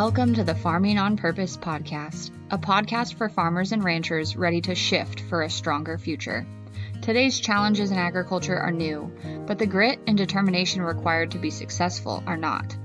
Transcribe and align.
Welcome 0.00 0.34
to 0.34 0.44
the 0.44 0.54
Farming 0.54 0.96
on 0.96 1.16
Purpose 1.16 1.56
podcast, 1.56 2.30
a 2.52 2.56
podcast 2.56 3.14
for 3.14 3.28
farmers 3.28 3.72
and 3.72 3.82
ranchers 3.82 4.36
ready 4.36 4.60
to 4.60 4.76
shift 4.76 5.22
for 5.22 5.42
a 5.42 5.50
stronger 5.50 5.98
future. 5.98 6.46
Today's 7.02 7.40
challenges 7.40 7.90
in 7.90 7.98
agriculture 7.98 8.56
are 8.56 8.70
new, 8.70 9.12
but 9.44 9.58
the 9.58 9.66
grit 9.66 9.98
and 10.06 10.16
determination 10.16 10.82
required 10.82 11.32
to 11.32 11.40
be 11.40 11.50
successful 11.50 12.22
are 12.28 12.36
not. 12.36 12.76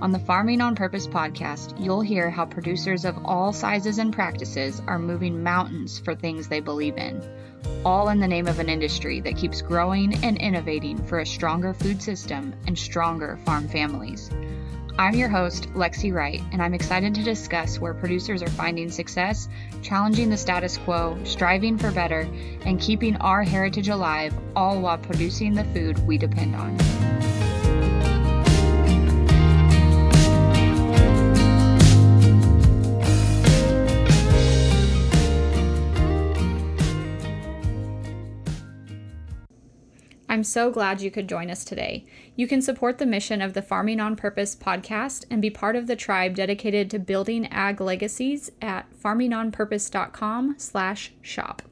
On 0.00 0.12
the 0.12 0.18
Farming 0.18 0.62
on 0.62 0.74
Purpose 0.74 1.06
podcast, 1.06 1.78
you'll 1.78 2.00
hear 2.00 2.30
how 2.30 2.46
producers 2.46 3.04
of 3.04 3.22
all 3.22 3.52
sizes 3.52 3.98
and 3.98 4.10
practices 4.10 4.80
are 4.86 4.98
moving 4.98 5.42
mountains 5.42 5.98
for 5.98 6.14
things 6.14 6.48
they 6.48 6.60
believe 6.60 6.96
in, 6.96 7.22
all 7.84 8.08
in 8.08 8.18
the 8.18 8.26
name 8.26 8.48
of 8.48 8.60
an 8.60 8.70
industry 8.70 9.20
that 9.20 9.36
keeps 9.36 9.60
growing 9.60 10.24
and 10.24 10.38
innovating 10.38 10.96
for 11.04 11.18
a 11.18 11.26
stronger 11.26 11.74
food 11.74 12.00
system 12.02 12.54
and 12.66 12.78
stronger 12.78 13.38
farm 13.44 13.68
families. 13.68 14.30
I'm 14.98 15.14
your 15.14 15.30
host, 15.30 15.72
Lexi 15.72 16.12
Wright, 16.12 16.42
and 16.52 16.62
I'm 16.62 16.74
excited 16.74 17.14
to 17.14 17.22
discuss 17.22 17.80
where 17.80 17.94
producers 17.94 18.42
are 18.42 18.50
finding 18.50 18.90
success, 18.90 19.48
challenging 19.80 20.28
the 20.28 20.36
status 20.36 20.76
quo, 20.76 21.18
striving 21.24 21.78
for 21.78 21.90
better, 21.90 22.28
and 22.66 22.78
keeping 22.78 23.16
our 23.16 23.42
heritage 23.42 23.88
alive, 23.88 24.34
all 24.54 24.80
while 24.80 24.98
producing 24.98 25.54
the 25.54 25.64
food 25.64 25.98
we 26.06 26.18
depend 26.18 26.54
on. 26.54 26.76
I'm 40.32 40.44
so 40.44 40.70
glad 40.70 41.02
you 41.02 41.10
could 41.10 41.28
join 41.28 41.50
us 41.50 41.62
today. 41.62 42.06
You 42.36 42.46
can 42.46 42.62
support 42.62 42.96
the 42.96 43.04
mission 43.04 43.42
of 43.42 43.52
the 43.52 43.60
Farming 43.60 44.00
on 44.00 44.16
Purpose 44.16 44.56
podcast 44.56 45.26
and 45.30 45.42
be 45.42 45.50
part 45.50 45.76
of 45.76 45.86
the 45.86 45.94
tribe 45.94 46.34
dedicated 46.34 46.90
to 46.90 46.98
building 46.98 47.46
ag 47.48 47.82
legacies 47.82 48.50
at 48.62 48.86
farmingonpurpose.com/shop. 48.98 51.62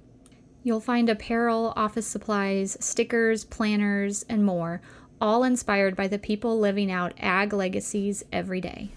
You'll 0.63 0.81
find 0.81 1.09
apparel, 1.09 1.73
office 1.75 2.07
supplies, 2.07 2.77
stickers, 2.81 3.45
planners, 3.45 4.27
and 4.29 4.45
more, 4.45 4.83
all 5.23 5.43
inspired 5.43 5.97
by 5.97 6.07
the 6.07 6.19
people 6.19 6.59
living 6.59 6.93
out 6.93 7.15
ag 7.19 7.55
legacies 7.55 8.23
every 8.31 8.61
day. 8.61 8.91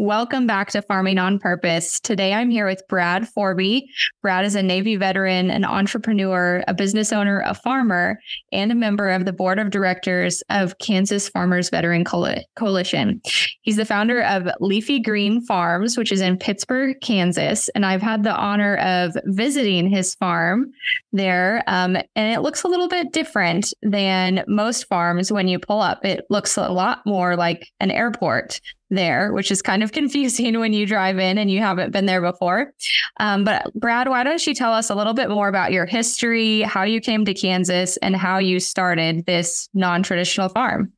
Welcome 0.00 0.46
back 0.46 0.70
to 0.70 0.82
Farming 0.82 1.18
on 1.18 1.40
Purpose. 1.40 1.98
Today 1.98 2.32
I'm 2.32 2.50
here 2.50 2.66
with 2.66 2.86
Brad 2.88 3.26
Fourby. 3.36 3.82
Brad 4.22 4.44
is 4.44 4.54
a 4.54 4.62
Navy 4.62 4.94
veteran, 4.94 5.50
an 5.50 5.64
entrepreneur, 5.64 6.62
a 6.68 6.72
business 6.72 7.12
owner, 7.12 7.42
a 7.44 7.52
farmer, 7.52 8.20
and 8.52 8.70
a 8.70 8.76
member 8.76 9.08
of 9.08 9.24
the 9.24 9.32
board 9.32 9.58
of 9.58 9.70
directors 9.70 10.40
of 10.50 10.78
Kansas 10.78 11.28
Farmers 11.28 11.68
Veteran 11.68 12.04
Coalition. 12.04 13.20
He's 13.62 13.74
the 13.74 13.84
founder 13.84 14.22
of 14.22 14.46
Leafy 14.60 15.00
Green 15.00 15.44
Farms, 15.44 15.98
which 15.98 16.12
is 16.12 16.20
in 16.20 16.38
Pittsburg, 16.38 16.98
Kansas. 17.02 17.68
And 17.70 17.84
I've 17.84 18.00
had 18.00 18.22
the 18.22 18.36
honor 18.36 18.76
of 18.76 19.16
visiting 19.24 19.88
his 19.88 20.14
farm 20.14 20.70
there. 21.12 21.64
Um, 21.66 21.96
and 22.14 22.32
it 22.32 22.42
looks 22.42 22.62
a 22.62 22.68
little 22.68 22.88
bit 22.88 23.12
different 23.12 23.74
than 23.82 24.44
most 24.46 24.86
farms 24.86 25.32
when 25.32 25.48
you 25.48 25.58
pull 25.58 25.80
up. 25.80 26.04
It 26.04 26.24
looks 26.30 26.56
a 26.56 26.68
lot 26.68 27.00
more 27.04 27.34
like 27.34 27.66
an 27.80 27.90
airport 27.90 28.60
there, 28.90 29.32
which 29.32 29.50
is 29.50 29.62
kind 29.62 29.82
of 29.82 29.92
confusing 29.98 30.58
when 30.58 30.72
you 30.72 30.86
drive 30.86 31.18
in 31.18 31.38
and 31.38 31.50
you 31.50 31.60
haven't 31.60 31.92
been 31.92 32.06
there 32.06 32.22
before. 32.22 32.72
Um, 33.20 33.44
but 33.44 33.72
Brad, 33.74 34.08
why 34.08 34.24
don't 34.24 34.46
you 34.46 34.54
tell 34.54 34.72
us 34.72 34.90
a 34.90 34.94
little 34.94 35.14
bit 35.14 35.30
more 35.30 35.48
about 35.48 35.72
your 35.72 35.86
history, 35.86 36.62
how 36.62 36.82
you 36.82 37.00
came 37.00 37.24
to 37.24 37.34
Kansas, 37.34 37.96
and 37.98 38.16
how 38.16 38.38
you 38.38 38.60
started 38.60 39.26
this 39.26 39.68
non 39.74 40.02
traditional 40.02 40.48
farm? 40.48 40.92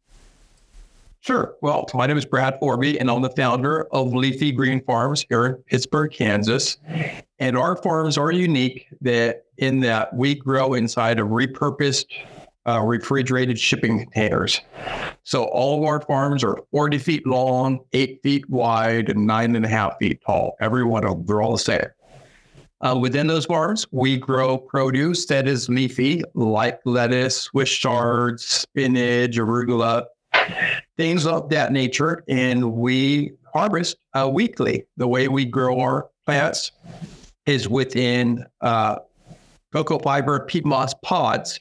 Sure. 1.23 1.55
Well, 1.61 1.87
my 1.93 2.07
name 2.07 2.17
is 2.17 2.25
Brad 2.25 2.59
Fourby, 2.61 2.99
and 2.99 3.11
I'm 3.11 3.21
the 3.21 3.29
founder 3.31 3.85
of 3.93 4.15
Leafy 4.15 4.53
Green 4.53 4.83
Farms 4.83 5.27
here 5.29 5.45
in 5.45 5.55
Pittsburg, 5.67 6.13
Kansas. 6.13 6.79
And 7.39 7.59
our 7.59 7.77
farms 7.77 8.17
are 8.17 8.33
unique 8.33 8.87
that 9.03 9.45
in 9.59 9.81
that 9.81 10.15
we 10.17 10.35
grow 10.35 10.73
inside 10.73 11.19
of 11.19 11.29
repurposed 11.29 12.07
uh, 12.71 12.81
refrigerated 12.81 13.59
shipping 13.59 13.99
containers. 14.01 14.61
So 15.25 15.45
all 15.45 15.79
of 15.79 15.85
our 15.85 16.01
farms 16.01 16.45
are 16.45 16.57
40 16.71 16.99
feet 16.99 17.27
long, 17.27 17.81
eight 17.93 18.21
feet 18.23 18.49
wide, 18.49 19.09
and 19.09 19.27
nine 19.27 19.57
and 19.57 19.65
a 19.65 19.69
half 19.69 19.99
feet 19.99 20.21
tall. 20.25 20.57
Every 20.61 20.85
one 20.85 21.05
of 21.05 21.11
them, 21.11 21.27
they're 21.27 21.43
all 21.43 21.53
the 21.53 21.59
same. 21.59 21.87
Uh, 22.83 22.97
within 22.99 23.27
those 23.27 23.45
farms, 23.45 23.87
we 23.91 24.17
grow 24.17 24.57
produce 24.57 25.27
that 25.27 25.47
is 25.47 25.69
leafy, 25.69 26.23
like 26.35 26.81
lettuce, 26.85 27.43
Swiss 27.43 27.71
chards, 27.71 28.45
spinach, 28.45 29.37
arugula, 29.37 30.05
things 30.97 31.27
of 31.27 31.51
that 31.51 31.73
nature. 31.73 32.25
And 32.29 32.73
we 32.73 33.33
harvest 33.53 33.97
uh, 34.15 34.31
weekly. 34.33 34.87
The 34.97 35.09
way 35.09 35.29
we 35.29 35.45
grow 35.45 35.81
our 35.81 36.09
plants 36.25 36.73
is 37.45 37.69
within 37.69 38.47
uh, 38.61 38.97
cocoa 39.73 39.99
fiber 39.99 40.45
peat 40.47 40.65
moss 40.65 40.95
pods. 41.03 41.61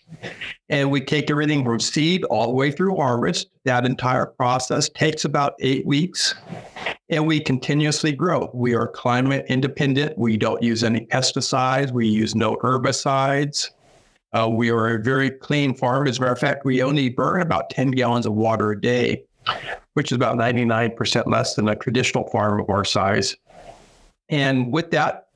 And 0.69 0.91
we 0.91 1.01
take 1.01 1.29
everything 1.29 1.63
from 1.63 1.79
seed 1.79 2.23
all 2.25 2.47
the 2.47 2.53
way 2.53 2.71
through 2.71 2.95
harvest. 2.95 3.49
That 3.65 3.85
entire 3.85 4.25
process 4.25 4.89
takes 4.89 5.25
about 5.25 5.53
eight 5.59 5.85
weeks. 5.85 6.35
And 7.09 7.25
we 7.27 7.39
continuously 7.39 8.11
grow. 8.11 8.49
We 8.53 8.75
are 8.75 8.87
climate 8.87 9.45
independent. 9.49 10.17
We 10.17 10.37
don't 10.37 10.61
use 10.61 10.83
any 10.83 11.05
pesticides. 11.05 11.91
We 11.91 12.07
use 12.07 12.35
no 12.35 12.55
herbicides. 12.57 13.69
Uh, 14.31 14.47
we 14.47 14.69
are 14.69 14.95
a 14.95 15.01
very 15.01 15.31
clean 15.31 15.73
farm. 15.73 16.07
As 16.07 16.17
a 16.17 16.21
matter 16.21 16.33
of 16.33 16.39
fact, 16.39 16.65
we 16.65 16.83
only 16.83 17.09
burn 17.09 17.41
about 17.41 17.71
10 17.71 17.91
gallons 17.91 18.27
of 18.27 18.33
water 18.33 18.71
a 18.71 18.79
day, 18.79 19.23
which 19.95 20.11
is 20.11 20.15
about 20.15 20.37
99% 20.37 21.25
less 21.25 21.55
than 21.55 21.67
a 21.67 21.75
traditional 21.75 22.27
farm 22.29 22.59
of 22.59 22.69
our 22.69 22.85
size. 22.85 23.35
And 24.29 24.71
with 24.71 24.91
that, 24.91 25.28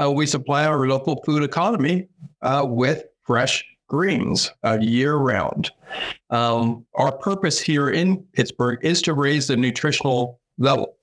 uh, 0.00 0.10
we 0.10 0.26
supply 0.26 0.64
our 0.66 0.86
local 0.86 1.22
food 1.24 1.42
economy 1.42 2.08
uh, 2.42 2.64
with 2.66 3.04
fresh 3.22 3.64
greens 3.88 4.50
uh, 4.64 4.78
year 4.80 5.16
round. 5.16 5.70
Um, 6.30 6.86
our 6.94 7.12
purpose 7.12 7.60
here 7.60 7.90
in 7.90 8.18
Pittsburg 8.32 8.78
is 8.82 9.02
to 9.02 9.14
raise 9.14 9.48
the 9.48 9.56
nutritional 9.56 10.40
level. 10.58 10.96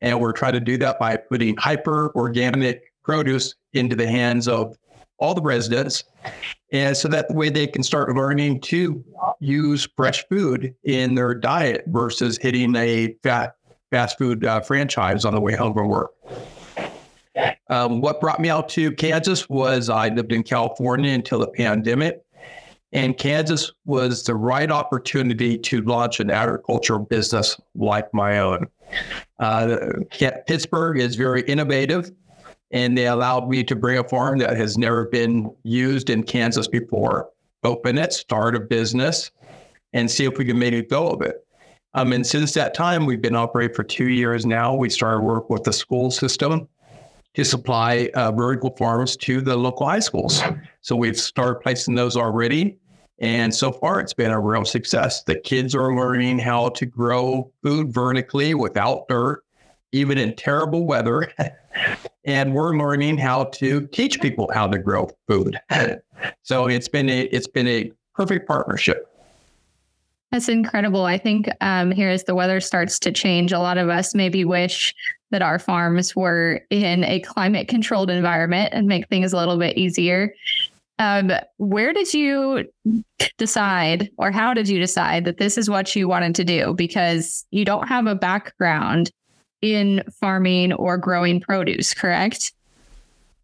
And 0.00 0.20
we're 0.20 0.32
trying 0.32 0.54
to 0.54 0.60
do 0.60 0.76
that 0.78 0.98
by 0.98 1.16
putting 1.16 1.56
hyper 1.56 2.12
organic 2.16 2.92
produce 3.04 3.54
into 3.72 3.96
the 3.96 4.06
hands 4.06 4.48
of 4.48 4.76
all 5.18 5.34
the 5.34 5.42
residents. 5.42 6.04
And 6.72 6.96
so 6.96 7.08
that 7.08 7.30
way 7.30 7.48
they 7.48 7.66
can 7.66 7.82
start 7.82 8.14
learning 8.14 8.60
to 8.62 9.04
use 9.38 9.88
fresh 9.96 10.26
food 10.28 10.74
in 10.84 11.14
their 11.14 11.34
diet 11.34 11.84
versus 11.86 12.38
hitting 12.38 12.74
a 12.74 13.14
fat 13.22 13.54
fast 13.92 14.18
food 14.18 14.44
uh, 14.44 14.60
franchise 14.60 15.24
on 15.24 15.34
the 15.34 15.40
way 15.40 15.54
home 15.54 15.74
from 15.74 15.86
work. 15.86 16.12
Um, 17.72 18.02
what 18.02 18.20
brought 18.20 18.38
me 18.38 18.50
out 18.50 18.68
to 18.70 18.92
Kansas 18.92 19.48
was 19.48 19.88
I 19.88 20.08
lived 20.08 20.30
in 20.30 20.42
California 20.42 21.12
until 21.12 21.38
the 21.38 21.48
pandemic. 21.48 22.20
And 22.92 23.16
Kansas 23.16 23.72
was 23.86 24.24
the 24.24 24.34
right 24.34 24.70
opportunity 24.70 25.56
to 25.56 25.80
launch 25.80 26.20
an 26.20 26.30
agricultural 26.30 26.98
business 26.98 27.58
like 27.74 28.12
my 28.12 28.40
own. 28.40 28.66
Uh, 29.38 29.78
Pittsburg 30.46 30.98
is 30.98 31.16
very 31.16 31.40
innovative, 31.44 32.10
and 32.72 32.96
they 32.96 33.06
allowed 33.06 33.48
me 33.48 33.64
to 33.64 33.74
bring 33.74 33.96
a 33.96 34.04
farm 34.04 34.38
that 34.40 34.54
has 34.54 34.76
never 34.76 35.06
been 35.06 35.50
used 35.62 36.10
in 36.10 36.24
Kansas 36.24 36.68
before, 36.68 37.30
open 37.64 37.96
it, 37.96 38.12
start 38.12 38.54
a 38.54 38.60
business, 38.60 39.30
and 39.94 40.10
see 40.10 40.26
if 40.26 40.36
we 40.36 40.44
can 40.44 40.58
make 40.58 40.74
a 40.74 40.82
go 40.82 41.08
of 41.08 41.22
it. 41.22 41.36
Um, 41.94 42.12
and 42.12 42.26
since 42.26 42.52
that 42.52 42.74
time, 42.74 43.06
we've 43.06 43.22
been 43.22 43.36
operating 43.36 43.74
for 43.74 43.84
two 43.84 44.08
years 44.08 44.44
now. 44.44 44.74
We 44.74 44.90
started 44.90 45.20
work 45.20 45.48
with 45.48 45.64
the 45.64 45.72
school 45.72 46.10
system 46.10 46.68
to 47.34 47.44
supply 47.44 48.10
uh, 48.14 48.30
vertical 48.32 48.74
farms 48.76 49.16
to 49.16 49.40
the 49.40 49.56
local 49.56 49.86
high 49.86 50.00
schools. 50.00 50.42
So 50.80 50.96
we've 50.96 51.18
started 51.18 51.60
placing 51.60 51.94
those 51.94 52.16
already. 52.16 52.78
And 53.18 53.54
so 53.54 53.72
far, 53.72 54.00
it's 54.00 54.12
been 54.12 54.32
a 54.32 54.40
real 54.40 54.64
success. 54.64 55.22
The 55.22 55.36
kids 55.36 55.74
are 55.74 55.94
learning 55.94 56.40
how 56.40 56.70
to 56.70 56.84
grow 56.84 57.50
food 57.62 57.92
vertically 57.92 58.54
without 58.54 59.06
dirt, 59.08 59.44
even 59.92 60.18
in 60.18 60.34
terrible 60.34 60.86
weather. 60.86 61.32
and 62.24 62.52
we're 62.52 62.76
learning 62.76 63.18
how 63.18 63.44
to 63.44 63.86
teach 63.88 64.20
people 64.20 64.50
how 64.52 64.66
to 64.66 64.78
grow 64.78 65.08
food. 65.28 65.58
so 66.42 66.66
it's 66.66 66.88
been 66.88 67.08
a 67.08 67.22
it's 67.24 67.46
been 67.46 67.68
a 67.68 67.92
perfect 68.14 68.46
partnership. 68.48 69.08
That's 70.32 70.48
incredible. 70.48 71.04
I 71.04 71.18
think 71.18 71.48
um, 71.60 71.90
here 71.90 72.08
as 72.08 72.24
the 72.24 72.34
weather 72.34 72.58
starts 72.58 72.98
to 73.00 73.12
change, 73.12 73.52
a 73.52 73.58
lot 73.58 73.76
of 73.76 73.90
us 73.90 74.14
maybe 74.14 74.44
wish 74.46 74.94
that 75.32 75.42
our 75.42 75.58
farms 75.58 76.14
were 76.14 76.60
in 76.70 77.02
a 77.04 77.20
climate 77.20 77.66
controlled 77.66 78.10
environment 78.10 78.72
and 78.72 78.86
make 78.86 79.08
things 79.08 79.32
a 79.32 79.36
little 79.36 79.58
bit 79.58 79.76
easier. 79.76 80.32
Um, 80.98 81.32
where 81.56 81.92
did 81.92 82.14
you 82.14 82.70
decide, 83.38 84.10
or 84.18 84.30
how 84.30 84.54
did 84.54 84.68
you 84.68 84.78
decide 84.78 85.24
that 85.24 85.38
this 85.38 85.58
is 85.58 85.68
what 85.68 85.96
you 85.96 86.06
wanted 86.06 86.36
to 86.36 86.44
do? 86.44 86.74
Because 86.74 87.44
you 87.50 87.64
don't 87.64 87.88
have 87.88 88.06
a 88.06 88.14
background 88.14 89.10
in 89.62 90.04
farming 90.20 90.72
or 90.74 90.96
growing 90.98 91.40
produce, 91.40 91.92
correct? 91.94 92.52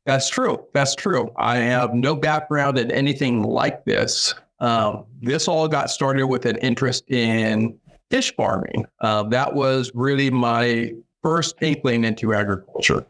That's 0.05 0.29
true. 0.29 0.64
That's 0.73 0.94
true. 0.94 1.31
I 1.37 1.56
have 1.56 1.94
no 1.94 2.14
background 2.14 2.79
in 2.79 2.91
anything 2.91 3.43
like 3.43 3.84
this. 3.84 4.34
Um, 4.61 5.05
this 5.20 5.49
all 5.49 5.69
got 5.69 5.91
started 5.91 6.26
with 6.26 6.46
an 6.46 6.56
interest 6.58 7.11
in 7.11 7.79
fish 8.11 8.34
farming. 8.34 8.87
Uh, 9.00 9.25
that 9.25 9.55
was 9.55 9.91
really 9.94 10.31
my 10.31 10.93
first 11.23 11.56
inkling 11.62 12.05
into 12.05 12.35
agriculture. 12.35 13.06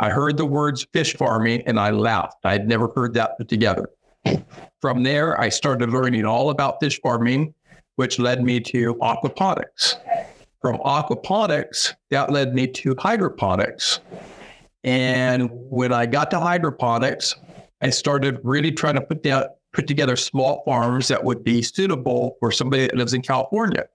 I 0.00 0.10
heard 0.10 0.36
the 0.36 0.46
words 0.46 0.86
fish 0.92 1.14
farming 1.14 1.62
and 1.66 1.78
I 1.78 1.90
laughed. 1.90 2.38
I 2.44 2.52
had 2.52 2.66
never 2.66 2.88
heard 2.88 3.14
that 3.14 3.36
put 3.36 3.48
together. 3.48 3.90
From 4.80 5.02
there, 5.02 5.38
I 5.40 5.48
started 5.50 5.90
learning 5.90 6.24
all 6.24 6.50
about 6.50 6.80
fish 6.80 7.00
farming, 7.02 7.54
which 7.96 8.18
led 8.18 8.42
me 8.42 8.60
to 8.60 8.94
aquaponics. 8.96 9.96
From 10.62 10.76
aquaponics, 10.78 11.94
that 12.10 12.30
led 12.30 12.54
me 12.54 12.66
to 12.68 12.94
hydroponics. 12.98 14.00
And 14.84 15.50
when 15.52 15.92
I 15.92 16.06
got 16.06 16.30
to 16.30 16.40
hydroponics, 16.40 17.34
I 17.82 17.90
started 17.90 18.40
really 18.42 18.72
trying 18.72 18.94
to 18.94 19.00
put 19.00 19.22
down, 19.22 19.44
put 19.72 19.86
together 19.86 20.16
small 20.16 20.62
farms 20.64 21.08
that 21.08 21.22
would 21.24 21.44
be 21.44 21.62
suitable 21.62 22.36
for 22.40 22.50
somebody 22.50 22.86
that 22.86 22.96
lives 22.96 23.14
in 23.14 23.22
California. 23.22 23.86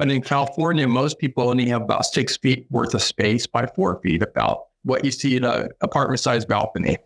But 0.00 0.10
in 0.10 0.22
California, 0.22 0.88
most 0.88 1.18
people 1.18 1.50
only 1.50 1.68
have 1.68 1.82
about 1.82 2.06
six 2.06 2.38
feet 2.38 2.66
worth 2.70 2.94
of 2.94 3.02
space 3.02 3.46
by 3.46 3.66
four 3.66 4.00
feet, 4.00 4.22
about 4.22 4.68
what 4.82 5.04
you 5.04 5.10
see 5.10 5.36
in 5.36 5.44
an 5.44 5.68
apartment 5.82 6.20
sized 6.20 6.48
balcony. 6.48 6.96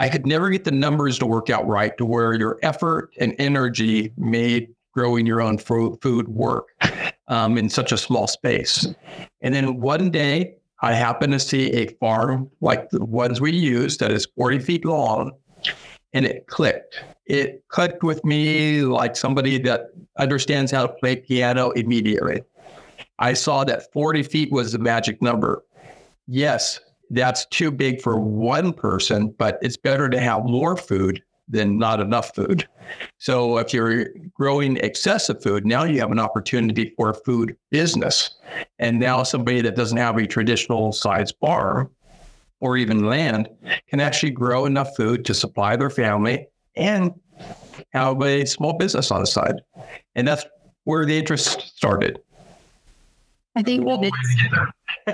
I 0.00 0.08
could 0.08 0.26
never 0.26 0.50
get 0.50 0.64
the 0.64 0.72
numbers 0.72 1.20
to 1.20 1.26
work 1.26 1.48
out 1.48 1.64
right 1.68 1.96
to 1.98 2.04
where 2.04 2.34
your 2.34 2.58
effort 2.64 3.10
and 3.20 3.36
energy 3.38 4.12
made 4.16 4.74
growing 4.92 5.24
your 5.24 5.40
own 5.40 5.56
food 5.56 6.26
work 6.26 6.70
um, 7.28 7.56
in 7.56 7.68
such 7.68 7.92
a 7.92 7.96
small 7.96 8.26
space. 8.26 8.88
And 9.40 9.54
then 9.54 9.80
one 9.80 10.10
day, 10.10 10.56
I 10.80 10.94
happened 10.94 11.32
to 11.34 11.38
see 11.38 11.70
a 11.74 11.94
farm 12.00 12.50
like 12.60 12.90
the 12.90 13.04
ones 13.04 13.40
we 13.40 13.52
use 13.52 13.98
that 13.98 14.10
is 14.10 14.26
40 14.36 14.58
feet 14.58 14.84
long, 14.84 15.30
and 16.12 16.26
it 16.26 16.48
clicked. 16.48 17.04
It 17.30 17.62
clicked 17.68 18.02
with 18.02 18.24
me 18.24 18.82
like 18.82 19.14
somebody 19.14 19.56
that 19.58 19.92
understands 20.18 20.72
how 20.72 20.88
to 20.88 20.92
play 20.94 21.14
piano 21.14 21.70
immediately. 21.70 22.42
I 23.20 23.34
saw 23.34 23.62
that 23.62 23.92
40 23.92 24.24
feet 24.24 24.50
was 24.50 24.72
the 24.72 24.80
magic 24.80 25.22
number. 25.22 25.62
Yes, 26.26 26.80
that's 27.08 27.46
too 27.46 27.70
big 27.70 28.00
for 28.00 28.18
one 28.18 28.72
person, 28.72 29.32
but 29.38 29.60
it's 29.62 29.76
better 29.76 30.08
to 30.08 30.18
have 30.18 30.44
more 30.44 30.76
food 30.76 31.22
than 31.46 31.78
not 31.78 32.00
enough 32.00 32.34
food. 32.34 32.66
So 33.18 33.58
if 33.58 33.72
you're 33.72 34.06
growing 34.34 34.78
excessive 34.78 35.40
food, 35.40 35.64
now 35.64 35.84
you 35.84 36.00
have 36.00 36.10
an 36.10 36.18
opportunity 36.18 36.92
for 36.96 37.10
a 37.10 37.14
food 37.14 37.56
business. 37.70 38.38
And 38.80 38.98
now 38.98 39.22
somebody 39.22 39.60
that 39.60 39.76
doesn't 39.76 39.98
have 39.98 40.16
a 40.16 40.26
traditional 40.26 40.90
size 40.90 41.30
farm 41.40 41.92
or 42.58 42.76
even 42.76 43.06
land 43.06 43.48
can 43.88 44.00
actually 44.00 44.32
grow 44.32 44.66
enough 44.66 44.96
food 44.96 45.24
to 45.26 45.32
supply 45.32 45.76
their 45.76 45.90
family 45.90 46.48
and 46.80 47.12
have 47.92 48.20
a 48.22 48.44
small 48.46 48.72
business 48.72 49.10
on 49.10 49.20
the 49.20 49.26
side. 49.26 49.60
And 50.14 50.26
that's 50.26 50.44
where 50.84 51.04
the 51.04 51.18
interest 51.18 51.76
started. 51.76 52.20
I 53.56 53.62
think 53.62 53.84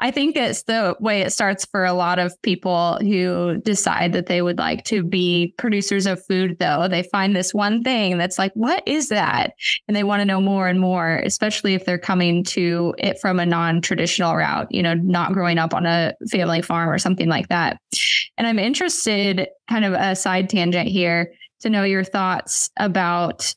I 0.00 0.10
think 0.10 0.36
it's 0.36 0.64
the 0.64 0.94
way 1.00 1.22
it 1.22 1.32
starts 1.32 1.64
for 1.64 1.84
a 1.84 1.94
lot 1.94 2.18
of 2.18 2.40
people 2.42 2.98
who 3.00 3.56
decide 3.64 4.12
that 4.12 4.26
they 4.26 4.42
would 4.42 4.58
like 4.58 4.84
to 4.84 5.02
be 5.02 5.54
producers 5.56 6.06
of 6.06 6.24
food, 6.24 6.58
though. 6.58 6.86
They 6.86 7.02
find 7.04 7.34
this 7.34 7.54
one 7.54 7.82
thing 7.82 8.18
that's 8.18 8.38
like, 8.38 8.52
what 8.54 8.82
is 8.86 9.08
that? 9.08 9.54
And 9.88 9.96
they 9.96 10.04
want 10.04 10.20
to 10.20 10.26
know 10.26 10.40
more 10.40 10.68
and 10.68 10.80
more, 10.80 11.22
especially 11.24 11.74
if 11.74 11.86
they're 11.86 11.98
coming 11.98 12.44
to 12.44 12.94
it 12.98 13.18
from 13.20 13.40
a 13.40 13.46
non 13.46 13.80
traditional 13.80 14.36
route, 14.36 14.70
you 14.70 14.82
know, 14.82 14.94
not 14.94 15.32
growing 15.32 15.56
up 15.58 15.72
on 15.72 15.86
a 15.86 16.14
family 16.30 16.60
farm 16.60 16.90
or 16.90 16.98
something 16.98 17.28
like 17.28 17.48
that. 17.48 17.78
And 18.36 18.46
I'm 18.46 18.58
interested, 18.58 19.48
kind 19.68 19.84
of 19.84 19.92
a 19.92 20.16
side 20.16 20.48
tangent 20.48 20.88
here, 20.88 21.32
to 21.60 21.70
know 21.70 21.84
your 21.84 22.04
thoughts 22.04 22.70
about 22.78 23.54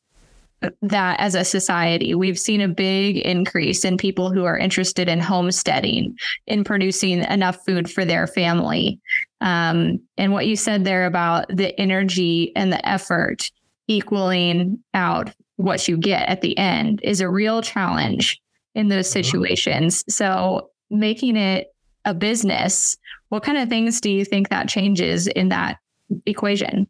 that 0.82 1.20
as 1.20 1.36
a 1.36 1.44
society. 1.44 2.16
We've 2.16 2.40
seen 2.40 2.62
a 2.62 2.68
big 2.68 3.18
increase 3.18 3.86
in 3.86 3.98
people 3.98 4.32
who 4.32 4.46
are 4.46 4.58
interested 4.58 5.08
in 5.08 5.20
homesteading, 5.20 6.16
in 6.48 6.64
producing 6.64 7.24
enough 7.24 7.64
food 7.66 7.90
for 7.90 8.06
their 8.06 8.26
family. 8.26 9.00
Um, 9.42 10.00
and 10.18 10.34
what 10.34 10.48
you 10.48 10.56
said 10.56 10.84
there 10.84 11.06
about 11.06 11.48
the 11.50 11.80
energy 11.80 12.56
and 12.56 12.72
the 12.72 12.88
effort 12.88 13.52
equaling 13.88 14.80
out 14.94 15.32
what 15.58 15.88
you 15.88 15.98
get 15.98 16.28
at 16.28 16.42
the 16.42 16.58
end 16.58 17.02
is 17.04 17.22
a 17.22 17.30
real 17.30 17.62
challenge 17.62 18.42
in 18.74 18.88
those 18.88 19.08
mm-hmm. 19.08 19.24
situations. 19.24 20.04
So, 20.10 20.70
making 20.90 21.36
it 21.36 21.68
a 22.08 22.16
business, 22.16 22.98
what 23.30 23.44
kind 23.44 23.60
of 23.60 23.70
things 23.70 24.02
do 24.02 24.10
you 24.10 24.26
think 24.26 24.50
that 24.50 24.68
changes 24.68 25.28
in 25.28 25.50
that 25.50 25.78
equation? 26.26 26.88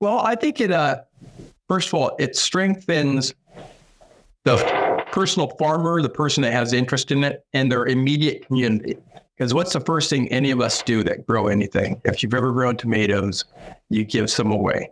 Well, 0.00 0.18
I 0.18 0.34
think 0.34 0.60
it 0.60 0.70
uh, 0.70 1.00
First 1.68 1.88
of 1.88 1.94
all, 1.94 2.16
it 2.18 2.34
strengthens 2.34 3.34
the 4.44 4.56
personal 5.12 5.48
farmer, 5.58 6.00
the 6.00 6.08
person 6.08 6.42
that 6.42 6.52
has 6.52 6.72
interest 6.72 7.10
in 7.10 7.22
it, 7.24 7.44
and 7.52 7.70
their 7.70 7.86
immediate 7.86 8.46
community. 8.46 8.96
Because 9.36 9.52
what's 9.52 9.74
the 9.74 9.80
first 9.80 10.08
thing 10.08 10.28
any 10.28 10.50
of 10.50 10.60
us 10.60 10.82
do 10.82 11.02
that 11.04 11.26
grow 11.26 11.48
anything? 11.48 12.00
If 12.04 12.22
you've 12.22 12.34
ever 12.34 12.52
grown 12.52 12.76
tomatoes, 12.76 13.44
you 13.90 14.04
give 14.04 14.30
some 14.30 14.50
away. 14.50 14.90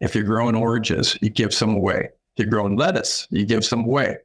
If 0.00 0.14
you're 0.14 0.24
growing 0.24 0.54
oranges, 0.54 1.18
you 1.20 1.28
give 1.28 1.52
some 1.52 1.74
away. 1.74 2.10
If 2.36 2.44
you're 2.44 2.50
growing 2.50 2.76
lettuce, 2.76 3.26
you 3.30 3.44
give 3.44 3.64
some 3.64 3.80
away. 3.80 4.18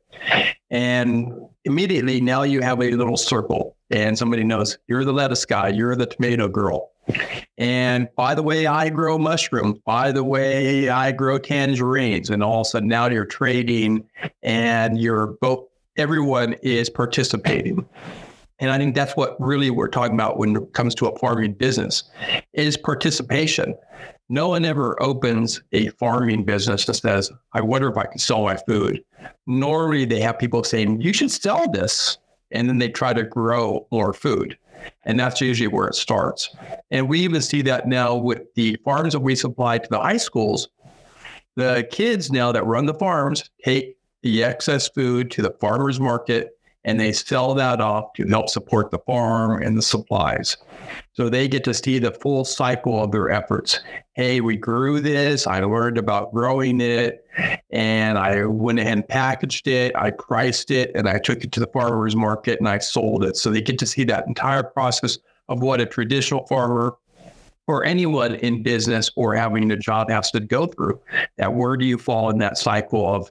And 0.70 1.34
immediately 1.66 2.22
now 2.22 2.44
you 2.44 2.62
have 2.62 2.80
a 2.80 2.92
little 2.92 3.18
circle, 3.18 3.76
and 3.90 4.18
somebody 4.18 4.44
knows 4.44 4.78
you're 4.88 5.06
the 5.06 5.14
lettuce 5.14 5.46
guy, 5.46 5.70
you're 5.70 5.96
the 5.96 6.06
tomato 6.06 6.48
girl. 6.48 6.92
And 7.58 8.10
by 8.16 8.36
the 8.36 8.44
way, 8.44 8.68
I 8.68 8.90
grow 8.90 9.18
mushrooms. 9.18 9.80
By 9.86 10.12
the 10.12 10.24
way, 10.24 10.90
I 10.90 11.12
grow 11.12 11.38
tangerines. 11.38 12.30
And 12.30 12.44
all 12.44 12.62
of 12.62 12.68
a 12.68 12.70
sudden 12.70 12.90
now 12.90 13.08
you're 13.08 13.26
trading 13.26 14.08
and 14.44 15.00
you're 15.00 15.28
both, 15.40 15.68
everyone 15.98 16.54
is 16.62 16.90
participating. 16.90 17.88
And 18.60 18.72
I 18.72 18.78
think 18.78 18.96
that's 18.96 19.16
what 19.16 19.40
really 19.40 19.70
we're 19.70 19.88
talking 19.88 20.16
about 20.16 20.38
when 20.38 20.56
it 20.56 20.74
comes 20.74 20.96
to 20.96 21.08
a 21.08 21.18
farming 21.20 21.54
business 21.54 22.04
is 22.54 22.76
participation. 22.76 23.76
No 24.30 24.50
one 24.50 24.66
ever 24.66 25.02
opens 25.02 25.62
a 25.72 25.90
farming 25.92 26.44
business 26.44 26.86
and 26.88 26.96
says, 26.96 27.32
I 27.54 27.62
wonder 27.62 27.88
if 27.88 27.98
I 27.98 28.06
can 28.06 28.20
sell 28.20 28.44
my 28.44 28.58
food. 28.58 29.02
Normally 29.46 30.06
they 30.06 30.20
have 30.20 30.38
people 30.38 30.64
saying, 30.64 31.02
you 31.02 31.14
should 31.14 31.32
sell 31.32 31.70
this. 31.72 32.18
And 32.52 32.70
then 32.70 32.78
they 32.78 32.90
try 32.90 33.14
to 33.14 33.24
grow 33.24 33.88
more 33.92 34.14
food. 34.14 34.58
And 35.06 35.20
that's 35.20 35.42
usually 35.42 35.68
where 35.68 35.88
it 35.88 35.96
starts. 35.96 36.56
And 36.92 37.10
we 37.10 37.20
even 37.22 37.42
see 37.42 37.62
that 37.64 37.88
now 37.88 38.16
with 38.16 38.54
the 38.56 38.78
farms 38.86 39.14
that 39.14 39.20
we 39.20 39.36
supply 39.36 39.80
to 39.80 39.90
the 39.90 40.00
high 40.00 40.18
schools. 40.18 40.70
The 41.56 41.88
kids 41.92 42.32
now 42.32 42.52
that 42.52 42.66
run 42.66 42.86
the 42.86 42.94
farms 42.94 43.50
take 43.64 43.98
the 44.22 44.44
excess 44.44 44.88
food 44.88 45.32
to 45.32 45.42
the 45.42 45.56
farmers 45.60 46.00
market 46.00 46.57
and 46.88 46.98
they 46.98 47.12
sell 47.12 47.54
that 47.54 47.82
off 47.82 48.14
to 48.14 48.26
help 48.28 48.48
support 48.48 48.92
the 48.92 49.00
farm 49.00 49.62
and 49.62 49.78
the 49.78 49.82
supplies. 49.82 50.56
So 51.12 51.28
they 51.28 51.50
get 51.50 51.66
to 51.66 51.74
see 51.74 52.00
the 52.00 52.12
full 52.12 52.46
cycle 52.46 53.04
of 53.04 53.12
their 53.12 53.30
efforts. 53.30 53.82
Hey, 54.14 54.40
we 54.40 54.56
grew 54.56 55.02
this. 55.02 55.46
I 55.48 55.60
learned 55.60 55.98
about 55.98 56.34
growing 56.34 56.80
it 56.80 57.26
and 57.72 58.18
I 58.18 58.46
went 58.46 58.80
ahead 58.80 58.94
and 58.94 59.08
packaged 59.08 59.68
it. 59.68 59.94
I 59.98 60.12
priced 60.12 60.72
it 60.72 60.92
and 60.96 61.10
I 61.10 61.20
took 61.20 61.44
it 61.44 61.52
to 61.52 61.60
the 61.60 61.68
farmer's 61.68 62.16
market 62.16 62.60
and 62.60 62.70
I 62.70 62.78
sold 62.78 63.26
it. 63.26 63.36
So 63.36 63.52
they 63.52 63.62
get 63.62 63.78
to 63.80 63.86
see 63.86 64.06
that 64.06 64.26
entire 64.26 64.64
process 64.64 65.20
of 65.50 65.62
what 65.62 65.82
a 65.82 65.86
traditional 65.86 66.48
farmer 66.48 66.96
or 67.68 67.84
anyone 67.84 68.36
in 68.36 68.64
business 68.64 69.12
or 69.18 69.36
having 69.36 69.70
a 69.72 69.78
job 69.78 70.10
has 70.10 70.32
to 70.32 70.40
go 70.40 70.68
through. 70.68 71.02
That 71.38 71.54
where 71.54 71.76
do 71.76 71.86
you 71.86 71.98
fall 71.98 72.30
in 72.30 72.38
that 72.38 72.58
cycle 72.58 73.14
of 73.14 73.30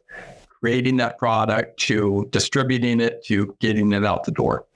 creating 0.60 0.96
that 0.96 1.18
product 1.18 1.78
to 1.80 2.26
distributing 2.30 3.00
it 3.00 3.24
to 3.24 3.54
getting 3.60 3.92
it 3.92 4.04
out 4.04 4.24
the 4.24 4.32
door. 4.32 4.66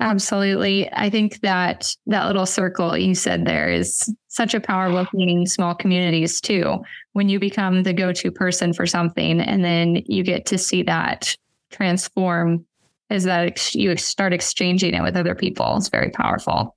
Absolutely. 0.00 0.92
I 0.92 1.10
think 1.10 1.40
that 1.42 1.94
that 2.06 2.26
little 2.26 2.46
circle 2.46 2.98
you 2.98 3.14
said 3.14 3.44
there 3.44 3.70
is 3.70 4.12
such 4.26 4.52
a 4.52 4.60
power 4.60 4.86
of 4.86 4.94
opening 4.94 5.46
small 5.46 5.76
communities 5.76 6.40
too. 6.40 6.82
When 7.12 7.28
you 7.28 7.38
become 7.38 7.84
the 7.84 7.92
go 7.92 8.12
to 8.12 8.32
person 8.32 8.72
for 8.72 8.84
something 8.84 9.40
and 9.40 9.64
then 9.64 10.02
you 10.06 10.24
get 10.24 10.44
to 10.46 10.58
see 10.58 10.82
that 10.82 11.36
transform 11.70 12.66
is 13.10 13.24
that 13.24 13.46
ex- 13.46 13.76
you 13.76 13.96
start 13.96 14.32
exchanging 14.32 14.94
it 14.94 15.02
with 15.02 15.16
other 15.16 15.36
people. 15.36 15.76
It's 15.76 15.88
very 15.88 16.10
powerful. 16.10 16.74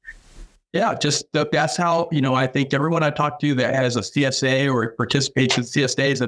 Yeah, 0.73 0.93
just 0.93 1.25
that's 1.31 1.77
how, 1.77 2.09
you 2.11 2.21
know, 2.21 2.35
I 2.35 2.45
think 2.45 2.73
everyone 2.73 3.01
I 3.01 3.09
talk 3.09 3.39
to 3.39 3.55
that 3.55 3.73
has 3.73 3.95
a 3.95 4.01
CSA 4.01 4.71
or 4.71 4.91
participates 4.91 5.57
in 5.57 5.63
CSAs, 5.63 6.21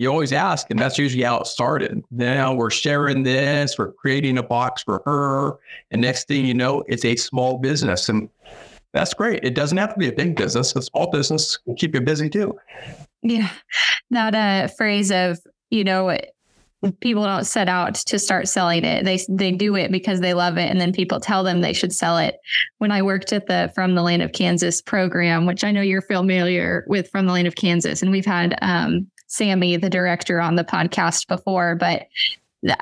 you 0.00 0.10
always 0.10 0.32
ask, 0.32 0.70
and 0.70 0.78
that's 0.78 0.96
usually 0.96 1.24
how 1.24 1.40
it 1.40 1.46
started. 1.46 2.02
Now 2.10 2.54
we're 2.54 2.70
sharing 2.70 3.22
this, 3.22 3.76
we're 3.76 3.92
creating 3.92 4.38
a 4.38 4.42
box 4.42 4.82
for 4.82 5.02
her, 5.04 5.58
and 5.90 6.00
next 6.00 6.26
thing 6.26 6.46
you 6.46 6.54
know, 6.54 6.82
it's 6.88 7.04
a 7.04 7.16
small 7.16 7.58
business, 7.58 8.08
and 8.08 8.30
that's 8.94 9.12
great. 9.12 9.44
It 9.44 9.54
doesn't 9.54 9.76
have 9.76 9.92
to 9.92 9.98
be 9.98 10.08
a 10.08 10.12
big 10.12 10.36
business; 10.36 10.74
a 10.74 10.80
small 10.80 11.10
business 11.10 11.58
can 11.58 11.74
keep 11.74 11.94
you 11.94 12.00
busy 12.00 12.30
too. 12.30 12.58
Yeah, 13.20 13.50
not 14.08 14.34
a 14.34 14.68
phrase 14.74 15.12
of 15.12 15.38
you 15.68 15.84
know 15.84 16.18
people 17.00 17.24
don't 17.24 17.44
set 17.44 17.68
out 17.68 17.94
to 17.94 18.18
start 18.18 18.48
selling 18.48 18.84
it. 18.84 19.04
They 19.04 19.18
they 19.28 19.52
do 19.52 19.76
it 19.76 19.92
because 19.92 20.20
they 20.20 20.32
love 20.32 20.56
it 20.56 20.70
and 20.70 20.80
then 20.80 20.92
people 20.92 21.20
tell 21.20 21.44
them 21.44 21.60
they 21.60 21.74
should 21.74 21.92
sell 21.92 22.16
it. 22.16 22.38
When 22.78 22.90
I 22.90 23.02
worked 23.02 23.34
at 23.34 23.48
the 23.48 23.70
From 23.74 23.94
the 23.94 24.02
Land 24.02 24.22
of 24.22 24.32
Kansas 24.32 24.80
program, 24.80 25.44
which 25.44 25.62
I 25.62 25.72
know 25.72 25.82
you're 25.82 26.00
familiar 26.00 26.86
with 26.88 27.10
From 27.10 27.26
the 27.26 27.34
Land 27.34 27.48
of 27.48 27.54
Kansas 27.54 28.00
and 28.00 28.10
we've 28.10 28.24
had 28.24 28.58
um, 28.62 29.10
Sammy, 29.30 29.76
the 29.76 29.88
director, 29.88 30.40
on 30.40 30.56
the 30.56 30.64
podcast 30.64 31.26
before, 31.28 31.76
but 31.76 32.06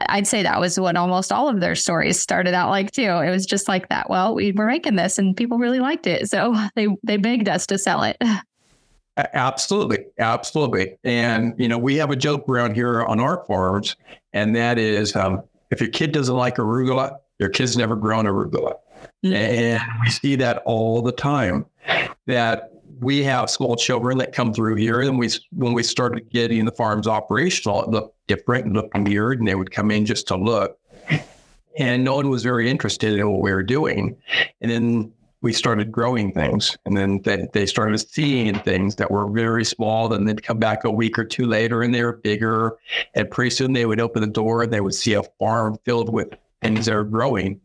I'd 0.09 0.27
say 0.27 0.43
that 0.43 0.59
was 0.59 0.81
what 0.81 0.97
almost 0.97 1.31
all 1.31 1.49
of 1.49 1.61
their 1.61 1.75
stories 1.75 2.19
started 2.19 2.55
out 2.55 2.71
like 2.71 2.91
too. 2.91 3.03
It 3.03 3.31
was 3.31 3.47
just 3.47 3.69
like 3.69 3.89
that. 3.91 4.11
Well, 4.11 4.35
we 4.35 4.51
were 4.53 4.67
making 4.67 4.97
this 4.97 5.19
and 5.19 5.37
people 5.37 5.59
really 5.59 5.79
liked 5.79 6.07
it. 6.07 6.29
So 6.29 6.57
they 6.75 6.89
they 7.05 7.17
begged 7.17 7.49
us 7.49 7.67
to 7.69 7.79
sell 7.79 8.03
it. 8.03 8.17
Absolutely. 9.35 10.07
Absolutely. 10.19 10.97
And, 11.05 11.55
you 11.59 11.69
know, 11.69 11.79
we 11.79 11.97
have 11.97 12.11
a 12.11 12.17
joke 12.17 12.49
around 12.49 12.77
here 12.77 13.03
on 13.03 13.19
our 13.19 13.45
farms, 13.47 13.97
and 14.33 14.55
that 14.55 14.79
is 14.79 15.17
um, 15.17 15.43
if 15.73 15.81
your 15.81 15.91
kid 15.91 16.13
doesn't 16.13 16.37
like 16.37 16.57
arugula, 16.57 17.19
your 17.41 17.49
kid's 17.49 17.77
never 17.77 17.97
grown 17.97 18.27
arugula. 18.27 18.75
Mm-hmm. 19.25 19.35
And 19.35 19.83
we 20.05 20.11
see 20.11 20.37
that 20.37 20.63
all 20.65 21.03
the 21.03 21.11
time 21.13 21.67
that 22.27 22.71
we 23.01 23.23
have 23.25 23.51
small 23.51 23.77
children 23.77 24.19
that 24.19 24.33
come 24.33 24.53
through 24.53 24.77
here. 24.77 25.01
And 25.01 25.19
we, 25.19 25.31
when 25.53 25.73
we 25.73 25.83
started 25.83 26.31
getting 26.31 26.65
the 26.65 26.73
farms 26.73 27.07
operational, 27.07 27.83
it 27.83 27.91
looked 27.91 28.17
different 28.27 28.67
and 28.67 28.75
looked 28.75 28.97
weird. 28.97 29.39
And 29.39 29.49
they 29.49 29.55
would 29.55 29.71
come 29.71 29.91
in 29.91 30.07
just 30.07 30.27
to 30.29 30.37
look. 30.37 30.79
And 31.79 32.03
no 32.03 32.17
one 32.17 32.29
was 32.29 32.43
very 32.43 32.69
interested 32.69 33.19
in 33.19 33.31
what 33.31 33.41
we 33.41 33.53
were 33.53 33.63
doing. 33.63 34.17
And 34.61 34.71
then 34.71 35.13
we 35.41 35.53
started 35.53 35.93
growing 35.93 36.33
things. 36.33 36.77
And 36.85 36.97
then 36.97 37.23
they, 37.23 37.47
they 37.53 37.67
started 37.67 37.99
seeing 37.99 38.59
things 38.61 38.97
that 38.97 39.11
were 39.11 39.31
very 39.31 39.65
small. 39.65 40.09
Then 40.09 40.25
they'd 40.25 40.43
come 40.43 40.59
back 40.59 40.85
a 40.85 40.91
week 40.91 41.19
or 41.19 41.25
two 41.25 41.47
later 41.47 41.83
and 41.83 41.95
they 41.95 42.03
were 42.03 42.17
bigger. 42.17 42.77
And 43.15 43.31
pretty 43.31 43.51
soon 43.51 43.73
they 43.73 43.87
would 43.87 44.01
open 44.01 44.23
the 44.23 44.29
door 44.29 44.63
and 44.65 44.73
they 44.73 44.81
would 44.81 44.95
see 44.95 45.15
a 45.15 45.23
farm 45.39 45.79
filled 45.85 46.13
with 46.13 46.29
things 46.63 46.87
that 46.87 46.95
are 46.95 47.05
growing. 47.05 47.61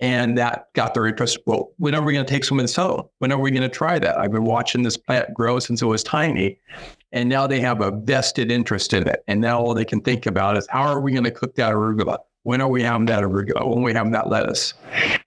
And 0.00 0.38
that 0.38 0.72
got 0.72 0.94
their 0.94 1.06
interest. 1.06 1.38
Well, 1.46 1.72
when 1.76 1.94
are 1.94 2.02
we 2.02 2.14
going 2.14 2.24
to 2.24 2.30
take 2.30 2.44
some 2.44 2.58
of 2.58 2.64
this 2.64 2.74
home? 2.74 3.02
When 3.18 3.30
are 3.32 3.38
we 3.38 3.50
going 3.50 3.62
to 3.62 3.68
try 3.68 3.98
that? 3.98 4.18
I've 4.18 4.32
been 4.32 4.44
watching 4.44 4.82
this 4.82 4.96
plant 4.96 5.34
grow 5.34 5.58
since 5.58 5.82
it 5.82 5.86
was 5.86 6.02
tiny. 6.02 6.58
And 7.12 7.28
now 7.28 7.46
they 7.46 7.60
have 7.60 7.82
a 7.82 7.90
vested 7.90 8.50
interest 8.50 8.94
in 8.94 9.06
it. 9.06 9.22
And 9.28 9.40
now 9.40 9.60
all 9.60 9.74
they 9.74 9.84
can 9.84 10.00
think 10.00 10.24
about 10.24 10.56
is 10.56 10.66
how 10.70 10.82
are 10.82 11.00
we 11.00 11.12
going 11.12 11.24
to 11.24 11.30
cook 11.30 11.54
that 11.56 11.74
arugula? 11.74 12.18
When 12.44 12.62
are 12.62 12.68
we 12.68 12.82
having 12.82 13.06
that 13.06 13.22
arugula? 13.22 13.68
When 13.68 13.78
are 13.78 13.82
we 13.82 13.92
having 13.92 14.12
that 14.12 14.28
lettuce? 14.28 14.72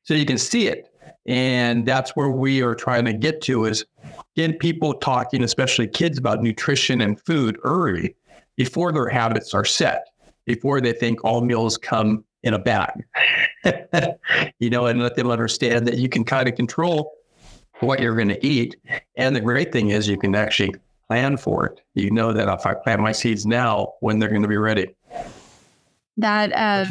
So 0.01 0.15
you 0.15 0.25
can 0.25 0.39
see 0.39 0.67
it. 0.67 0.89
And 1.27 1.85
that's 1.85 2.15
where 2.15 2.29
we 2.29 2.61
are 2.63 2.75
trying 2.75 3.05
to 3.05 3.13
get 3.13 3.41
to 3.43 3.65
is 3.65 3.85
get 4.35 4.59
people 4.59 4.95
talking, 4.95 5.43
especially 5.43 5.87
kids, 5.87 6.17
about 6.17 6.41
nutrition 6.41 6.99
and 6.99 7.21
food 7.21 7.57
early 7.63 8.15
before 8.57 8.91
their 8.91 9.07
habits 9.07 9.53
are 9.53 9.65
set, 9.65 10.07
before 10.45 10.81
they 10.81 10.93
think 10.93 11.23
all 11.23 11.41
meals 11.41 11.77
come 11.77 12.25
in 12.43 12.53
a 12.53 12.59
bag. 12.59 13.03
you 14.59 14.69
know, 14.69 14.85
and 14.85 15.01
let 15.01 15.15
them 15.15 15.29
understand 15.29 15.87
that 15.87 15.97
you 15.97 16.09
can 16.09 16.23
kind 16.23 16.47
of 16.47 16.55
control 16.55 17.13
what 17.79 17.99
you're 17.99 18.15
going 18.15 18.29
to 18.29 18.45
eat. 18.45 18.75
And 19.17 19.35
the 19.35 19.41
great 19.41 19.71
thing 19.71 19.89
is 19.89 20.07
you 20.07 20.17
can 20.17 20.35
actually 20.35 20.75
plan 21.07 21.37
for 21.37 21.65
it. 21.65 21.81
You 21.95 22.11
know 22.11 22.33
that 22.33 22.47
if 22.47 22.65
I 22.65 22.73
plant 22.75 23.01
my 23.01 23.11
seeds 23.11 23.45
now, 23.45 23.93
when 23.99 24.19
they're 24.19 24.29
going 24.29 24.41
to 24.41 24.47
be 24.47 24.57
ready. 24.57 24.93
That 26.17 26.53
uh, 26.53 26.85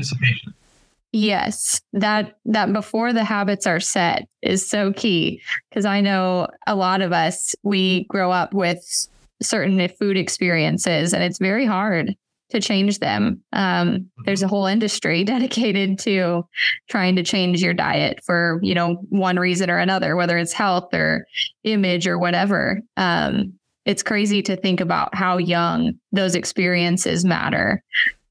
yes, 1.13 1.81
that 1.93 2.37
that 2.45 2.73
before 2.73 3.13
the 3.13 3.25
habits 3.25 3.67
are 3.67 3.81
set 3.81 4.27
is 4.43 4.69
so 4.69 4.93
key 4.93 5.41
because 5.71 5.85
I 5.85 6.01
know 6.01 6.49
a 6.67 6.75
lot 6.75 7.03
of 7.03 7.13
us 7.13 7.55
we 7.63 8.05
grow 8.05 8.33
up 8.33 8.53
with 8.53 9.09
certain 9.41 9.89
food 9.89 10.17
experiences 10.17 11.13
and 11.13 11.23
it's 11.23 11.39
very 11.39 11.67
hard 11.67 12.17
to 12.53 12.61
change 12.61 12.99
them. 12.99 13.43
Um, 13.53 14.11
there's 14.25 14.43
a 14.43 14.49
whole 14.49 14.67
industry 14.67 15.25
dedicated 15.25 15.99
to 16.01 16.47
trying 16.89 17.17
to 17.17 17.23
change 17.23 17.63
your 17.63 17.75
diet 17.75 18.21
for 18.25 18.61
you 18.63 18.75
know 18.75 18.95
one 19.09 19.39
reason 19.39 19.71
or 19.71 19.79
another, 19.79 20.17
whether 20.17 20.39
it's 20.39 20.53
health 20.53 20.95
or 20.95 21.27
image 21.65 22.07
or 22.07 22.19
whatever. 22.19 22.81
Um, 22.97 23.55
it's 23.85 24.03
crazy 24.03 24.43
to 24.43 24.57
think 24.57 24.81
about 24.81 25.15
how 25.15 25.39
young 25.39 25.95
those 26.13 26.37
experiences 26.37 27.25
matter. 27.25 27.83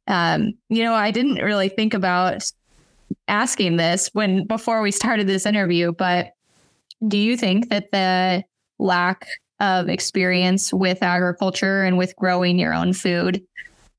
Um, 0.08 0.54
you 0.70 0.84
know, 0.84 0.94
I 0.94 1.12
didn't 1.12 1.44
really 1.44 1.68
think 1.68 1.94
about 1.94 2.50
asking 3.28 3.76
this 3.76 4.10
when 4.14 4.48
before 4.48 4.82
we 4.82 4.92
started 4.92 5.28
this 5.28 5.46
interview, 5.46 5.92
but 5.92 6.32
do 7.08 7.18
you 7.18 7.36
think 7.36 7.70
that 7.70 7.92
the 7.92 8.44
lack 8.80 9.28
of 9.60 9.90
experience 9.90 10.74
with 10.74 11.04
agriculture 11.04 11.84
and 11.84 11.98
with 11.98 12.16
growing 12.16 12.58
your 12.58 12.74
own 12.74 12.94
food 12.94 13.44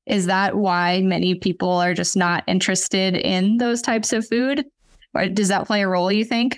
is 0.05 0.25
that 0.25 0.55
why 0.55 1.01
many 1.01 1.35
people 1.35 1.69
are 1.69 1.93
just 1.93 2.17
not 2.17 2.43
interested 2.47 3.15
in 3.15 3.57
those 3.57 3.81
types 3.81 4.13
of 4.13 4.27
food? 4.27 4.65
Or 5.13 5.27
does 5.27 5.47
that 5.49 5.67
play 5.67 5.83
a 5.83 5.87
role, 5.87 6.11
you 6.11 6.25
think? 6.25 6.57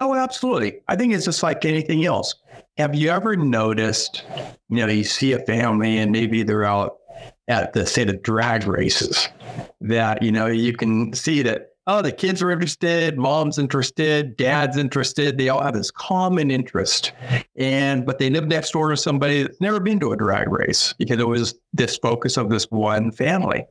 Oh, 0.00 0.14
absolutely. 0.14 0.80
I 0.86 0.96
think 0.96 1.12
it's 1.12 1.24
just 1.24 1.42
like 1.42 1.64
anything 1.64 2.04
else. 2.04 2.34
Have 2.76 2.94
you 2.94 3.10
ever 3.10 3.36
noticed, 3.36 4.24
you 4.68 4.76
know, 4.76 4.86
you 4.86 5.02
see 5.02 5.32
a 5.32 5.40
family 5.40 5.98
and 5.98 6.12
maybe 6.12 6.44
they're 6.44 6.64
out 6.64 6.98
at 7.48 7.72
the, 7.72 7.84
say, 7.84 8.04
the 8.04 8.12
drag 8.12 8.66
races 8.66 9.28
that, 9.80 10.22
you 10.22 10.30
know, 10.30 10.46
you 10.46 10.72
can 10.72 11.12
see 11.12 11.42
that 11.42 11.70
oh, 11.88 12.02
the 12.02 12.12
kids 12.12 12.42
are 12.42 12.50
interested, 12.50 13.16
mom's 13.16 13.58
interested, 13.58 14.36
dad's 14.36 14.76
interested. 14.76 15.38
They 15.38 15.48
all 15.48 15.62
have 15.62 15.72
this 15.72 15.90
common 15.90 16.50
interest. 16.50 17.12
And, 17.56 18.04
but 18.04 18.18
they 18.18 18.28
live 18.28 18.46
next 18.46 18.72
door 18.72 18.90
to 18.90 18.96
somebody 18.96 19.42
that's 19.42 19.60
never 19.60 19.80
been 19.80 19.98
to 20.00 20.12
a 20.12 20.16
drag 20.16 20.52
race 20.52 20.94
because 20.98 21.18
it 21.18 21.26
was 21.26 21.54
this 21.72 21.96
focus 21.96 22.36
of 22.36 22.50
this 22.50 22.64
one 22.66 23.10
family. 23.10 23.64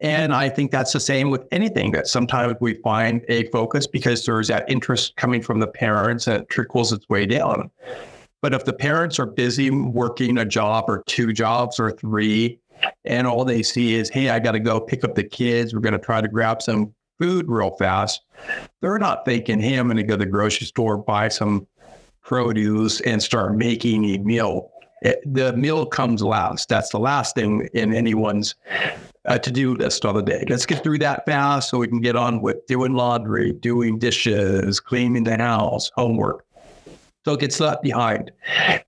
And 0.00 0.32
I 0.32 0.48
think 0.48 0.70
that's 0.70 0.92
the 0.92 1.00
same 1.00 1.30
with 1.30 1.42
anything 1.50 1.90
that 1.90 2.06
sometimes 2.06 2.54
we 2.60 2.74
find 2.74 3.24
a 3.28 3.48
focus 3.48 3.88
because 3.88 4.24
there's 4.24 4.46
that 4.46 4.70
interest 4.70 5.16
coming 5.16 5.42
from 5.42 5.58
the 5.58 5.66
parents 5.66 6.28
and 6.28 6.42
it 6.42 6.48
trickles 6.48 6.92
its 6.92 7.08
way 7.08 7.26
down. 7.26 7.72
But 8.40 8.54
if 8.54 8.64
the 8.64 8.72
parents 8.72 9.18
are 9.18 9.26
busy 9.26 9.72
working 9.72 10.38
a 10.38 10.44
job 10.44 10.84
or 10.86 11.02
two 11.08 11.32
jobs 11.32 11.80
or 11.80 11.90
three, 11.90 12.60
and 13.04 13.26
all 13.26 13.44
they 13.44 13.64
see 13.64 13.94
is, 13.94 14.08
hey, 14.08 14.30
I 14.30 14.38
got 14.38 14.52
to 14.52 14.60
go 14.60 14.80
pick 14.80 15.02
up 15.02 15.16
the 15.16 15.24
kids. 15.24 15.74
We're 15.74 15.80
going 15.80 15.94
to 15.94 15.98
try 15.98 16.20
to 16.20 16.28
grab 16.28 16.62
some 16.62 16.94
food 17.18 17.46
real 17.48 17.70
fast. 17.72 18.22
They're 18.80 18.98
not 18.98 19.24
thinking, 19.24 19.60
hey, 19.60 19.76
I'm 19.76 19.86
going 19.86 19.96
to 19.96 20.02
go 20.02 20.16
to 20.16 20.24
the 20.24 20.30
grocery 20.30 20.66
store, 20.66 20.96
buy 20.96 21.28
some 21.28 21.66
produce, 22.22 23.00
and 23.02 23.22
start 23.22 23.56
making 23.56 24.04
a 24.04 24.18
meal. 24.18 24.70
It, 25.02 25.20
the 25.24 25.52
meal 25.52 25.86
comes 25.86 26.22
last. 26.22 26.68
That's 26.68 26.90
the 26.90 26.98
last 26.98 27.34
thing 27.34 27.68
in 27.72 27.94
anyone's 27.94 28.54
uh, 29.24 29.38
to 29.38 29.50
do 29.50 29.74
list 29.74 30.04
of 30.04 30.16
the 30.16 30.22
day. 30.22 30.44
Let's 30.48 30.66
get 30.66 30.82
through 30.82 30.98
that 30.98 31.24
fast 31.26 31.70
so 31.70 31.78
we 31.78 31.88
can 31.88 32.00
get 32.00 32.16
on 32.16 32.40
with 32.40 32.66
doing 32.66 32.94
laundry, 32.94 33.52
doing 33.52 33.98
dishes, 33.98 34.80
cleaning 34.80 35.24
the 35.24 35.36
house, 35.36 35.90
homework. 35.94 36.44
So 37.24 37.34
it 37.34 37.40
gets 37.40 37.60
left 37.60 37.82
behind. 37.82 38.30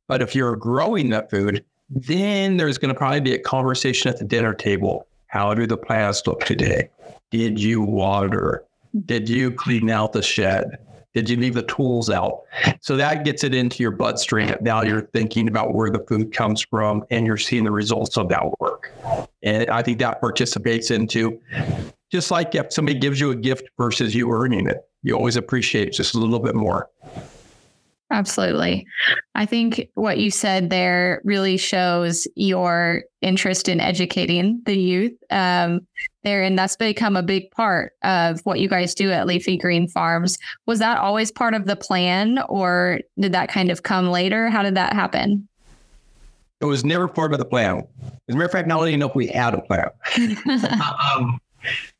But 0.09 0.23
if 0.23 0.35
you're 0.35 0.57
growing 0.57 1.11
that 1.11 1.31
food, 1.31 1.65
then 1.91 2.57
there's 2.57 2.79
going 2.79 2.93
to 2.93 2.99
probably 2.99 3.21
be 3.21 3.35
a 3.35 3.39
conversation 3.39 4.11
at 4.11 4.19
the 4.19 4.25
dinner 4.25 4.55
table. 4.55 5.07
How 5.27 5.55
do 5.55 5.67
the 5.67 5.77
plants 5.77 6.27
look 6.27 6.45
today? 6.45 6.89
Did 7.31 7.61
you 7.61 7.81
water? 7.81 8.65
Did 9.07 9.29
you 9.29 9.53
clean 9.53 9.89
out 9.89 10.13
the 10.13 10.23
shed? 10.23 10.79
Did 11.15 11.29
you 11.29 11.37
leave 11.37 11.55
the 11.55 11.63
tools 11.63 12.09
out? 12.09 12.43
So 12.81 12.97
that 12.97 13.25
gets 13.25 13.43
it 13.43 13.55
into 13.55 13.83
your 13.83 13.91
bloodstream. 13.91 14.55
Now 14.61 14.83
you're 14.83 15.09
thinking 15.13 15.49
about 15.49 15.75
where 15.75 15.91
the 15.91 16.05
food 16.09 16.33
comes 16.33 16.61
from 16.63 17.05
and 17.11 17.27
you're 17.27 17.37
seeing 17.37 17.65
the 17.65 17.71
results 17.73 18.17
of 18.17 18.29
that 18.29 18.61
work. 18.61 18.93
And 19.43 19.69
I 19.71 19.83
think 19.83 19.99
that 19.99 20.21
participates 20.21 20.91
into 20.91 21.41
just 22.13 22.31
like 22.31 22.55
if 22.55 22.73
somebody 22.73 22.99
gives 22.99 23.19
you 23.19 23.31
a 23.31 23.37
gift 23.37 23.71
versus 23.77 24.15
you 24.15 24.33
earning 24.33 24.69
it, 24.69 24.89
you 25.03 25.17
always 25.17 25.37
appreciate 25.37 25.93
just 25.93 26.15
a 26.15 26.19
little 26.19 26.39
bit 26.39 26.55
more. 26.55 26.89
Absolutely. 28.13 28.87
I 29.37 29.47
think 29.47 29.89
what 29.95 30.19
you 30.19 30.31
said 30.31 30.69
there 30.69 31.21
really 31.25 31.57
shows 31.57 32.27
your 32.35 33.05
interest 33.23 33.69
in 33.69 33.81
educating 33.81 34.61
the 34.67 34.77
youth 34.77 35.13
um, 35.31 35.87
there. 36.25 36.43
And 36.43 36.59
that's 36.59 36.77
become 36.77 37.17
a 37.17 37.23
big 37.23 37.51
part 37.53 37.93
of 38.03 38.41
what 38.41 38.59
you 38.59 38.69
guys 38.69 38.95
do 38.95 39.13
at 39.13 39.29
Leafy 39.29 39.57
Green 39.57 39.87
Farms. 39.87 40.39
Was 40.67 40.81
that 40.81 40.99
always 40.99 41.31
part 41.31 41.55
of 41.55 41.67
the 41.67 41.77
plan 41.77 42.41
or 42.49 43.01
did 43.19 43.33
that 43.33 43.49
kind 43.49 43.71
of 43.71 43.85
come 43.85 44.11
later? 44.11 44.51
How 44.51 44.63
did 44.63 44.75
that 44.75 44.93
happen? 44.93 45.47
It 46.61 46.67
was 46.67 46.85
never 46.85 47.07
part 47.07 47.33
of 47.33 47.39
the 47.39 47.45
plan. 47.45 47.87
As 48.29 48.35
a 48.35 48.37
matter 48.37 48.45
of 48.47 48.53
fact, 48.53 48.69
not 48.69 48.81
only 48.81 48.97
know 48.97 49.09
if 49.09 49.15
we 49.15 49.29
had 49.29 49.55
a 49.55 49.63
plan. 49.63 49.89
um, 51.17 51.41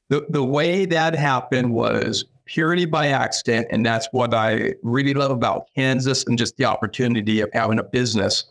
the, 0.09 0.27
the 0.29 0.45
way 0.45 0.85
that 0.87 1.15
happened 1.15 1.73
was 1.73 2.25
purely 2.51 2.85
by 2.85 3.07
accident. 3.09 3.69
And 3.71 3.87
that's 3.87 4.09
what 4.11 4.35
I 4.35 4.75
really 4.83 5.15
love 5.15 5.31
about 5.31 5.69
Kansas 5.75 6.27
and 6.27 6.37
just 6.37 6.57
the 6.57 6.65
opportunity 6.65 7.41
of 7.41 7.49
having 7.53 7.79
a 7.79 7.85
business 7.85 8.45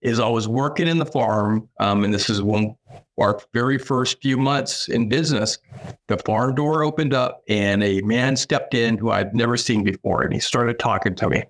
is 0.00 0.20
I 0.20 0.28
was 0.28 0.46
working 0.46 0.86
in 0.86 0.98
the 0.98 1.06
farm. 1.06 1.68
Um, 1.80 2.04
and 2.04 2.14
this 2.14 2.30
is 2.30 2.40
one 2.40 2.76
our 3.20 3.40
very 3.52 3.78
first 3.78 4.20
few 4.22 4.36
months 4.36 4.88
in 4.88 5.08
business, 5.08 5.58
the 6.06 6.18
farm 6.18 6.54
door 6.54 6.84
opened 6.84 7.12
up 7.12 7.42
and 7.48 7.82
a 7.82 8.00
man 8.02 8.36
stepped 8.36 8.74
in 8.74 8.96
who 8.96 9.10
I'd 9.10 9.34
never 9.34 9.56
seen 9.56 9.82
before. 9.82 10.22
And 10.22 10.32
he 10.32 10.38
started 10.38 10.78
talking 10.78 11.16
to 11.16 11.28
me. 11.28 11.42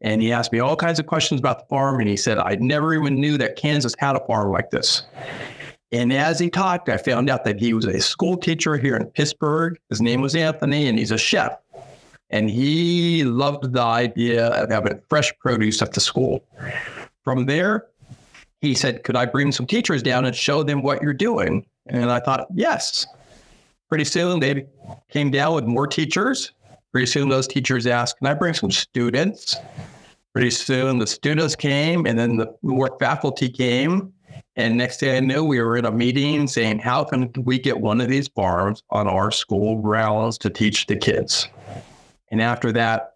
And 0.00 0.20
he 0.20 0.32
asked 0.32 0.52
me 0.52 0.58
all 0.58 0.74
kinds 0.74 0.98
of 0.98 1.06
questions 1.06 1.40
about 1.40 1.60
the 1.60 1.66
farm. 1.66 2.00
And 2.00 2.08
he 2.08 2.16
said, 2.16 2.38
I 2.38 2.56
never 2.56 2.94
even 2.94 3.14
knew 3.14 3.38
that 3.38 3.54
Kansas 3.54 3.94
had 3.98 4.16
a 4.16 4.26
farm 4.26 4.50
like 4.50 4.70
this. 4.70 5.02
And 5.94 6.12
as 6.12 6.40
he 6.40 6.50
talked, 6.50 6.88
I 6.88 6.96
found 6.96 7.30
out 7.30 7.44
that 7.44 7.60
he 7.60 7.72
was 7.72 7.84
a 7.84 8.00
school 8.00 8.36
teacher 8.36 8.76
here 8.76 8.96
in 8.96 9.06
Pittsburg. 9.06 9.78
His 9.90 10.00
name 10.00 10.22
was 10.22 10.34
Anthony, 10.34 10.88
and 10.88 10.98
he's 10.98 11.12
a 11.12 11.18
chef. 11.18 11.52
And 12.30 12.50
he 12.50 13.22
loved 13.22 13.72
the 13.72 13.80
idea 13.80 14.48
of 14.48 14.70
having 14.70 15.00
fresh 15.08 15.32
produce 15.38 15.80
at 15.82 15.92
the 15.92 16.00
school. 16.00 16.44
From 17.22 17.46
there, 17.46 17.86
he 18.60 18.74
said, 18.74 19.04
Could 19.04 19.14
I 19.14 19.24
bring 19.26 19.52
some 19.52 19.68
teachers 19.68 20.02
down 20.02 20.24
and 20.24 20.34
show 20.34 20.64
them 20.64 20.82
what 20.82 21.00
you're 21.00 21.14
doing? 21.14 21.64
And 21.86 22.10
I 22.10 22.18
thought, 22.18 22.48
yes. 22.52 23.06
Pretty 23.88 24.04
soon 24.04 24.40
they 24.40 24.66
came 25.10 25.30
down 25.30 25.54
with 25.54 25.64
more 25.64 25.86
teachers. 25.86 26.50
Pretty 26.90 27.06
soon 27.06 27.28
those 27.28 27.46
teachers 27.46 27.86
asked, 27.86 28.18
Can 28.18 28.26
I 28.26 28.34
bring 28.34 28.54
some 28.54 28.72
students? 28.72 29.58
Pretty 30.32 30.50
soon 30.50 30.98
the 30.98 31.06
students 31.06 31.54
came 31.54 32.04
and 32.04 32.18
then 32.18 32.36
the 32.38 32.52
more 32.62 32.96
faculty 32.98 33.48
came. 33.48 34.12
And 34.56 34.76
next 34.76 35.00
thing 35.00 35.16
I 35.16 35.20
knew, 35.20 35.44
we 35.44 35.60
were 35.60 35.76
in 35.76 35.84
a 35.84 35.90
meeting 35.90 36.46
saying, 36.46 36.78
How 36.78 37.04
can 37.04 37.32
we 37.44 37.58
get 37.58 37.80
one 37.80 38.00
of 38.00 38.08
these 38.08 38.28
farms 38.28 38.82
on 38.90 39.08
our 39.08 39.30
school 39.30 39.80
grounds 39.80 40.38
to 40.38 40.50
teach 40.50 40.86
the 40.86 40.96
kids? 40.96 41.48
And 42.30 42.40
after 42.40 42.72
that, 42.72 43.14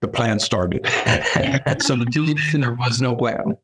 the 0.00 0.08
plan 0.12 0.38
started. 0.38 0.86
so 1.78 1.96
there 1.96 2.74
was 2.74 3.00
no 3.00 3.14
plan. 3.14 3.56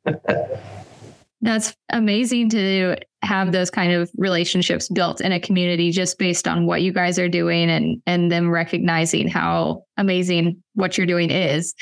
That's 1.41 1.75
amazing 1.91 2.51
to 2.51 2.97
have 3.23 3.53
those 3.53 3.71
kind 3.71 3.93
of 3.93 4.11
relationships 4.17 4.89
built 4.89 5.21
in 5.21 5.33
a 5.33 5.41
community 5.41 5.91
just 5.91 6.19
based 6.19 6.47
on 6.47 6.67
what 6.67 6.83
you 6.83 6.93
guys 6.93 7.19
are 7.19 7.29
doing 7.29 7.69
and 7.69 8.01
and 8.07 8.31
them 8.31 8.49
recognizing 8.49 9.29
how 9.29 9.85
amazing 9.97 10.63
what 10.75 10.97
you're 10.97 11.07
doing 11.07 11.31
is. 11.31 11.75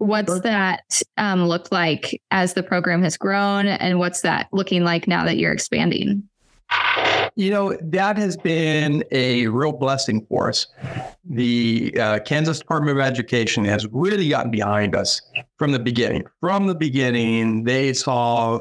What's 0.00 0.40
that 0.40 1.02
um, 1.18 1.44
look 1.44 1.70
like 1.70 2.22
as 2.30 2.54
the 2.54 2.62
program 2.62 3.02
has 3.02 3.18
grown, 3.18 3.66
and 3.66 3.98
what's 3.98 4.22
that 4.22 4.48
looking 4.50 4.82
like 4.82 5.06
now 5.06 5.26
that 5.26 5.36
you're 5.36 5.52
expanding? 5.52 6.26
You 7.36 7.50
know, 7.50 7.76
that 7.82 8.16
has 8.16 8.34
been 8.38 9.04
a 9.10 9.46
real 9.48 9.72
blessing 9.72 10.24
for 10.26 10.48
us. 10.48 10.68
The 11.28 11.94
uh, 12.00 12.18
Kansas 12.20 12.60
Department 12.60 12.98
of 12.98 13.04
Education 13.04 13.62
has 13.66 13.86
really 13.88 14.30
gotten 14.30 14.50
behind 14.50 14.96
us 14.96 15.20
from 15.58 15.72
the 15.72 15.78
beginning. 15.78 16.24
From 16.40 16.66
the 16.66 16.74
beginning, 16.74 17.64
they 17.64 17.92
saw 17.92 18.60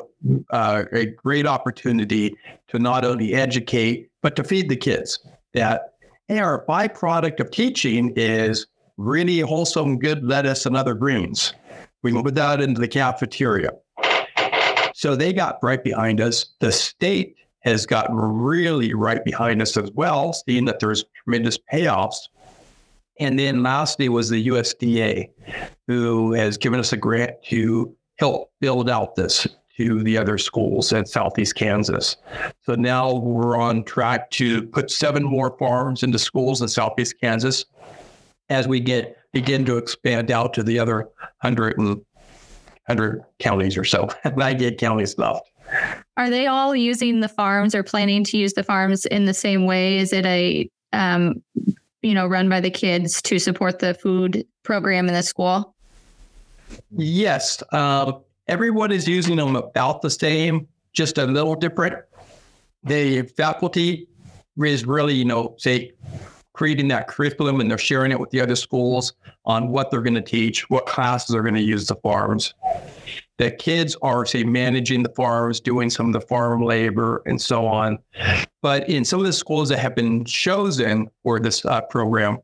uh, 0.49 0.83
a 0.91 1.05
great 1.05 1.47
opportunity 1.47 2.35
to 2.67 2.79
not 2.79 3.05
only 3.05 3.33
educate, 3.33 4.09
but 4.21 4.35
to 4.35 4.43
feed 4.43 4.67
the 4.67 4.75
kids. 4.75 5.19
That 5.53 5.93
hey, 6.27 6.39
our 6.39 6.65
byproduct 6.65 7.39
of 7.39 7.49
teaching 7.49 8.11
is 8.17 8.67
really 8.99 9.39
wholesome, 9.39 9.97
good 9.97 10.23
lettuce 10.23 10.65
and 10.65 10.75
other 10.75 10.93
greens. 10.93 11.53
We 12.03 12.11
put 12.11 12.35
that 12.35 12.61
into 12.61 12.81
the 12.81 12.87
cafeteria. 12.87 13.71
So 14.93 15.15
they 15.15 15.31
got 15.31 15.57
right 15.63 15.81
behind 15.81 16.19
us. 16.19 16.45
The 16.59 16.71
state 16.71 17.35
has 17.61 17.85
gotten 17.85 18.15
really 18.15 18.93
right 18.93 19.23
behind 19.23 19.61
us 19.61 19.77
as 19.77 19.89
well, 19.91 20.33
seeing 20.33 20.65
that 20.65 20.79
there's 20.79 21.05
tremendous 21.23 21.57
payoffs. 21.71 22.27
And 23.19 23.39
then 23.39 23.63
lastly 23.63 24.09
was 24.09 24.29
the 24.29 24.47
USDA, 24.47 25.29
who 25.87 26.33
has 26.33 26.57
given 26.57 26.79
us 26.79 26.91
a 26.91 26.97
grant 26.97 27.41
to 27.45 27.95
help 28.17 28.51
build 28.59 28.89
out 28.89 29.15
this 29.15 29.47
to 29.77 30.03
the 30.03 30.17
other 30.17 30.37
schools 30.37 30.91
in 30.91 31.05
Southeast 31.05 31.55
Kansas. 31.55 32.17
So 32.63 32.75
now 32.75 33.13
we're 33.13 33.57
on 33.57 33.85
track 33.85 34.29
to 34.31 34.63
put 34.63 34.91
seven 34.91 35.23
more 35.23 35.57
farms 35.57 36.03
into 36.03 36.19
schools 36.19 36.61
in 36.61 36.67
Southeast 36.67 37.15
Kansas 37.21 37.65
as 38.49 38.67
we 38.67 38.79
get 38.79 39.17
begin 39.31 39.65
to 39.65 39.77
expand 39.77 40.31
out 40.31 40.53
to 40.55 40.63
the 40.63 40.79
other 40.79 41.07
100, 41.41 41.77
100 41.77 43.23
counties 43.37 43.77
or 43.77 43.83
so, 43.83 44.09
98 44.35 44.77
counties 44.79 45.17
left. 45.17 45.49
Are 46.17 46.29
they 46.29 46.47
all 46.47 46.75
using 46.75 47.19
the 47.19 47.29
farms 47.29 47.75
or 47.75 47.83
planning 47.83 48.23
to 48.25 48.37
use 48.37 48.53
the 48.53 48.63
farms 48.63 49.05
in 49.05 49.25
the 49.25 49.33
same 49.33 49.65
way? 49.65 49.97
Is 49.99 50.11
it 50.13 50.25
a 50.25 50.69
um, 50.93 51.43
you 52.01 52.13
know 52.13 52.25
run 52.25 52.49
by 52.49 52.59
the 52.59 52.71
kids 52.71 53.21
to 53.23 53.37
support 53.37 53.79
the 53.79 53.93
food 53.93 54.45
program 54.63 55.07
in 55.07 55.13
the 55.13 55.21
school? 55.21 55.75
Yes, 56.91 57.61
uh, 57.71 58.13
everyone 58.47 58.91
is 58.91 59.07
using 59.07 59.37
them 59.37 59.55
about 59.55 60.01
the 60.01 60.09
same, 60.09 60.67
just 60.93 61.17
a 61.17 61.25
little 61.25 61.55
different. 61.55 62.03
The 62.83 63.23
faculty 63.37 64.07
is 64.57 64.85
really, 64.85 65.13
you 65.13 65.25
know, 65.25 65.55
say 65.57 65.91
creating 66.59 66.89
that 66.89 67.07
curriculum 67.07 67.61
and 67.61 67.71
they're 67.71 67.77
sharing 67.77 68.11
it 68.11 68.19
with 68.19 68.29
the 68.31 68.41
other 68.41 68.53
schools 68.53 69.13
on 69.45 69.69
what 69.69 69.89
they're 69.89 70.01
going 70.01 70.13
to 70.13 70.21
teach, 70.21 70.69
what 70.69 70.85
classes 70.85 71.33
are 71.33 71.41
going 71.41 71.55
to 71.55 71.61
use 71.61 71.87
the 71.87 71.95
farms 71.95 72.53
The 73.37 73.51
kids 73.51 73.95
are, 74.01 74.25
say, 74.25 74.43
managing 74.43 75.01
the 75.01 75.13
farms, 75.15 75.61
doing 75.61 75.89
some 75.89 76.07
of 76.07 76.13
the 76.13 76.19
farm 76.19 76.61
labor, 76.61 77.23
and 77.25 77.41
so 77.41 77.65
on. 77.65 77.97
But 78.61 78.89
in 78.89 79.05
some 79.05 79.21
of 79.21 79.25
the 79.25 79.31
schools 79.31 79.69
that 79.69 79.79
have 79.79 79.95
been 79.95 80.25
chosen 80.25 81.09
for 81.23 81.39
this 81.39 81.63
uh, 81.63 81.79
program, 81.79 82.39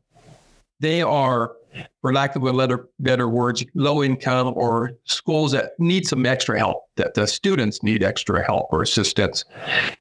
they 0.80 1.02
are, 1.02 1.52
for 2.00 2.14
lack 2.14 2.34
of 2.34 2.42
a 2.44 2.52
better, 2.54 2.88
better 2.98 3.28
words, 3.28 3.62
low 3.74 4.02
income 4.02 4.54
or 4.56 4.92
schools 5.04 5.52
that 5.52 5.72
need 5.78 6.06
some 6.06 6.24
extra 6.24 6.58
help, 6.58 6.84
that 6.96 7.12
the 7.12 7.26
students 7.26 7.82
need 7.82 8.02
extra 8.02 8.42
help 8.42 8.68
or 8.72 8.80
assistance. 8.80 9.44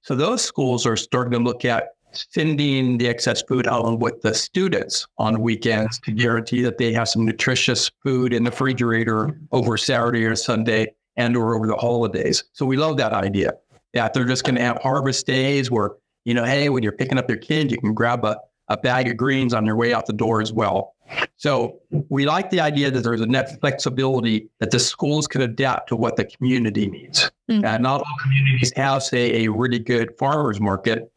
So 0.03 0.15
those 0.15 0.41
schools 0.41 0.85
are 0.85 0.95
starting 0.95 1.33
to 1.33 1.39
look 1.39 1.65
at 1.65 1.89
sending 2.15 2.97
the 2.97 3.07
excess 3.07 3.41
food 3.41 3.65
home 3.65 3.99
with 3.99 4.21
the 4.21 4.33
students 4.33 5.07
on 5.17 5.41
weekends 5.41 5.99
to 5.99 6.11
guarantee 6.11 6.61
that 6.61 6.77
they 6.77 6.93
have 6.93 7.09
some 7.09 7.25
nutritious 7.25 7.91
food 8.03 8.33
in 8.33 8.43
the 8.43 8.51
refrigerator 8.51 9.39
over 9.51 9.77
Saturday 9.77 10.25
or 10.25 10.35
Sunday 10.35 10.93
and 11.17 11.35
or 11.35 11.55
over 11.55 11.67
the 11.67 11.75
holidays. 11.75 12.43
So 12.53 12.65
we 12.65 12.77
love 12.77 12.97
that 12.97 13.13
idea 13.13 13.53
that 13.93 14.13
they're 14.13 14.25
just 14.25 14.43
going 14.43 14.55
to 14.55 14.61
have 14.61 14.77
harvest 14.81 15.25
days 15.25 15.71
where, 15.71 15.91
you 16.25 16.33
know, 16.33 16.43
hey, 16.43 16.69
when 16.69 16.83
you're 16.83 16.91
picking 16.91 17.17
up 17.17 17.29
your 17.29 17.37
kid, 17.37 17.71
you 17.71 17.77
can 17.77 17.93
grab 17.93 18.25
a, 18.25 18.37
a 18.67 18.77
bag 18.77 19.07
of 19.07 19.15
greens 19.15 19.53
on 19.53 19.65
your 19.65 19.75
way 19.75 19.93
out 19.93 20.05
the 20.05 20.13
door 20.13 20.41
as 20.41 20.51
well. 20.51 20.95
So 21.37 21.79
we 22.09 22.25
like 22.25 22.49
the 22.49 22.59
idea 22.59 22.89
that 22.89 23.01
there's 23.01 23.21
a 23.21 23.27
net 23.27 23.59
flexibility 23.61 24.49
that 24.59 24.71
the 24.71 24.79
schools 24.79 25.27
can 25.27 25.41
adapt 25.41 25.89
to 25.89 25.95
what 25.95 26.15
the 26.15 26.25
community 26.25 26.87
needs. 26.87 27.31
Mm-hmm. 27.49 27.63
And 27.63 27.83
not 27.83 28.01
all 28.01 28.17
communities 28.23 28.73
have, 28.75 29.03
say, 29.03 29.45
a 29.45 29.51
really 29.51 29.79
good 29.79 30.17
farmers 30.17 30.59
market 30.59 31.11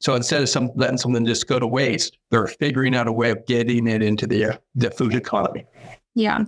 so 0.00 0.14
instead 0.14 0.42
of 0.42 0.48
some, 0.48 0.70
letting 0.74 0.98
something 0.98 1.24
just 1.26 1.46
go 1.46 1.58
to 1.58 1.66
waste, 1.66 2.18
they're 2.30 2.46
figuring 2.46 2.94
out 2.94 3.08
a 3.08 3.12
way 3.12 3.30
of 3.30 3.44
getting 3.46 3.86
it 3.86 4.02
into 4.02 4.26
the, 4.26 4.58
the 4.74 4.90
food 4.90 5.14
economy. 5.14 5.64
Yeah. 6.14 6.44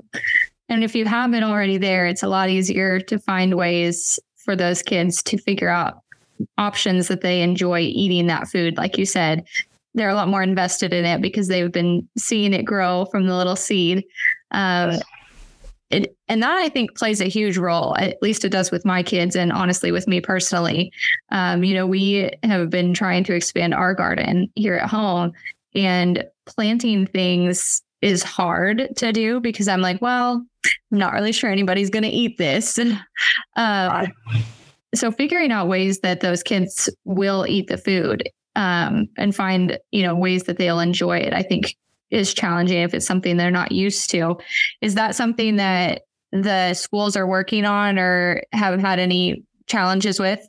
And 0.69 0.83
if 0.83 0.95
you 0.95 1.05
have 1.05 1.33
it 1.35 1.43
already 1.43 1.79
there, 1.79 2.07
it's 2.07 2.23
a 2.23 2.29
lot 2.29 2.51
easier 2.51 3.01
to 3.01 3.19
find 3.19 3.55
ways 3.55 4.19
for 4.37 4.57
those 4.57 4.83
kids 4.83 5.23
to 5.25 5.39
figure 5.39 5.69
out 5.69 6.01
options 6.59 7.09
that 7.09 7.21
they 7.21 7.43
enjoy 7.43 7.81
eating 7.81 8.27
that 8.27 8.49
food. 8.49 8.77
Like 8.77 8.99
you 8.99 9.07
said, 9.07 9.45
they're 9.95 10.09
a 10.09 10.15
lot 10.15 10.29
more 10.29 10.43
invested 10.43 10.93
in 10.93 11.05
it 11.05 11.23
because 11.23 11.49
they've 11.49 11.73
been 11.73 12.07
seeing 12.19 12.53
it 12.53 12.65
grow 12.65 13.07
from 13.07 13.27
the 13.27 13.37
little 13.37 13.57
seed. 13.57 14.05
Um, 14.51 15.01
it, 15.91 16.17
and 16.29 16.43
that 16.43 16.57
I 16.57 16.69
think 16.69 16.97
plays 16.97 17.21
a 17.21 17.27
huge 17.27 17.57
role. 17.57 17.97
At 17.97 18.21
least 18.21 18.45
it 18.45 18.51
does 18.51 18.71
with 18.71 18.85
my 18.85 19.03
kids, 19.03 19.37
and 19.37 19.53
honestly, 19.53 19.93
with 19.93 20.09
me 20.09 20.21
personally. 20.21 20.93
Um, 21.31 21.63
you 21.63 21.75
know, 21.75 21.87
we 21.87 22.31
have 22.43 22.71
been 22.71 22.93
trying 22.93 23.25
to 23.25 23.35
expand 23.35 23.75
our 23.75 23.95
garden 23.95 24.51
here 24.57 24.75
at 24.75 24.91
home, 24.91 25.33
and 25.75 26.25
planting 26.47 27.07
things 27.07 27.83
is 28.03 28.23
hard 28.23 28.89
to 28.97 29.13
do 29.13 29.41
because 29.41 29.69
I'm 29.69 29.81
like, 29.81 30.03
well, 30.03 30.45
I'm 30.65 30.99
not 30.99 31.13
really 31.13 31.33
sure 31.33 31.51
anybody's 31.51 31.91
going 31.91 32.03
to 32.05 32.09
eat 32.09 32.39
this. 32.39 32.79
And 32.87 33.01
uh, 33.57 34.07
so, 34.95 35.11
figuring 35.11 35.53
out 35.53 35.69
ways 35.69 36.01
that 36.01 36.21
those 36.21 36.43
kids 36.43 36.89
will 37.05 37.47
eat 37.47 37.69
the 37.69 37.79
food 37.79 38.29
um, 38.55 39.09
and 39.17 39.35
find, 39.35 39.79
you 39.93 40.03
know, 40.03 40.15
ways 40.15 40.45
that 40.45 40.59
they'll 40.59 40.81
enjoy 40.81 41.19
it, 41.19 41.33
I 41.33 41.43
think 41.43 41.77
is 42.11 42.33
challenging 42.33 42.79
if 42.79 42.95
it's 42.95 43.07
something 43.07 43.37
they're 43.37 43.51
not 43.51 43.73
used 43.73 44.11
to. 44.11 44.37
Is 44.81 44.95
that 44.95 45.15
something 45.15 45.57
that 45.57 46.03
the 46.33 46.75
schools 46.75 47.17
are 47.17 47.27
working 47.27 47.65
on 47.65 47.99
or 47.99 48.43
have 48.53 48.81
had 48.81 48.99
any 48.99 49.45
challenges 49.67 50.21
with? 50.21 50.47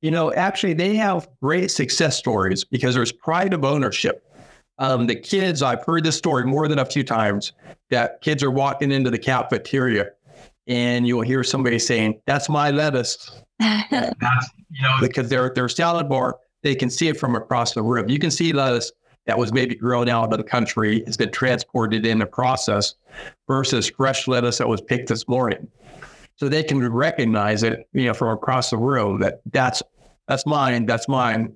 You 0.00 0.10
know, 0.10 0.32
actually, 0.32 0.74
they 0.74 0.96
have 0.96 1.28
great 1.40 1.70
success 1.70 2.16
stories 2.16 2.64
because 2.64 2.94
there's 2.94 3.12
pride 3.12 3.54
of 3.54 3.64
ownership. 3.64 4.26
Um, 4.78 5.06
the 5.06 5.14
kids, 5.14 5.62
I've 5.62 5.84
heard 5.84 6.02
this 6.02 6.16
story 6.16 6.44
more 6.44 6.66
than 6.66 6.80
a 6.80 6.84
few 6.84 7.04
times 7.04 7.52
that 7.90 8.20
kids 8.20 8.42
are 8.42 8.50
walking 8.50 8.90
into 8.90 9.10
the 9.10 9.18
cafeteria 9.18 10.10
and 10.66 11.06
you'll 11.06 11.22
hear 11.22 11.44
somebody 11.44 11.78
saying, 11.78 12.20
That's 12.26 12.48
my 12.48 12.70
lettuce. 12.70 13.42
That's, 13.60 14.50
you 14.70 14.82
know, 14.82 14.96
because 15.00 15.28
their 15.28 15.52
their 15.54 15.68
salad 15.68 16.08
bar, 16.08 16.38
they 16.62 16.74
can 16.74 16.90
see 16.90 17.08
it 17.08 17.18
from 17.18 17.36
across 17.36 17.74
the 17.74 17.82
room. 17.82 18.08
You 18.08 18.18
can 18.18 18.30
see 18.30 18.52
lettuce 18.52 18.90
that 19.26 19.38
was 19.38 19.52
maybe 19.52 19.74
grown 19.74 20.08
out 20.08 20.32
of 20.32 20.38
the 20.38 20.44
country 20.44 21.02
has 21.06 21.16
been 21.16 21.30
transported 21.30 22.04
in 22.04 22.18
the 22.18 22.26
process 22.26 22.94
versus 23.46 23.88
fresh 23.88 24.26
lettuce 24.26 24.58
that 24.58 24.68
was 24.68 24.80
picked 24.80 25.08
this 25.08 25.28
morning. 25.28 25.68
So 26.36 26.48
they 26.48 26.64
can 26.64 26.86
recognize 26.92 27.62
it, 27.62 27.88
you 27.92 28.06
know, 28.06 28.14
from 28.14 28.28
across 28.28 28.70
the 28.70 28.76
room 28.76 29.20
that 29.20 29.40
that's 29.52 29.82
that's 30.26 30.46
mine, 30.46 30.86
that's 30.86 31.08
mine, 31.08 31.54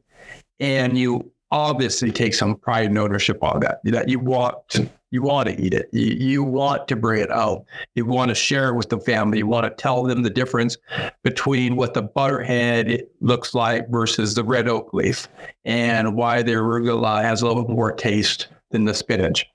and 0.61 0.97
you 0.99 1.33
obviously 1.51 2.11
take 2.11 2.35
some 2.35 2.57
pride 2.57 2.87
and 2.87 2.99
ownership 2.99 3.43
on 3.43 3.61
that. 3.61 3.81
That 3.85 4.09
you 4.09 4.19
want 4.19 4.57
to, 4.71 4.89
you 5.11 5.23
want 5.23 5.49
to 5.49 5.61
eat 5.61 5.75
it. 5.75 5.89
You, 5.93 6.07
you 6.07 6.43
want 6.43 6.89
to 6.89 6.97
bring 6.97 7.23
it 7.23 7.31
out. 7.31 7.65
You 7.95 8.05
want 8.05 8.31
to 8.31 8.35
share 8.35 8.69
it 8.71 8.75
with 8.75 8.89
the 8.89 8.99
family. 8.99 9.39
You 9.39 9.47
want 9.47 9.65
to 9.65 9.83
tell 9.83 10.03
them 10.03 10.23
the 10.23 10.31
difference 10.31 10.77
between 11.23 11.77
what 11.77 11.95
the 11.95 12.03
butterhead 12.03 13.03
looks 13.21 13.55
like 13.55 13.89
versus 13.89 14.35
the 14.35 14.45
red 14.45 14.69
oak 14.69 14.93
leaf, 14.93 15.29
and 15.65 16.17
why 16.17 16.43
the 16.43 16.53
arugula 16.53 17.23
has 17.23 17.43
a 17.43 17.47
little 17.47 17.69
more 17.69 17.93
taste 17.93 18.49
than 18.71 18.85
the 18.85 18.95
spinach. 18.95 19.47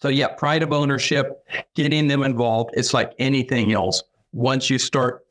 So 0.00 0.08
yeah, 0.08 0.28
pride 0.28 0.62
of 0.62 0.72
ownership, 0.72 1.44
getting 1.74 2.08
them 2.08 2.22
involved. 2.22 2.70
It's 2.72 2.94
like 2.94 3.12
anything 3.18 3.72
else. 3.72 4.02
Once 4.32 4.70
you 4.70 4.78
start 4.78 5.26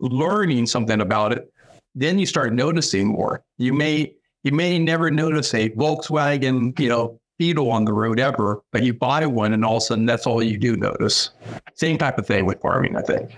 learning 0.00 0.66
something 0.66 1.00
about 1.02 1.32
it, 1.32 1.52
then 1.94 2.18
you 2.18 2.24
start 2.24 2.52
noticing 2.54 3.06
more. 3.06 3.44
You 3.58 3.74
may 3.74 4.14
you 4.44 4.52
may 4.52 4.78
never 4.78 5.10
notice 5.10 5.52
a 5.54 5.70
Volkswagen, 5.70 6.78
you 6.78 6.88
know, 6.88 7.18
Beetle 7.38 7.70
on 7.70 7.84
the 7.84 7.92
road 7.92 8.20
ever, 8.20 8.62
but 8.70 8.84
you 8.84 8.94
buy 8.94 9.26
one 9.26 9.52
and 9.52 9.64
all 9.64 9.78
of 9.78 9.82
a 9.82 9.86
sudden 9.86 10.06
that's 10.06 10.26
all 10.26 10.42
you 10.42 10.56
do 10.56 10.76
notice. 10.76 11.30
Same 11.74 11.98
type 11.98 12.16
of 12.18 12.26
thing 12.26 12.46
with 12.46 12.60
farming, 12.60 12.96
I 12.96 13.02
think. 13.02 13.36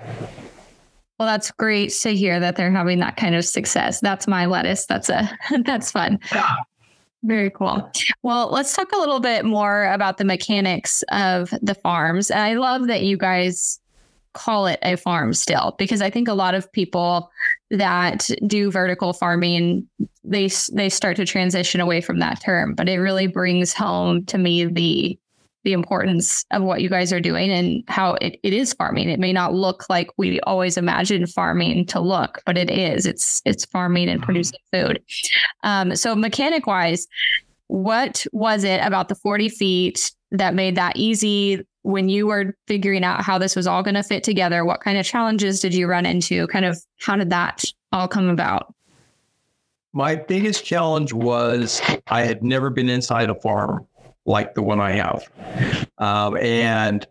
Well, 1.18 1.26
that's 1.26 1.50
great 1.52 1.92
to 2.02 2.14
hear 2.14 2.38
that 2.40 2.56
they're 2.56 2.70
having 2.70 2.98
that 2.98 3.16
kind 3.16 3.34
of 3.34 3.44
success. 3.46 4.00
That's 4.00 4.26
my 4.26 4.44
lettuce. 4.44 4.84
That's 4.84 5.08
a 5.08 5.30
that's 5.64 5.90
fun. 5.90 6.18
Yeah. 6.34 6.56
Very 7.22 7.50
cool. 7.50 7.90
Well, 8.22 8.50
let's 8.50 8.76
talk 8.76 8.92
a 8.92 8.98
little 8.98 9.20
bit 9.20 9.44
more 9.44 9.86
about 9.86 10.18
the 10.18 10.24
mechanics 10.24 11.02
of 11.10 11.50
the 11.62 11.74
farms. 11.74 12.30
And 12.30 12.40
I 12.40 12.54
love 12.54 12.86
that 12.88 13.02
you 13.02 13.16
guys 13.16 13.80
call 14.34 14.66
it 14.66 14.78
a 14.82 14.96
farm 14.96 15.32
still 15.32 15.74
because 15.78 16.02
I 16.02 16.10
think 16.10 16.28
a 16.28 16.34
lot 16.34 16.54
of 16.54 16.70
people 16.70 17.30
that 17.70 18.28
do 18.46 18.70
vertical 18.70 19.12
farming 19.12 19.88
they 20.22 20.48
they 20.72 20.88
start 20.88 21.16
to 21.16 21.24
transition 21.24 21.80
away 21.80 22.00
from 22.00 22.18
that 22.18 22.40
term, 22.40 22.74
but 22.74 22.88
it 22.88 22.98
really 22.98 23.26
brings 23.26 23.72
home 23.72 24.24
to 24.26 24.38
me 24.38 24.64
the 24.64 25.18
the 25.64 25.72
importance 25.72 26.44
of 26.52 26.62
what 26.62 26.80
you 26.80 26.88
guys 26.88 27.12
are 27.12 27.18
doing 27.18 27.50
and 27.50 27.82
how 27.88 28.14
it, 28.20 28.38
it 28.44 28.52
is 28.52 28.72
farming. 28.72 29.08
It 29.08 29.18
may 29.18 29.32
not 29.32 29.52
look 29.52 29.90
like 29.90 30.08
we 30.16 30.38
always 30.42 30.76
imagine 30.76 31.26
farming 31.26 31.86
to 31.86 31.98
look, 31.98 32.40
but 32.46 32.56
it 32.56 32.70
is. 32.70 33.04
It's 33.04 33.42
it's 33.44 33.64
farming 33.64 34.08
and 34.08 34.22
producing 34.22 34.60
food. 34.72 35.02
Um, 35.64 35.96
so 35.96 36.14
mechanic 36.14 36.68
wise, 36.68 37.08
what 37.66 38.24
was 38.32 38.62
it 38.62 38.80
about 38.84 39.08
the 39.08 39.16
40 39.16 39.48
feet 39.48 40.12
that 40.30 40.54
made 40.54 40.76
that 40.76 40.96
easy 40.96 41.64
when 41.86 42.08
you 42.08 42.26
were 42.26 42.56
figuring 42.66 43.04
out 43.04 43.22
how 43.22 43.38
this 43.38 43.54
was 43.54 43.68
all 43.68 43.80
going 43.80 43.94
to 43.94 44.02
fit 44.02 44.24
together? 44.24 44.64
What 44.64 44.80
kind 44.80 44.98
of 44.98 45.06
challenges 45.06 45.60
did 45.60 45.72
you 45.72 45.86
run 45.86 46.04
into? 46.04 46.48
Kind 46.48 46.64
of 46.64 46.82
how 46.98 47.14
did 47.14 47.30
that 47.30 47.62
all 47.92 48.08
come 48.08 48.28
about? 48.28 48.74
My 49.92 50.16
biggest 50.16 50.64
challenge 50.64 51.12
was 51.12 51.80
I 52.08 52.24
had 52.24 52.42
never 52.42 52.70
been 52.70 52.88
inside 52.88 53.30
a 53.30 53.36
farm 53.36 53.86
like 54.26 54.54
the 54.54 54.62
one 54.62 54.80
I 54.80 54.90
have. 54.92 55.30
Um, 55.98 56.36
and 56.38 57.06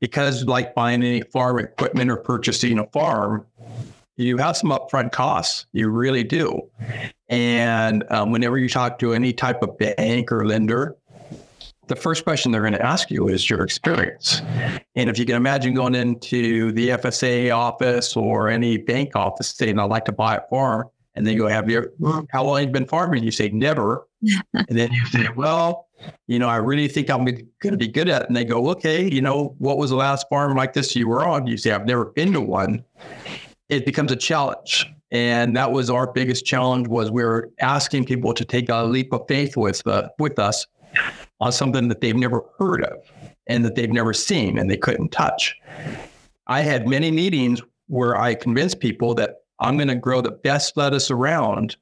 because, 0.00 0.44
like 0.44 0.74
buying 0.74 1.04
any 1.04 1.22
farm 1.22 1.60
equipment 1.60 2.10
or 2.10 2.16
purchasing 2.16 2.80
a 2.80 2.86
farm, 2.88 3.46
you 4.16 4.38
have 4.38 4.56
some 4.56 4.70
upfront 4.70 5.12
costs. 5.12 5.66
You 5.72 5.88
really 5.88 6.24
do. 6.24 6.68
And 7.28 8.04
um, 8.10 8.32
whenever 8.32 8.58
you 8.58 8.68
talk 8.68 8.98
to 8.98 9.14
any 9.14 9.32
type 9.32 9.62
of 9.62 9.78
bank 9.78 10.32
or 10.32 10.44
lender, 10.44 10.96
the 11.88 11.96
first 11.96 12.24
question 12.24 12.50
they're 12.50 12.60
going 12.60 12.72
to 12.72 12.84
ask 12.84 13.10
you 13.10 13.28
is 13.28 13.48
your 13.48 13.62
experience. 13.62 14.42
And 14.94 15.08
if 15.08 15.18
you 15.18 15.24
can 15.24 15.36
imagine 15.36 15.74
going 15.74 15.94
into 15.94 16.72
the 16.72 16.90
FSA 16.90 17.54
office 17.54 18.16
or 18.16 18.48
any 18.48 18.76
bank 18.76 19.14
office 19.14 19.48
saying, 19.50 19.78
I'd 19.78 19.90
like 19.90 20.04
to 20.06 20.12
buy 20.12 20.36
a 20.36 20.40
farm, 20.48 20.88
and 21.14 21.26
they 21.26 21.34
go, 21.34 21.46
Have 21.48 21.70
you, 21.70 21.90
how 22.30 22.44
long 22.44 22.58
have 22.58 22.66
you 22.68 22.72
been 22.72 22.86
farming? 22.86 23.24
You 23.24 23.30
say, 23.30 23.48
Never. 23.48 24.06
and 24.52 24.66
then 24.68 24.92
you 24.92 25.04
say, 25.06 25.28
Well, 25.34 25.86
you 26.26 26.38
know, 26.38 26.48
I 26.48 26.56
really 26.56 26.88
think 26.88 27.08
I'm 27.08 27.24
going 27.24 27.46
to 27.62 27.76
be 27.76 27.88
good 27.88 28.08
at 28.08 28.22
it. 28.22 28.28
And 28.28 28.36
they 28.36 28.44
go, 28.44 28.70
Okay, 28.70 29.10
you 29.10 29.22
know, 29.22 29.54
what 29.58 29.78
was 29.78 29.90
the 29.90 29.96
last 29.96 30.26
farm 30.28 30.56
like 30.56 30.72
this 30.72 30.94
you 30.94 31.08
were 31.08 31.24
on? 31.26 31.46
You 31.46 31.56
say, 31.56 31.72
I've 31.72 31.86
never 31.86 32.06
been 32.06 32.32
to 32.32 32.40
one. 32.40 32.84
It 33.68 33.86
becomes 33.86 34.12
a 34.12 34.16
challenge. 34.16 34.86
And 35.12 35.56
that 35.56 35.72
was 35.72 35.88
our 35.88 36.12
biggest 36.12 36.44
challenge 36.44 36.88
was 36.88 37.10
we 37.10 37.24
were 37.24 37.50
asking 37.60 38.04
people 38.04 38.34
to 38.34 38.44
take 38.44 38.68
a 38.68 38.84
leap 38.84 39.12
of 39.12 39.22
faith 39.28 39.56
with, 39.56 39.86
uh, 39.86 40.08
with 40.18 40.38
us 40.38 40.66
on 41.40 41.52
something 41.52 41.88
that 41.88 42.00
they've 42.00 42.16
never 42.16 42.42
heard 42.58 42.84
of 42.84 42.98
and 43.46 43.64
that 43.64 43.74
they've 43.74 43.92
never 43.92 44.12
seen 44.12 44.58
and 44.58 44.70
they 44.70 44.76
couldn't 44.76 45.10
touch. 45.10 45.56
I 46.46 46.60
had 46.62 46.88
many 46.88 47.10
meetings 47.10 47.62
where 47.88 48.16
I 48.16 48.34
convinced 48.34 48.80
people 48.80 49.14
that 49.14 49.42
I'm 49.60 49.76
going 49.76 49.88
to 49.88 49.94
grow 49.94 50.20
the 50.20 50.30
best 50.30 50.76
lettuce 50.76 51.10
around 51.10 51.76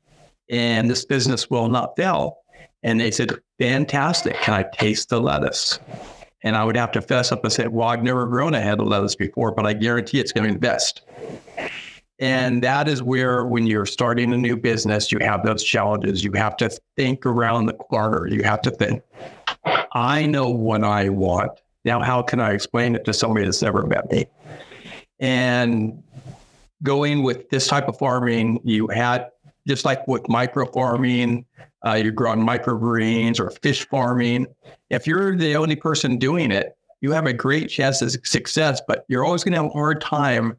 and 0.50 0.90
this 0.90 1.04
business 1.04 1.48
will 1.50 1.68
not 1.68 1.96
fail. 1.96 2.38
And 2.82 3.00
they 3.00 3.10
said, 3.10 3.32
fantastic. 3.58 4.36
Can 4.36 4.54
I 4.54 4.64
taste 4.74 5.08
the 5.08 5.20
lettuce? 5.20 5.78
And 6.42 6.54
I 6.54 6.64
would 6.64 6.76
have 6.76 6.92
to 6.92 7.00
fess 7.00 7.32
up 7.32 7.42
and 7.42 7.52
say, 7.52 7.66
well, 7.66 7.88
I've 7.88 8.02
never 8.02 8.26
grown 8.26 8.54
a 8.54 8.60
head 8.60 8.78
of 8.78 8.86
lettuce 8.86 9.14
before, 9.14 9.52
but 9.52 9.66
I 9.66 9.72
guarantee 9.72 10.20
it's 10.20 10.32
going 10.32 10.46
to 10.46 10.50
be 10.50 10.54
the 10.54 10.60
best. 10.60 11.00
And 12.18 12.62
that 12.62 12.86
is 12.86 13.02
where, 13.02 13.44
when 13.46 13.66
you're 13.66 13.86
starting 13.86 14.32
a 14.32 14.36
new 14.36 14.56
business, 14.56 15.10
you 15.10 15.18
have 15.20 15.44
those 15.44 15.64
challenges. 15.64 16.22
You 16.22 16.32
have 16.32 16.56
to 16.58 16.70
think 16.96 17.26
around 17.26 17.66
the 17.66 17.72
corner. 17.72 18.26
You 18.28 18.42
have 18.44 18.60
to 18.62 18.70
think, 18.70 19.02
I 19.94 20.26
know 20.26 20.50
what 20.50 20.83
I 20.83 21.09
want. 21.09 21.52
Now, 21.85 22.00
how 22.02 22.22
can 22.22 22.40
I 22.40 22.52
explain 22.52 22.94
it 22.94 23.04
to 23.04 23.12
somebody 23.12 23.44
that's 23.44 23.62
never 23.62 23.87
met 23.87 24.11
me? 24.11 24.26
And 25.20 26.02
going 26.83 27.22
with 27.22 27.48
this 27.50 27.66
type 27.66 27.88
of 27.88 27.96
farming, 27.98 28.61
you 28.64 28.88
had 28.88 29.28
just 29.66 29.85
like 29.85 30.07
with 30.09 30.28
micro 30.28 30.66
farming, 30.66 31.46
uh, 31.87 31.94
you're 31.94 32.12
growing 32.12 32.40
microgreens 32.40 33.38
or 33.38 33.50
fish 33.50 33.87
farming. 33.88 34.46
If 34.90 35.07
you're 35.07 35.37
the 35.37 35.57
only 35.57 35.76
person 35.76 36.18
doing 36.18 36.50
it, 36.50 36.76
you 37.00 37.12
have 37.12 37.26
a 37.26 37.33
great 37.33 37.68
chance 37.68 38.02
of 38.02 38.11
success, 38.24 38.80
but 38.87 39.04
you're 39.09 39.24
always 39.24 39.44
going 39.44 39.52
to 39.52 39.62
have 39.62 39.70
a 39.70 39.72
hard 39.72 40.00
time 40.00 40.57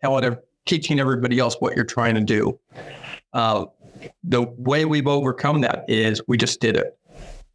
telling, 0.00 0.36
teaching 0.66 1.00
everybody 1.00 1.38
else 1.38 1.56
what 1.58 1.74
you're 1.74 1.84
trying 1.84 2.14
to 2.14 2.20
do. 2.20 2.58
Uh, 3.32 3.66
the 4.22 4.42
way 4.42 4.84
we've 4.84 5.06
overcome 5.06 5.62
that 5.62 5.84
is 5.88 6.20
we 6.28 6.36
just 6.36 6.60
did 6.60 6.76
it. 6.76 6.95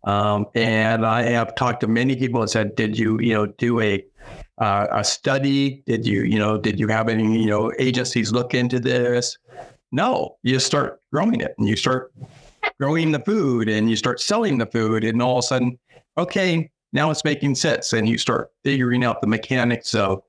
Um, 0.04 0.48
and 0.56 1.06
I 1.06 1.24
have 1.24 1.56
talked 1.56 1.82
to 1.82 1.88
many 1.88 2.16
people 2.16 2.42
and 2.42 2.50
said, 2.50 2.76
"Did 2.76 2.98
you, 2.98 3.20
you 3.20 3.34
know, 3.34 3.46
do 3.46 3.80
a 3.80 4.04
uh, 4.58 4.88
a 4.92 5.04
study? 5.04 5.84
Did 5.86 6.06
you, 6.06 6.24
you 6.24 6.40
know, 6.40 6.58
did 6.58 6.80
you 6.80 6.88
have 6.88 7.10
any, 7.10 7.42
you 7.42 7.50
know, 7.50 7.72
agencies 7.80 8.32
look 8.32 8.54
into 8.54 8.80
this?" 8.80 9.38
No, 9.92 10.38
you 10.44 10.60
start 10.60 11.02
growing 11.12 11.42
it 11.42 11.54
and 11.58 11.68
you 11.68 11.76
start 11.76 12.14
growing 12.80 13.12
the 13.12 13.20
food 13.20 13.68
and 13.70 13.90
you 13.90 13.96
start 13.96 14.20
selling 14.20 14.58
the 14.58 14.66
food, 14.66 15.04
and 15.04 15.22
all 15.22 15.38
of 15.38 15.44
a 15.44 15.48
sudden, 15.48 15.78
okay, 16.18 16.70
now 16.94 17.12
it's 17.12 17.24
making 17.24 17.56
sense, 17.56 17.94
and 17.94 18.10
you 18.10 18.18
start 18.18 18.52
figuring 18.64 19.04
out 19.04 19.22
the 19.22 19.28
mechanics 19.28 19.94
of 19.94 20.24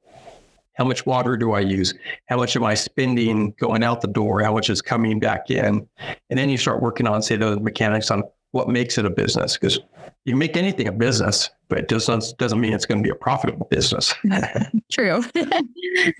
how 0.74 0.84
much 0.84 1.04
water 1.04 1.36
do 1.36 1.52
I 1.52 1.60
use? 1.60 1.94
How 2.26 2.36
much 2.36 2.56
am 2.56 2.64
I 2.64 2.74
spending 2.74 3.54
going 3.60 3.84
out 3.84 4.00
the 4.00 4.08
door? 4.08 4.42
How 4.42 4.54
much 4.54 4.70
is 4.70 4.80
coming 4.80 5.20
back 5.20 5.50
in? 5.50 5.86
And 6.30 6.38
then 6.38 6.48
you 6.48 6.56
start 6.56 6.80
working 6.80 7.06
on, 7.06 7.22
say, 7.22 7.36
those 7.36 7.60
mechanics 7.60 8.10
on 8.10 8.22
what 8.52 8.68
makes 8.68 8.98
it 8.98 9.04
a 9.04 9.10
business 9.10 9.56
because 9.56 9.80
you 10.24 10.36
make 10.36 10.56
anything 10.56 10.86
a 10.86 10.92
business, 10.92 11.50
but 11.68 11.78
it 11.78 11.88
doesn't 11.88 12.24
doesn't 12.38 12.60
mean 12.60 12.72
it's 12.72 12.86
going 12.86 13.02
to 13.02 13.06
be 13.06 13.10
a 13.10 13.14
profitable 13.14 13.66
business. 13.70 14.14
True. 14.92 15.24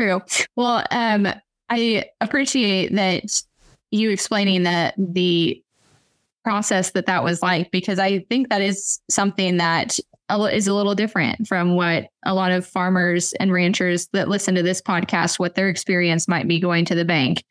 True. 0.00 0.22
Well, 0.56 0.84
um, 0.90 1.28
I 1.68 2.04
appreciate 2.20 2.94
that 2.94 3.42
you 3.90 4.10
explaining 4.10 4.62
that 4.62 4.94
the 4.96 5.62
process 6.44 6.92
that 6.92 7.06
that 7.06 7.24
was 7.24 7.42
like 7.42 7.70
because 7.70 7.98
I 7.98 8.20
think 8.30 8.48
that 8.48 8.62
is 8.62 9.00
something 9.10 9.58
that 9.58 9.98
is 10.30 10.66
a 10.66 10.74
little 10.74 10.94
different 10.94 11.46
from 11.46 11.74
what 11.74 12.06
a 12.24 12.34
lot 12.34 12.52
of 12.52 12.66
farmers 12.66 13.32
and 13.34 13.52
ranchers 13.52 14.08
that 14.12 14.28
listen 14.28 14.54
to 14.54 14.62
this 14.62 14.80
podcast 14.80 15.38
what 15.38 15.56
their 15.56 15.68
experience 15.68 16.28
might 16.28 16.46
be 16.46 16.60
going 16.60 16.84
to 16.86 16.94
the 16.94 17.04
bank. 17.04 17.42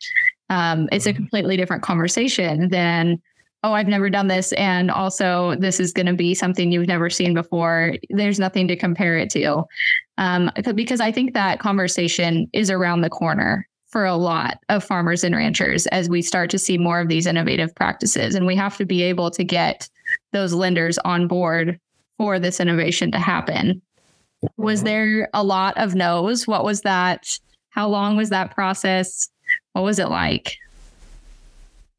Um, 0.48 0.88
it's 0.90 1.06
a 1.06 1.10
mm-hmm. 1.10 1.16
completely 1.16 1.56
different 1.56 1.82
conversation 1.82 2.70
than 2.70 3.20
oh, 3.64 3.72
I've 3.72 3.88
never 3.88 4.08
done 4.08 4.28
this. 4.28 4.52
And 4.52 4.90
also, 4.90 5.56
this 5.56 5.80
is 5.80 5.92
going 5.92 6.06
to 6.06 6.12
be 6.12 6.34
something 6.34 6.70
you've 6.70 6.86
never 6.86 7.10
seen 7.10 7.34
before. 7.34 7.94
There's 8.10 8.38
nothing 8.38 8.68
to 8.68 8.76
compare 8.76 9.18
it 9.18 9.30
to. 9.30 9.64
Um, 10.16 10.50
because 10.74 11.00
I 11.00 11.12
think 11.12 11.34
that 11.34 11.60
conversation 11.60 12.48
is 12.52 12.70
around 12.70 13.00
the 13.00 13.10
corner 13.10 13.66
for 13.88 14.04
a 14.04 14.16
lot 14.16 14.58
of 14.68 14.84
farmers 14.84 15.24
and 15.24 15.34
ranchers 15.34 15.86
as 15.88 16.08
we 16.08 16.22
start 16.22 16.50
to 16.50 16.58
see 16.58 16.76
more 16.76 17.00
of 17.00 17.08
these 17.08 17.26
innovative 17.26 17.74
practices. 17.74 18.34
And 18.34 18.46
we 18.46 18.54
have 18.54 18.76
to 18.76 18.84
be 18.84 19.02
able 19.02 19.30
to 19.30 19.42
get 19.42 19.88
those 20.32 20.52
lenders 20.52 20.98
on 20.98 21.26
board 21.26 21.80
for 22.18 22.38
this 22.38 22.60
innovation 22.60 23.10
to 23.12 23.18
happen. 23.18 23.80
Was 24.56 24.82
there 24.82 25.28
a 25.34 25.42
lot 25.42 25.76
of 25.78 25.94
no's? 25.94 26.46
What 26.46 26.64
was 26.64 26.82
that? 26.82 27.38
How 27.70 27.88
long 27.88 28.16
was 28.16 28.30
that 28.30 28.54
process? 28.54 29.28
What 29.72 29.82
was 29.82 29.98
it 29.98 30.10
like? 30.10 30.56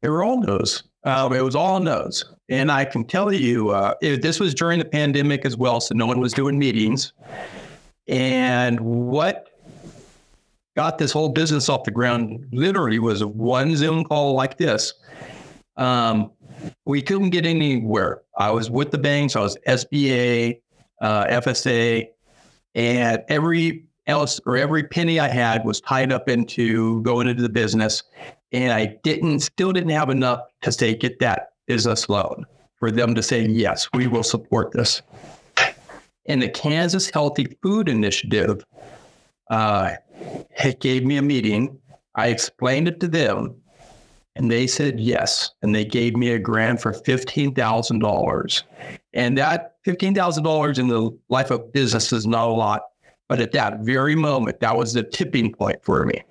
They 0.00 0.08
were 0.08 0.24
all 0.24 0.40
no's. 0.40 0.82
Um, 1.04 1.32
it 1.32 1.42
was 1.42 1.54
all 1.54 1.80
no's. 1.80 2.24
And 2.48 2.70
I 2.70 2.84
can 2.84 3.04
tell 3.04 3.32
you, 3.32 3.70
uh, 3.70 3.94
it, 4.02 4.22
this 4.22 4.40
was 4.40 4.54
during 4.54 4.78
the 4.78 4.84
pandemic 4.84 5.44
as 5.44 5.56
well. 5.56 5.80
So 5.80 5.94
no 5.94 6.06
one 6.06 6.20
was 6.20 6.32
doing 6.32 6.58
meetings. 6.58 7.12
And 8.08 8.80
what 8.80 9.48
got 10.76 10.98
this 10.98 11.12
whole 11.12 11.28
business 11.28 11.68
off 11.68 11.84
the 11.84 11.90
ground 11.90 12.46
literally 12.52 12.98
was 12.98 13.24
one 13.24 13.76
Zoom 13.76 14.04
call 14.04 14.34
like 14.34 14.58
this. 14.58 14.94
Um, 15.76 16.32
we 16.84 17.00
couldn't 17.00 17.30
get 17.30 17.46
anywhere. 17.46 18.22
I 18.36 18.50
was 18.50 18.70
with 18.70 18.90
the 18.90 18.98
banks, 18.98 19.36
I 19.36 19.40
was 19.40 19.56
SBA, 19.66 20.60
uh, 21.00 21.24
FSA, 21.26 22.08
and 22.74 23.22
every 23.28 23.86
else 24.06 24.40
or 24.44 24.56
every 24.56 24.82
penny 24.82 25.20
I 25.20 25.28
had 25.28 25.64
was 25.64 25.80
tied 25.80 26.12
up 26.12 26.28
into 26.28 27.00
going 27.02 27.28
into 27.28 27.42
the 27.42 27.48
business 27.48 28.02
and 28.52 28.72
I 28.72 28.96
didn't 29.02 29.40
still 29.40 29.72
didn't 29.72 29.90
have 29.90 30.10
enough 30.10 30.40
to 30.62 30.72
say 30.72 30.94
get 30.94 31.18
that 31.20 31.52
business 31.66 32.08
loan 32.08 32.46
for 32.76 32.90
them 32.90 33.14
to 33.14 33.22
say 33.22 33.46
yes, 33.46 33.88
we 33.94 34.06
will 34.06 34.22
support 34.22 34.72
this. 34.72 35.02
And 36.26 36.42
the 36.42 36.48
Kansas 36.48 37.10
Healthy 37.10 37.56
Food 37.62 37.88
Initiative 37.88 38.64
uh, 39.50 39.92
gave 40.80 41.04
me 41.04 41.16
a 41.16 41.22
meeting 41.22 41.80
I 42.14 42.28
explained 42.28 42.88
it 42.88 43.00
to 43.00 43.08
them 43.08 43.54
and 44.36 44.50
they 44.50 44.66
said 44.66 45.00
yes. 45.00 45.50
And 45.62 45.74
they 45.74 45.84
gave 45.84 46.16
me 46.16 46.30
a 46.30 46.38
grant 46.38 46.80
for 46.80 46.92
$15,000. 46.92 48.62
And 49.12 49.38
that 49.38 49.76
$15,000 49.86 50.78
in 50.78 50.88
the 50.88 51.18
life 51.28 51.50
of 51.50 51.72
business 51.72 52.12
is 52.12 52.26
not 52.26 52.48
a 52.48 52.52
lot. 52.52 52.82
But 53.28 53.40
at 53.40 53.52
that 53.52 53.80
very 53.80 54.16
moment, 54.16 54.60
that 54.60 54.76
was 54.76 54.92
the 54.92 55.02
tipping 55.02 55.52
point 55.52 55.84
for 55.84 56.04
me. 56.04 56.22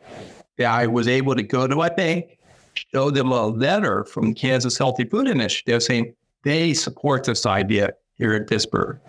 I 0.66 0.88
was 0.88 1.08
able 1.08 1.36
to 1.36 1.44
go 1.44 1.68
to 1.68 1.76
my 1.76 1.90
bank, 1.90 2.38
show 2.74 3.12
them 3.12 3.32
a 3.32 3.48
letter 3.48 4.04
from 4.06 4.34
Kansas 4.34 4.78
Healthy 4.78 5.06
Food 5.06 5.28
Initiative 5.28 5.84
saying 5.84 6.14
they 6.44 6.74
support 6.74 7.24
this 7.24 7.46
idea 7.46 7.94
here 8.18 8.34
at 8.34 8.48
Pittsburg. 8.48 9.00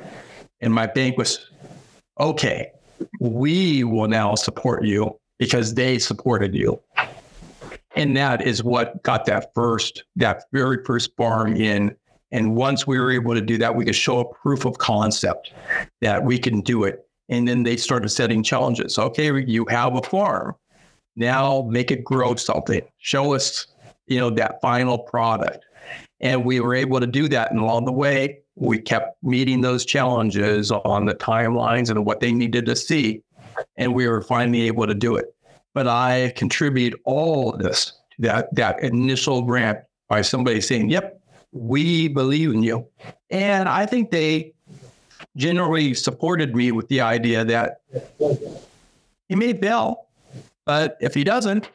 And 0.61 0.73
my 0.73 0.87
bank 0.87 1.17
was, 1.17 1.51
okay, 2.19 2.71
we 3.21 3.85
will 3.85 4.09
now 4.09 4.35
support 4.35 4.85
you 4.85 5.19
because 5.39 5.75
they 5.75 5.99
supported 5.99 6.55
you. 6.55 6.81
And 7.97 8.17
that 8.17 8.47
is 8.47 8.63
what 8.63 9.03
got 9.03 9.25
that 9.27 9.53
first, 9.55 10.05
that 10.17 10.45
very 10.53 10.85
first 10.85 11.11
farm 11.17 11.57
in. 11.57 11.97
And 12.31 12.55
once 12.55 12.87
we 12.87 12.99
were 13.01 13.11
able 13.11 13.35
to 13.35 13.41
do 13.41 13.59
that, 13.59 13.75
we 13.75 13.85
could 13.85 13.97
show 13.97 14.21
a 14.21 14.35
proof 14.35 14.65
of 14.65 14.79
concept 14.79 15.53
that 16.01 16.25
we 16.25 16.39
can 16.39 16.61
do 16.61 16.85
it. 16.85 17.07
And 17.29 17.49
then 17.49 17.65
they 17.65 17.77
started 17.77 18.09
setting 18.11 18.43
challenges. 18.43 18.99
Okay, 18.99 19.45
you 19.45 19.67
have 19.67 19.97
a 19.97 20.03
farm. 20.03 20.55
Now 21.17 21.67
make 21.71 21.91
it 21.91 22.05
grow 22.05 22.35
something. 22.37 22.83
Show 22.99 23.35
us, 23.35 23.67
you 24.07 24.19
know, 24.19 24.31
that 24.31 24.61
final 24.61 24.99
product. 24.99 25.65
And 26.21 26.45
we 26.45 26.61
were 26.61 26.75
able 26.75 27.01
to 27.01 27.07
do 27.07 27.29
that. 27.29 27.51
And 27.51 27.61
along 27.61 27.87
the 27.87 27.93
way, 27.93 28.41
we 28.55 28.79
kept 28.79 29.23
meeting 29.23 29.63
those 29.63 29.85
challenges 29.85 30.71
on 30.71 31.07
the 31.07 31.15
timelines 31.15 31.91
and 31.91 32.05
what 32.05 32.21
they 32.21 32.33
needed 32.33 32.67
to 32.67 32.77
see. 32.77 33.23
And 33.77 33.95
we 33.95 34.07
were 34.07 34.23
finally 34.23 34.63
able 34.63 34.87
to 34.87 34.95
do 34.95 35.17
it 35.17 35.35
but 35.75 35.87
I 35.87 36.33
contribute 36.37 37.01
all 37.05 37.53
of 37.53 37.61
this 37.61 37.93
to 38.13 38.23
that, 38.23 38.55
that 38.55 38.83
initial 38.83 39.43
grant 39.43 39.79
by 40.09 40.23
somebody 40.23 40.61
saying, 40.61 40.91
yep, 40.91 41.21
we 41.53 42.09
believe 42.09 42.53
in 42.53 42.63
you. 42.63 42.87
And 43.31 43.69
I 43.69 43.87
think 43.87 44.11
they 44.11 44.53
generally 45.37 45.95
supported 45.95 46.55
me 46.57 46.73
with 46.73 46.89
the 46.89 47.01
idea 47.01 47.45
that 47.45 47.81
he 49.29 49.37
may 49.37 49.53
fail, 49.53 50.07
but 50.71 50.97
if 51.01 51.15
he 51.15 51.25
doesn't, 51.25 51.69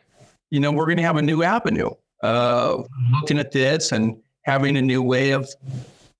you 0.51 0.61
know, 0.61 0.71
we're 0.71 0.85
going 0.85 0.95
to 0.95 1.03
have 1.03 1.17
a 1.17 1.21
new 1.21 1.43
avenue 1.43 1.89
of 2.23 2.87
looking 3.11 3.37
at 3.37 3.51
this 3.51 3.91
and 3.91 4.15
having 4.43 4.77
a 4.77 4.81
new 4.81 5.01
way 5.01 5.31
of 5.31 5.49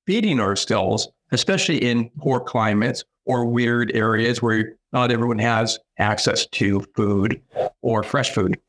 feeding 0.05 0.41
ourselves, 0.41 1.07
especially 1.31 1.77
in 1.77 2.09
poor 2.19 2.41
climates 2.41 3.05
or 3.25 3.45
weird 3.45 3.93
areas 3.95 4.41
where 4.41 4.75
not 4.91 5.09
everyone 5.09 5.39
has 5.39 5.79
access 5.99 6.47
to 6.47 6.81
food 6.97 7.41
or 7.81 8.03
fresh 8.03 8.31
food. 8.31 8.59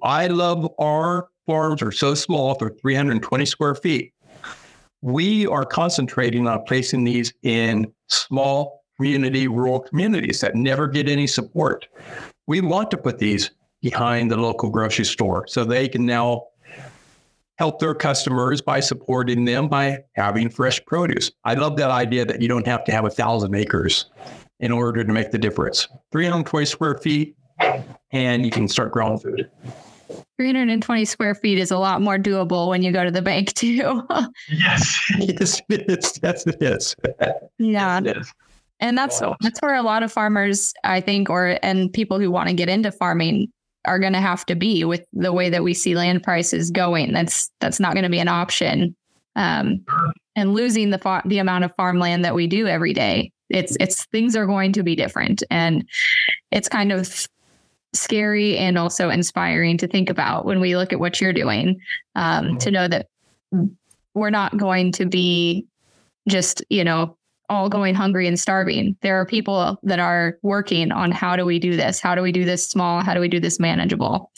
I 0.00 0.28
love 0.28 0.72
our 0.78 1.26
farms 1.44 1.82
are 1.82 1.90
so 1.90 2.14
small, 2.14 2.54
they're 2.54 2.70
320 2.70 3.44
square 3.46 3.74
feet. 3.74 4.14
We 5.02 5.48
are 5.48 5.64
concentrating 5.64 6.46
on 6.46 6.62
placing 6.66 7.02
these 7.02 7.32
in 7.42 7.92
small 8.06 8.84
community, 8.96 9.48
rural 9.48 9.80
communities 9.80 10.40
that 10.40 10.54
never 10.54 10.86
get 10.86 11.08
any 11.08 11.26
support. 11.26 11.88
We 12.46 12.60
want 12.60 12.90
to 12.92 12.96
put 12.96 13.18
these 13.18 13.50
behind 13.80 14.30
the 14.30 14.36
local 14.36 14.70
grocery 14.70 15.04
store 15.04 15.46
so 15.46 15.64
they 15.64 15.88
can 15.88 16.04
now 16.04 16.46
help 17.58 17.78
their 17.78 17.94
customers 17.94 18.62
by 18.62 18.80
supporting 18.80 19.44
them 19.44 19.68
by 19.68 19.98
having 20.14 20.48
fresh 20.48 20.84
produce. 20.86 21.30
I 21.44 21.54
love 21.54 21.76
that 21.76 21.90
idea 21.90 22.24
that 22.24 22.40
you 22.40 22.48
don't 22.48 22.66
have 22.66 22.84
to 22.84 22.92
have 22.92 23.04
a 23.04 23.10
thousand 23.10 23.54
acres 23.54 24.06
in 24.60 24.72
order 24.72 25.04
to 25.04 25.12
make 25.12 25.30
the 25.30 25.38
difference. 25.38 25.86
320 26.12 26.66
square 26.66 26.96
feet, 26.98 27.36
and 28.12 28.44
you 28.44 28.50
can 28.50 28.66
start 28.66 28.92
growing 28.92 29.18
food. 29.18 29.50
320 30.38 31.04
square 31.04 31.34
feet 31.34 31.58
is 31.58 31.70
a 31.70 31.76
lot 31.78 32.00
more 32.00 32.16
doable 32.16 32.68
when 32.68 32.82
you 32.82 32.92
go 32.92 33.04
to 33.04 33.10
the 33.10 33.22
bank 33.22 33.52
too. 33.54 34.02
yes, 34.48 35.12
yes, 35.18 35.60
it 35.68 35.90
is. 35.90 36.18
Yes, 36.22 36.46
it 36.46 36.62
is. 36.62 36.96
Yeah. 37.58 37.98
It 37.98 38.16
is. 38.16 38.32
And 38.80 38.96
that's 38.96 39.20
wow. 39.20 39.36
that's 39.40 39.60
where 39.60 39.74
a 39.74 39.82
lot 39.82 40.02
of 40.02 40.12
farmers, 40.12 40.72
I 40.84 41.00
think, 41.00 41.28
or 41.30 41.58
and 41.62 41.92
people 41.92 42.18
who 42.18 42.30
want 42.30 42.48
to 42.48 42.54
get 42.54 42.68
into 42.68 42.90
farming 42.90 43.52
are 43.84 43.98
going 43.98 44.12
to 44.12 44.20
have 44.20 44.44
to 44.46 44.54
be 44.54 44.84
with 44.84 45.06
the 45.12 45.32
way 45.32 45.48
that 45.50 45.62
we 45.62 45.74
see 45.74 45.94
land 45.94 46.22
prices 46.22 46.70
going. 46.70 47.12
That's 47.12 47.50
that's 47.60 47.80
not 47.80 47.94
going 47.94 48.04
to 48.04 48.10
be 48.10 48.18
an 48.18 48.28
option. 48.28 48.94
Um, 49.36 49.84
and 50.36 50.54
losing 50.54 50.90
the 50.90 50.98
fa- 50.98 51.22
the 51.26 51.38
amount 51.38 51.64
of 51.64 51.74
farmland 51.76 52.24
that 52.24 52.34
we 52.34 52.46
do 52.46 52.66
every 52.66 52.92
day, 52.92 53.32
it's 53.48 53.76
it's 53.80 54.06
things 54.06 54.34
are 54.36 54.46
going 54.46 54.72
to 54.72 54.82
be 54.82 54.96
different, 54.96 55.42
and 55.50 55.86
it's 56.50 56.68
kind 56.68 56.92
of 56.92 57.26
scary 57.92 58.56
and 58.56 58.78
also 58.78 59.10
inspiring 59.10 59.76
to 59.76 59.86
think 59.86 60.08
about 60.08 60.44
when 60.44 60.60
we 60.60 60.76
look 60.76 60.92
at 60.92 61.00
what 61.00 61.20
you're 61.20 61.32
doing 61.32 61.80
um, 62.14 62.56
to 62.58 62.70
know 62.70 62.86
that 62.86 63.06
we're 64.14 64.30
not 64.30 64.56
going 64.56 64.92
to 64.92 65.06
be 65.06 65.66
just 66.28 66.64
you 66.68 66.84
know 66.84 67.16
all 67.50 67.68
going 67.68 67.94
hungry 67.94 68.26
and 68.26 68.40
starving. 68.40 68.96
There 69.02 69.20
are 69.20 69.26
people 69.26 69.78
that 69.82 69.98
are 69.98 70.38
working 70.42 70.92
on 70.92 71.10
how 71.10 71.36
do 71.36 71.44
we 71.44 71.58
do 71.58 71.76
this? 71.76 72.00
How 72.00 72.14
do 72.14 72.22
we 72.22 72.32
do 72.32 72.44
this 72.44 72.66
small? 72.66 73.02
How 73.02 73.12
do 73.12 73.20
we 73.20 73.28
do 73.28 73.40
this 73.40 73.60
manageable? 73.60 74.30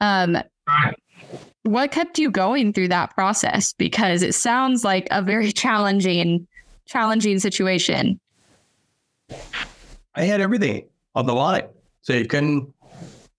Um, 0.00 0.38
what 1.64 1.90
kept 1.90 2.18
you 2.18 2.30
going 2.30 2.72
through 2.72 2.88
that 2.88 3.14
process? 3.14 3.72
Because 3.74 4.22
it 4.22 4.34
sounds 4.34 4.84
like 4.84 5.08
a 5.10 5.20
very 5.20 5.52
challenging 5.64 6.46
challenging 6.86 7.38
situation. 7.38 8.20
I 10.14 10.24
had 10.24 10.40
everything 10.40 10.86
on 11.14 11.26
the 11.26 11.34
line 11.34 11.66
so 12.02 12.12
you 12.12 12.26
couldn't 12.26 12.72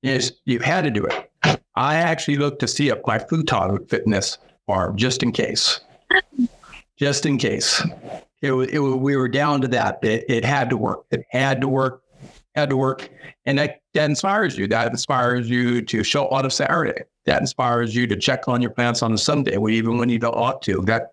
is 0.01 0.34
you 0.45 0.60
had 0.60 0.84
to 0.84 0.91
do 0.91 1.06
it. 1.06 1.60
I 1.75 1.95
actually 1.95 2.38
looked 2.38 2.60
to 2.60 2.67
see 2.67 2.89
if 2.89 2.99
my 3.06 3.19
futon 3.19 3.86
fitness 3.86 4.38
farm 4.65 4.97
just 4.97 5.23
in 5.23 5.32
case, 5.32 5.82
just 6.97 7.25
in 7.25 7.38
case. 7.38 7.84
It, 8.47 8.73
it, 8.73 8.79
we 8.79 9.15
were 9.15 9.27
down 9.27 9.62
to 9.62 9.67
that. 9.69 9.99
It, 10.03 10.25
it 10.27 10.45
had 10.45 10.69
to 10.69 10.77
work. 10.77 11.05
It 11.12 11.23
had 11.29 11.62
to 11.62 11.67
work. 11.67 12.01
Had 12.55 12.69
to 12.69 12.77
work, 12.77 13.10
and 13.45 13.60
that, 13.60 13.81
that 13.93 14.10
inspires 14.10 14.58
you. 14.58 14.65
That 14.67 14.89
inspires 14.89 15.49
you 15.49 15.81
to 15.81 16.03
show 16.05 16.29
on 16.29 16.45
a 16.45 16.49
Saturday. 16.49 17.03
That 17.25 17.41
inspires 17.41 17.93
you 17.93 18.08
to 18.08 18.15
check 18.15 18.47
on 18.47 18.62
your 18.62 18.71
plants 18.71 19.03
on 19.03 19.12
a 19.12 19.17
Sunday, 19.17 19.58
even 19.58 19.97
when 19.97 20.08
you 20.08 20.19
don't 20.19 20.38
ought 20.38 20.62
to. 20.62 20.81
That 20.84 21.12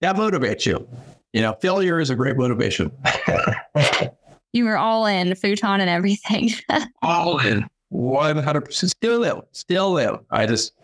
that 0.00 0.16
motivates 0.16 0.66
you. 0.66 0.88
You 1.32 1.42
know, 1.42 1.54
failure 1.60 2.00
is 2.00 2.10
a 2.10 2.16
great 2.16 2.36
motivation. 2.36 2.90
you 4.52 4.64
were 4.64 4.78
all 4.78 5.06
in 5.06 5.34
futon 5.34 5.80
and 5.80 5.90
everything. 5.90 6.50
all 7.02 7.38
in. 7.38 7.68
100% 7.92 8.72
still 8.72 9.20
live, 9.20 9.42
still 9.52 9.92
live. 9.92 10.20
I 10.30 10.46
just, 10.46 10.74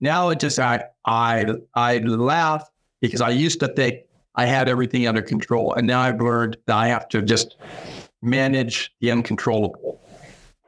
now 0.00 0.30
it 0.30 0.40
just, 0.40 0.58
I, 0.58 0.84
I, 1.04 1.46
I 1.74 1.98
laugh 1.98 2.68
because 3.00 3.20
I 3.20 3.30
used 3.30 3.60
to 3.60 3.68
think 3.68 4.00
I 4.36 4.46
had 4.46 4.68
everything 4.68 5.06
under 5.06 5.22
control. 5.22 5.74
And 5.74 5.86
now 5.86 6.00
I've 6.00 6.20
learned 6.20 6.56
that 6.66 6.76
I 6.76 6.88
have 6.88 7.08
to 7.10 7.22
just 7.22 7.56
manage 8.22 8.92
the 9.00 9.10
uncontrollable. 9.10 10.00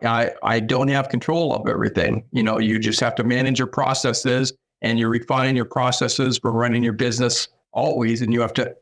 I, 0.02 0.30
I 0.42 0.60
don't 0.60 0.88
have 0.88 1.08
control 1.08 1.54
of 1.54 1.68
everything. 1.68 2.24
You 2.32 2.42
know, 2.42 2.58
you 2.58 2.78
just 2.78 3.00
have 3.00 3.14
to 3.16 3.24
manage 3.24 3.58
your 3.58 3.68
processes 3.68 4.52
and 4.80 4.98
you 4.98 5.08
refine 5.08 5.56
your 5.56 5.64
processes 5.64 6.38
for 6.38 6.52
running 6.52 6.84
your 6.84 6.92
business 6.92 7.48
always. 7.72 8.22
And 8.22 8.32
you 8.32 8.40
have 8.40 8.52
to 8.54 8.76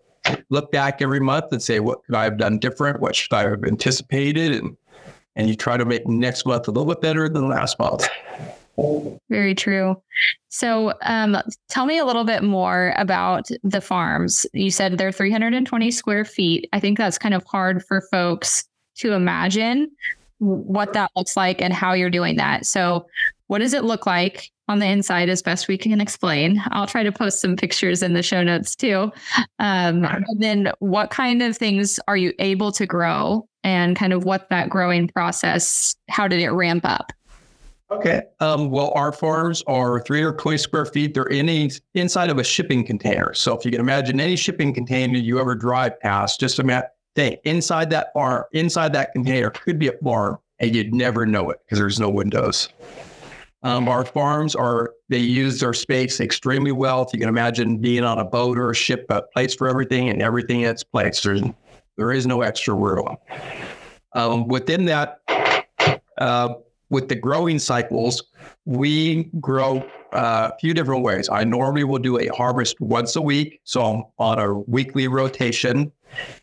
look 0.50 0.70
back 0.72 1.00
every 1.00 1.20
month 1.20 1.46
and 1.52 1.62
say, 1.62 1.80
what 1.80 2.04
could 2.04 2.14
I 2.14 2.24
have 2.24 2.36
done 2.36 2.58
different? 2.58 3.00
What 3.00 3.16
should 3.16 3.32
I 3.32 3.48
have 3.48 3.64
anticipated? 3.64 4.52
And 4.52 4.76
and 5.36 5.48
you 5.50 5.54
try 5.54 5.76
to 5.76 5.84
make 5.84 6.06
next 6.06 6.46
month 6.46 6.66
a 6.66 6.70
little 6.70 6.86
bit 6.86 7.02
better 7.02 7.28
than 7.28 7.48
last 7.48 7.78
month. 7.78 8.08
Very 9.30 9.54
true. 9.54 10.00
So, 10.48 10.92
um, 11.02 11.36
tell 11.68 11.86
me 11.86 11.98
a 11.98 12.04
little 12.04 12.24
bit 12.24 12.42
more 12.42 12.94
about 12.96 13.48
the 13.62 13.80
farms. 13.80 14.46
You 14.52 14.70
said 14.70 14.98
they're 14.98 15.12
320 15.12 15.90
square 15.90 16.24
feet. 16.24 16.68
I 16.72 16.80
think 16.80 16.98
that's 16.98 17.18
kind 17.18 17.34
of 17.34 17.44
hard 17.44 17.84
for 17.84 18.02
folks 18.10 18.64
to 18.96 19.12
imagine 19.12 19.90
what 20.38 20.92
that 20.92 21.10
looks 21.16 21.36
like 21.36 21.62
and 21.62 21.72
how 21.72 21.92
you're 21.92 22.10
doing 22.10 22.36
that. 22.36 22.66
So, 22.66 23.06
what 23.48 23.58
does 23.58 23.74
it 23.74 23.84
look 23.84 24.06
like 24.06 24.50
on 24.68 24.80
the 24.80 24.86
inside 24.86 25.28
as 25.28 25.42
best 25.42 25.68
we 25.68 25.78
can 25.78 26.00
explain? 26.00 26.62
I'll 26.70 26.86
try 26.86 27.02
to 27.02 27.12
post 27.12 27.40
some 27.40 27.56
pictures 27.56 28.02
in 28.02 28.14
the 28.14 28.22
show 28.22 28.42
notes 28.42 28.74
too. 28.74 29.12
Um, 29.58 30.04
and 30.04 30.24
then, 30.38 30.72
what 30.80 31.10
kind 31.10 31.42
of 31.42 31.56
things 31.56 31.98
are 32.08 32.16
you 32.16 32.32
able 32.38 32.72
to 32.72 32.86
grow 32.86 33.48
and 33.64 33.96
kind 33.96 34.12
of 34.12 34.24
what 34.24 34.48
that 34.50 34.68
growing 34.68 35.08
process, 35.08 35.96
how 36.08 36.28
did 36.28 36.40
it 36.40 36.50
ramp 36.50 36.84
up? 36.84 37.12
Okay. 37.90 38.22
Um, 38.40 38.70
well, 38.70 38.92
our 38.96 39.12
farms 39.12 39.62
are 39.66 40.00
320 40.00 40.58
square 40.58 40.86
feet. 40.86 41.14
They're 41.14 41.24
in 41.24 41.48
a, 41.48 41.70
inside 41.94 42.30
of 42.30 42.38
a 42.38 42.44
shipping 42.44 42.84
container. 42.84 43.32
So 43.32 43.56
if 43.56 43.64
you 43.64 43.70
can 43.70 43.80
imagine 43.80 44.18
any 44.18 44.34
shipping 44.34 44.74
container 44.74 45.16
you 45.16 45.38
ever 45.38 45.54
drive 45.54 45.98
past, 46.00 46.40
just 46.40 46.58
a 46.58 46.62
imagine, 46.62 46.88
think 47.14 47.40
inside 47.44 47.90
that 47.90 48.12
farm, 48.12 48.44
inside 48.52 48.92
that 48.94 49.12
container 49.12 49.50
could 49.50 49.78
be 49.78 49.88
a 49.88 49.92
farm 50.02 50.38
and 50.58 50.74
you'd 50.74 50.92
never 50.92 51.26
know 51.26 51.50
it 51.50 51.58
because 51.64 51.78
there's 51.78 52.00
no 52.00 52.10
windows. 52.10 52.68
Um, 53.62 53.88
our 53.88 54.04
farms 54.04 54.54
are, 54.54 54.94
they 55.08 55.18
use 55.18 55.60
their 55.60 55.72
space 55.72 56.20
extremely 56.20 56.72
well. 56.72 57.02
If 57.02 57.12
you 57.12 57.20
can 57.20 57.28
imagine 57.28 57.78
being 57.78 58.04
on 58.04 58.18
a 58.18 58.24
boat 58.24 58.58
or 58.58 58.70
a 58.70 58.74
ship, 58.74 59.06
a 59.08 59.22
place 59.22 59.54
for 59.54 59.68
everything 59.68 60.08
and 60.08 60.22
everything 60.22 60.62
in 60.62 60.70
its 60.70 60.84
place. 60.84 61.20
There's 61.22 61.42
there 61.96 62.12
is 62.12 62.26
no 62.26 62.42
extra 62.42 62.74
room. 62.74 63.16
Um, 64.12 64.48
within 64.48 64.84
that, 64.86 65.20
uh, 66.18 66.54
with 66.88 67.08
the 67.08 67.14
growing 67.14 67.58
cycles, 67.58 68.22
we 68.64 69.24
grow 69.40 69.78
uh, 70.12 70.50
a 70.52 70.58
few 70.58 70.72
different 70.72 71.02
ways. 71.02 71.28
I 71.28 71.44
normally 71.44 71.84
will 71.84 71.98
do 71.98 72.18
a 72.18 72.28
harvest 72.28 72.80
once 72.80 73.16
a 73.16 73.22
week. 73.22 73.60
So 73.64 73.82
I'm 73.82 74.04
on 74.18 74.38
a 74.38 74.54
weekly 74.54 75.08
rotation. 75.08 75.92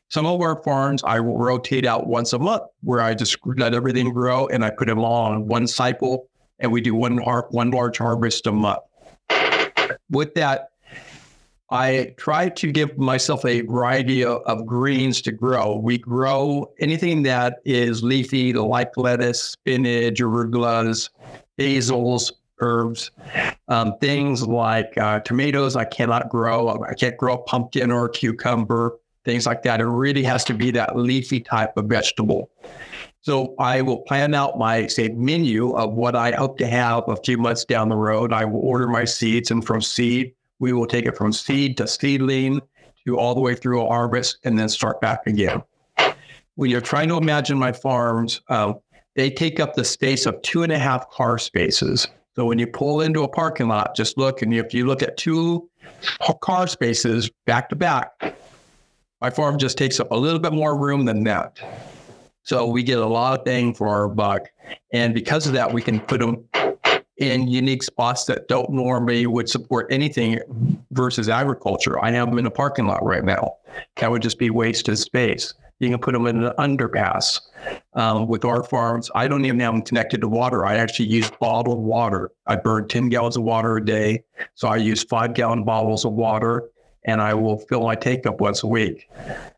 Some 0.10 0.26
of 0.26 0.42
our 0.42 0.62
farms, 0.64 1.04
I 1.04 1.20
will 1.20 1.38
rotate 1.38 1.86
out 1.86 2.08
once 2.08 2.34
a 2.34 2.40
month 2.40 2.64
where 2.82 3.02
I 3.02 3.14
just 3.14 3.38
let 3.46 3.74
everything 3.74 4.12
grow 4.14 4.48
and 4.48 4.64
I 4.64 4.70
put 4.70 4.88
them 4.88 5.00
all 5.00 5.26
on 5.26 5.48
one 5.48 5.66
cycle 5.66 6.28
and 6.60 6.72
we 6.72 6.82
do 6.82 6.94
one, 6.94 7.18
har- 7.18 7.48
one 7.50 7.72
large 7.72 7.98
harvest 7.98 8.46
a 8.46 8.52
month. 8.52 8.80
With 10.10 10.34
that, 10.36 10.70
I 11.70 12.14
try 12.18 12.50
to 12.50 12.72
give 12.72 12.98
myself 12.98 13.46
a 13.46 13.62
variety 13.62 14.24
of, 14.24 14.42
of, 14.44 14.66
greens 14.66 15.22
to 15.24 15.32
grow. 15.32 15.78
We 15.78 15.98
grow 15.98 16.72
anything 16.80 17.24
that 17.24 17.62
is 17.66 18.04
leafy, 18.04 18.54
like 18.54 18.96
lettuce, 18.98 19.42
spinach, 19.42 20.20
arugulas, 20.20 21.10
basils, 21.58 22.32
herbs, 22.60 23.12
um, 23.70 23.98
things 24.00 24.48
like 24.48 24.98
uh, 24.98 25.22
tomatoes. 25.22 25.76
I 25.76 25.86
cannot 25.86 26.30
grow. 26.30 26.84
I 26.84 26.94
can't 26.94 27.18
grow 27.18 27.38
pumpkin 27.38 27.92
or 27.92 28.10
cucumber, 28.10 28.98
things 29.26 29.46
like 29.46 29.64
that. 29.64 29.82
It 29.82 29.86
really 29.86 30.24
has 30.24 30.44
to 30.46 30.54
be 30.54 30.70
that 30.72 30.96
leafy 30.96 31.40
type 31.40 31.76
of 31.78 31.86
vegetable. 31.86 32.50
So 33.22 33.56
I 33.58 33.82
will 33.82 34.02
plan 34.02 34.34
out 34.34 34.58
my 34.58 34.88
say 34.88 35.08
menu 35.10 35.72
of 35.78 35.94
what 35.94 36.14
I 36.14 36.32
hope 36.32 36.58
to 36.58 36.68
have 36.68 37.08
a 37.08 37.16
few 37.16 37.38
months 37.38 37.64
down 37.64 37.88
the 37.88 37.96
road. 37.96 38.34
I 38.34 38.44
will 38.44 38.60
order 38.60 38.88
my 38.88 39.06
seeds, 39.06 39.50
and 39.50 39.66
from 39.66 39.82
seed, 39.82 40.34
we 40.60 40.74
will 40.74 40.88
take 40.88 41.06
it 41.06 41.18
from 41.18 41.32
seed 41.32 41.78
to 41.78 41.88
seedling 41.88 42.62
to 43.06 43.18
all 43.18 43.36
the 43.36 43.42
way 43.42 43.56
through 43.56 43.86
harvest, 43.86 44.38
and 44.44 44.58
then 44.58 44.70
start 44.70 45.02
back 45.02 45.28
again. 45.28 45.62
When 46.56 46.70
you're 46.70 46.82
trying 46.82 47.10
to 47.10 47.18
imagine 47.18 47.58
my 47.58 47.72
farms, 47.72 48.42
um, 48.48 48.80
they 49.16 49.30
take 49.30 49.60
up 49.60 49.74
the 49.74 49.84
space 49.84 50.26
of 50.26 50.42
two 50.42 50.64
and 50.64 50.72
a 50.72 50.80
half 50.80 51.10
car 51.10 51.38
spaces. 51.38 52.08
So 52.36 52.46
when 52.46 52.60
you 52.60 52.68
pull 52.68 53.02
into 53.02 53.24
a 53.24 53.28
parking 53.28 53.68
lot, 53.68 53.96
just 53.96 54.18
look, 54.18 54.42
and 54.42 54.54
if 54.54 54.74
you 54.74 54.86
look 54.86 55.04
at 55.04 55.18
two 55.18 55.70
car 56.42 56.68
spaces 56.68 57.30
back 57.46 57.70
to 57.70 57.76
back, 57.76 58.10
my 59.22 59.30
farm 59.30 59.58
just 59.58 59.78
takes 59.78 60.00
up 60.00 60.12
a 60.12 60.16
little 60.16 60.40
bit 60.40 60.54
more 60.54 60.78
room 60.78 61.06
than 61.06 61.24
that. 61.26 61.60
So 62.44 62.68
we 62.68 62.84
get 62.84 63.00
a 63.00 63.06
lot 63.06 63.40
of 63.40 63.46
bang 63.46 63.74
for 63.74 63.88
our 63.88 64.08
buck. 64.08 64.50
And 64.92 65.14
because 65.14 65.48
of 65.48 65.54
that, 65.54 65.72
we 65.72 65.82
can 65.82 66.00
put 66.00 66.20
them 66.20 66.44
in 67.18 67.48
unique 67.48 67.84
spots 67.84 68.26
that 68.26 68.48
don't 68.48 68.72
normally 68.72 69.28
would 69.28 69.48
support 69.48 69.88
anything 69.92 70.40
versus 70.92 71.30
agriculture. 71.30 72.04
I 72.04 72.12
have 72.12 72.30
them 72.30 72.40
in 72.40 72.46
a 72.46 72.52
parking 72.52 72.88
lot 72.88 73.04
right 73.04 73.24
now. 73.24 73.58
That 73.98 74.12
would 74.12 74.22
just 74.22 74.40
be 74.40 74.50
wasted 74.50 74.98
space. 74.98 75.54
You 75.80 75.90
can 75.90 76.00
put 76.00 76.14
them 76.14 76.28
in 76.28 76.44
an 76.44 76.54
underpass. 76.58 77.42
Um, 77.94 78.28
with 78.28 78.46
our 78.46 78.64
farms, 78.64 79.12
I 79.16 79.28
don't 79.28 79.46
even 79.46 79.60
have 79.60 79.74
them 79.74 79.82
connected 79.82 80.22
to 80.22 80.28
water. 80.28 80.66
I 80.66 80.76
actually 80.76 81.08
use 81.08 81.30
bottled 81.40 81.80
water. 81.80 82.32
I 82.48 82.56
burn 82.56 82.88
10 82.88 83.10
gallons 83.10 83.38
of 83.38 83.44
water 83.44 83.78
a 83.78 83.86
day. 83.86 84.24
So 84.56 84.68
I 84.68 84.78
use 84.78 85.04
five 85.04 85.34
gallon 85.34 85.64
bottles 85.64 86.06
of 86.06 86.14
water 86.14 86.70
and 87.06 87.22
I 87.22 87.34
will 87.34 87.60
fill 87.60 87.84
my 87.84 87.96
take 87.96 88.26
up 88.26 88.40
once 88.40 88.64
a 88.64 88.68
week. 88.68 89.10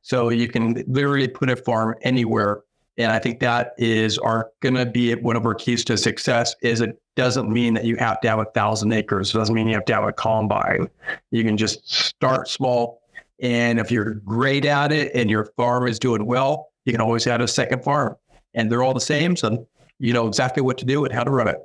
So 0.02 0.30
you 0.30 0.48
can 0.48 0.84
literally 0.88 1.28
put 1.28 1.50
a 1.50 1.56
farm 1.56 1.96
anywhere 2.02 2.64
and 2.98 3.12
I 3.12 3.20
think 3.20 3.40
that 3.42 3.74
is 3.78 4.18
our 4.18 4.52
going 4.62 4.76
to 4.76 4.86
be 4.86 5.14
one 5.16 5.36
of 5.36 5.46
our 5.46 5.54
keys 5.54 5.84
to 5.86 5.98
success. 5.98 6.56
Is 6.62 6.82
it 6.82 7.00
doesn't 7.16 7.50
mean 7.50 7.74
that 7.76 7.86
you 7.86 7.96
have 7.98 8.20
to 8.22 8.30
have 8.30 8.40
a 8.40 8.46
thousand 8.46 8.92
acres. 8.92 9.34
It 9.34 9.38
doesn't 9.38 9.56
mean 9.56 9.68
you 9.68 9.76
have 9.76 9.86
to 9.86 9.94
have 9.94 10.04
a 10.04 10.14
combine. 10.14 10.90
You 11.32 11.44
can 11.44 11.58
just 11.58 11.90
start 11.92 12.48
small, 12.48 13.02
and 13.42 13.80
if 13.80 13.92
you're 13.92 14.16
great 14.16 14.66
at 14.66 14.92
it 14.92 15.14
and 15.16 15.30
your 15.30 15.46
farm 15.58 15.88
is 15.88 16.00
doing 16.00 16.26
well, 16.26 16.70
you 16.86 16.92
can 16.92 17.02
always 17.02 17.26
add 17.28 17.42
a 17.42 17.48
second 17.48 17.84
farm, 17.84 18.16
and 18.54 18.72
they're 18.72 18.84
all 18.84 18.94
the 18.94 19.02
same. 19.02 19.36
So 19.36 19.68
you 20.00 20.14
know 20.14 20.28
exactly 20.28 20.62
what 20.62 20.78
to 20.80 20.86
do 20.86 21.06
and 21.06 21.14
how 21.14 21.24
to 21.24 21.32
run 21.32 21.48
it. 21.48 21.58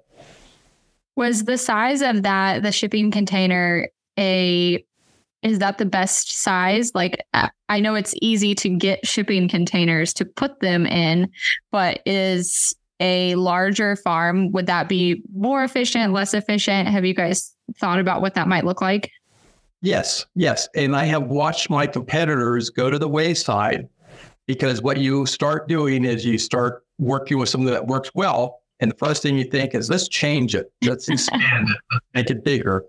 Was 1.16 1.44
the 1.44 1.58
size 1.58 2.02
of 2.02 2.22
that 2.22 2.62
the 2.62 2.72
shipping 2.72 3.10
container 3.10 3.88
a 4.18 4.84
is 5.42 5.58
that 5.58 5.78
the 5.78 5.86
best 5.86 6.42
size? 6.42 6.92
Like, 6.94 7.24
I 7.68 7.80
know 7.80 7.94
it's 7.94 8.14
easy 8.20 8.54
to 8.56 8.68
get 8.68 9.06
shipping 9.06 9.48
containers 9.48 10.12
to 10.14 10.24
put 10.24 10.60
them 10.60 10.86
in, 10.86 11.30
but 11.72 12.00
is 12.04 12.74
a 13.00 13.34
larger 13.34 13.96
farm, 13.96 14.52
would 14.52 14.66
that 14.66 14.88
be 14.88 15.22
more 15.34 15.64
efficient, 15.64 16.12
less 16.12 16.34
efficient? 16.34 16.88
Have 16.88 17.04
you 17.04 17.14
guys 17.14 17.54
thought 17.76 17.98
about 17.98 18.20
what 18.20 18.34
that 18.34 18.46
might 18.46 18.64
look 18.64 18.80
like? 18.80 19.10
Yes, 19.82 20.26
yes. 20.34 20.68
And 20.74 20.94
I 20.94 21.04
have 21.06 21.24
watched 21.24 21.70
my 21.70 21.86
competitors 21.86 22.68
go 22.68 22.90
to 22.90 22.98
the 22.98 23.08
wayside 23.08 23.88
because 24.46 24.82
what 24.82 24.98
you 24.98 25.24
start 25.26 25.68
doing 25.68 26.04
is 26.04 26.24
you 26.24 26.36
start 26.38 26.84
working 26.98 27.38
with 27.38 27.48
something 27.48 27.72
that 27.72 27.86
works 27.86 28.10
well 28.14 28.60
and 28.80 28.90
the 28.90 28.96
first 28.96 29.22
thing 29.22 29.36
you 29.36 29.44
think 29.44 29.74
is, 29.74 29.90
let's 29.90 30.08
change 30.08 30.54
it. 30.54 30.72
Let's 30.82 31.08
expand 31.08 31.68
it, 31.68 32.02
make 32.14 32.30
it 32.30 32.42
bigger. 32.42 32.84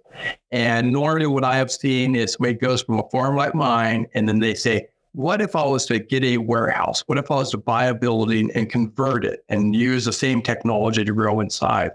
And 0.52 0.92
normally 0.92 1.28
what 1.28 1.44
I 1.44 1.58
have 1.58 1.70
seen 1.70 2.16
is 2.16 2.38
it 2.40 2.62
goes 2.62 2.82
from 2.82 3.00
a 3.00 3.10
farm 3.10 3.36
like 3.36 3.54
mine, 3.54 4.08
and 4.14 4.28
then 4.28 4.40
they 4.40 4.54
say, 4.56 4.88
what 5.14 5.42
if 5.42 5.56
I 5.56 5.66
was 5.66 5.86
to 5.88 6.00
get 6.00 6.24
a 6.24 6.38
warehouse? 6.38 7.02
What 7.08 7.18
if 7.18 7.30
I 7.30 7.36
was 7.36 7.52
to 7.52 7.58
buy 7.58 7.86
a 7.86 7.94
building 7.94 8.50
and 8.56 8.70
convert 8.70 9.26
it 9.26 9.44
and 9.50 9.76
use 9.76 10.06
the 10.06 10.14
same 10.14 10.42
technology 10.42 11.04
to 11.04 11.14
grow 11.14 11.40
inside? 11.40 11.92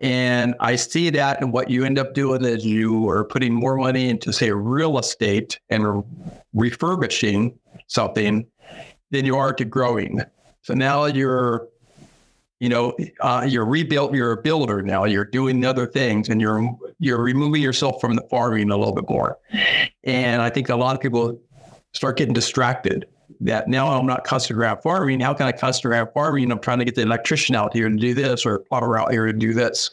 And 0.00 0.54
I 0.60 0.76
see 0.76 1.08
that, 1.10 1.40
and 1.40 1.52
what 1.52 1.70
you 1.70 1.84
end 1.84 1.98
up 1.98 2.12
doing 2.12 2.44
is 2.44 2.64
you 2.66 3.08
are 3.08 3.24
putting 3.24 3.54
more 3.54 3.76
money 3.76 4.10
into, 4.10 4.32
say, 4.32 4.50
real 4.50 4.98
estate 4.98 5.58
and 5.70 6.04
refurbishing 6.52 7.58
something 7.86 8.46
than 9.10 9.24
you 9.24 9.36
are 9.36 9.52
to 9.54 9.64
growing. 9.64 10.20
So 10.62 10.74
now 10.74 11.06
you're 11.06 11.68
you 12.60 12.68
know, 12.70 12.96
uh, 13.20 13.44
you're 13.46 13.66
rebuilt, 13.66 14.14
you're 14.14 14.32
a 14.32 14.40
builder 14.40 14.80
now, 14.80 15.04
you're 15.04 15.24
doing 15.24 15.62
other 15.66 15.86
things 15.86 16.30
and 16.30 16.40
you're, 16.40 16.74
you're 16.98 17.20
removing 17.22 17.60
yourself 17.60 18.00
from 18.00 18.14
the 18.14 18.22
farming 18.30 18.70
a 18.70 18.76
little 18.76 18.94
bit 18.94 19.04
more. 19.06 19.36
And 20.04 20.40
I 20.40 20.48
think 20.48 20.70
a 20.70 20.76
lot 20.76 20.94
of 20.94 21.02
people 21.02 21.38
start 21.94 22.18
getting 22.18 22.34
distracted 22.34 23.06
that 23.40 23.68
now 23.68 23.88
I'm 23.88 24.06
not 24.06 24.24
custom 24.24 24.56
grab 24.56 24.82
farming. 24.82 25.20
How 25.20 25.32
can 25.34 25.46
I 25.46 25.52
custom 25.52 25.90
grab 25.90 26.12
farming? 26.12 26.50
I'm 26.52 26.60
trying 26.60 26.78
to 26.78 26.84
get 26.84 26.94
the 26.94 27.02
electrician 27.02 27.54
out 27.54 27.72
here 27.72 27.88
to 27.88 27.96
do 27.96 28.14
this 28.14 28.44
or 28.44 28.60
plumber 28.60 28.98
out 28.98 29.10
here 29.10 29.26
to 29.26 29.32
do 29.32 29.54
this. 29.54 29.90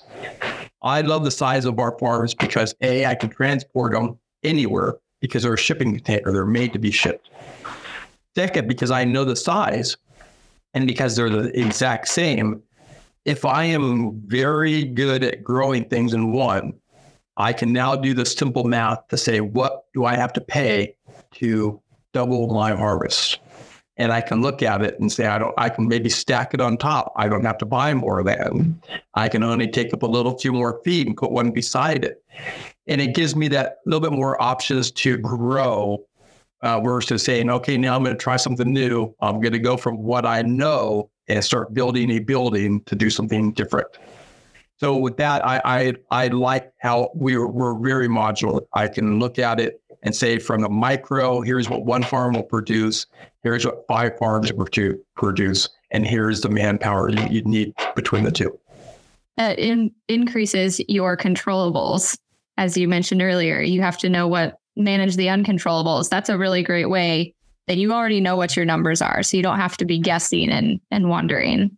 I 0.81 1.01
love 1.01 1.23
the 1.23 1.31
size 1.31 1.65
of 1.65 1.79
our 1.79 1.97
farms 1.99 2.33
because 2.33 2.75
A, 2.81 3.05
I 3.05 3.15
can 3.15 3.29
transport 3.29 3.93
them 3.93 4.17
anywhere 4.43 4.95
because 5.19 5.43
they're 5.43 5.53
a 5.53 5.57
shipping 5.57 5.93
container. 5.93 6.31
They're 6.31 6.45
made 6.45 6.73
to 6.73 6.79
be 6.79 6.91
shipped. 6.91 7.29
Second, 8.35 8.67
because 8.67 8.91
I 8.91 9.03
know 9.03 9.23
the 9.23 9.35
size, 9.35 9.97
and 10.73 10.87
because 10.87 11.15
they're 11.15 11.29
the 11.29 11.57
exact 11.59 12.07
same, 12.07 12.63
if 13.25 13.45
I 13.45 13.65
am 13.65 14.19
very 14.25 14.85
good 14.85 15.23
at 15.23 15.43
growing 15.43 15.85
things 15.85 16.13
in 16.13 16.31
one, 16.31 16.73
I 17.37 17.53
can 17.53 17.71
now 17.71 17.95
do 17.95 18.13
the 18.13 18.25
simple 18.25 18.63
math 18.63 19.07
to 19.09 19.17
say, 19.17 19.41
what 19.41 19.85
do 19.93 20.05
I 20.05 20.15
have 20.15 20.33
to 20.33 20.41
pay 20.41 20.95
to 21.35 21.81
double 22.13 22.47
my 22.47 22.75
harvest? 22.75 23.39
And 23.97 24.11
I 24.11 24.21
can 24.21 24.41
look 24.41 24.63
at 24.63 24.81
it 24.81 24.99
and 24.99 25.11
say, 25.11 25.27
I 25.27 25.37
don't, 25.37 25.53
I 25.57 25.69
can 25.69 25.87
maybe 25.87 26.09
stack 26.09 26.53
it 26.53 26.61
on 26.61 26.77
top. 26.77 27.13
I 27.17 27.27
don't 27.27 27.45
have 27.45 27.57
to 27.59 27.65
buy 27.65 27.93
more 27.93 28.23
land. 28.23 28.81
I 29.13 29.29
can 29.29 29.43
only 29.43 29.67
take 29.67 29.93
up 29.93 30.01
a 30.01 30.07
little 30.07 30.37
few 30.39 30.53
more 30.53 30.81
feet 30.83 31.07
and 31.07 31.15
put 31.15 31.31
one 31.31 31.51
beside 31.51 32.05
it. 32.05 32.23
And 32.87 32.99
it 32.99 33.13
gives 33.13 33.35
me 33.35 33.47
that 33.49 33.77
little 33.85 33.99
bit 33.99 34.13
more 34.13 34.41
options 34.41 34.91
to 34.91 35.17
grow 35.17 36.03
uh, 36.61 36.79
versus 36.79 37.23
saying, 37.23 37.49
okay, 37.49 37.77
now 37.77 37.95
I'm 37.95 38.03
going 38.03 38.15
to 38.15 38.21
try 38.21 38.37
something 38.37 38.71
new. 38.71 39.13
I'm 39.19 39.41
going 39.41 39.53
to 39.53 39.59
go 39.59 39.77
from 39.77 39.97
what 39.97 40.25
I 40.25 40.41
know 40.41 41.09
and 41.27 41.43
start 41.43 41.73
building 41.73 42.09
a 42.11 42.19
building 42.19 42.81
to 42.85 42.95
do 42.95 43.09
something 43.09 43.51
different. 43.53 43.87
So 44.77 44.97
with 44.97 45.17
that, 45.17 45.45
I 45.45 45.61
I, 45.63 45.93
I 46.09 46.27
like 46.29 46.71
how 46.79 47.11
we're 47.13 47.47
we're 47.47 47.77
very 47.77 48.07
modular. 48.07 48.61
I 48.73 48.87
can 48.87 49.19
look 49.19 49.37
at 49.37 49.59
it 49.59 49.79
and 50.03 50.15
say 50.15 50.39
from 50.39 50.61
the 50.61 50.69
micro, 50.69 51.41
here's 51.41 51.69
what 51.69 51.85
one 51.85 52.03
farm 52.03 52.33
will 52.33 52.43
produce, 52.43 53.05
here's 53.43 53.65
what 53.65 53.85
five 53.87 54.17
farms 54.17 54.51
will 54.53 54.67
produce, 55.15 55.69
and 55.91 56.05
here's 56.05 56.41
the 56.41 56.49
manpower 56.49 57.09
you, 57.09 57.41
need 57.43 57.73
between 57.95 58.23
the 58.23 58.31
two. 58.31 58.57
It 59.37 59.59
in, 59.59 59.91
increases 60.07 60.81
your 60.87 61.15
controllables. 61.17 62.17
As 62.57 62.77
you 62.77 62.87
mentioned 62.87 63.21
earlier, 63.21 63.61
you 63.61 63.81
have 63.81 63.97
to 63.99 64.09
know 64.09 64.27
what 64.27 64.57
manage 64.75 65.15
the 65.15 65.27
uncontrollables, 65.27 66.09
that's 66.09 66.29
a 66.29 66.37
really 66.37 66.63
great 66.63 66.89
way 66.89 67.33
that 67.67 67.77
you 67.77 67.93
already 67.93 68.19
know 68.19 68.35
what 68.35 68.55
your 68.55 68.65
numbers 68.65 69.01
are. 69.01 69.23
So 69.23 69.37
you 69.37 69.43
don't 69.43 69.59
have 69.59 69.77
to 69.77 69.85
be 69.85 69.99
guessing 69.99 70.49
and, 70.49 70.79
and 70.89 71.09
wondering. 71.09 71.77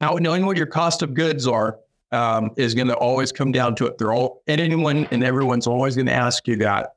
Now, 0.00 0.14
knowing 0.14 0.44
what 0.44 0.56
your 0.56 0.66
cost 0.66 1.02
of 1.02 1.14
goods 1.14 1.46
are 1.46 1.78
um, 2.12 2.50
is 2.56 2.74
going 2.74 2.88
to 2.88 2.96
always 2.96 3.32
come 3.32 3.52
down 3.52 3.74
to 3.76 3.86
it. 3.86 3.98
They're 3.98 4.12
all, 4.12 4.42
and 4.46 4.60
anyone 4.60 5.08
and 5.10 5.24
everyone's 5.24 5.66
always 5.66 5.96
going 5.96 6.06
to 6.06 6.12
ask 6.12 6.46
you 6.46 6.56
that. 6.56 6.94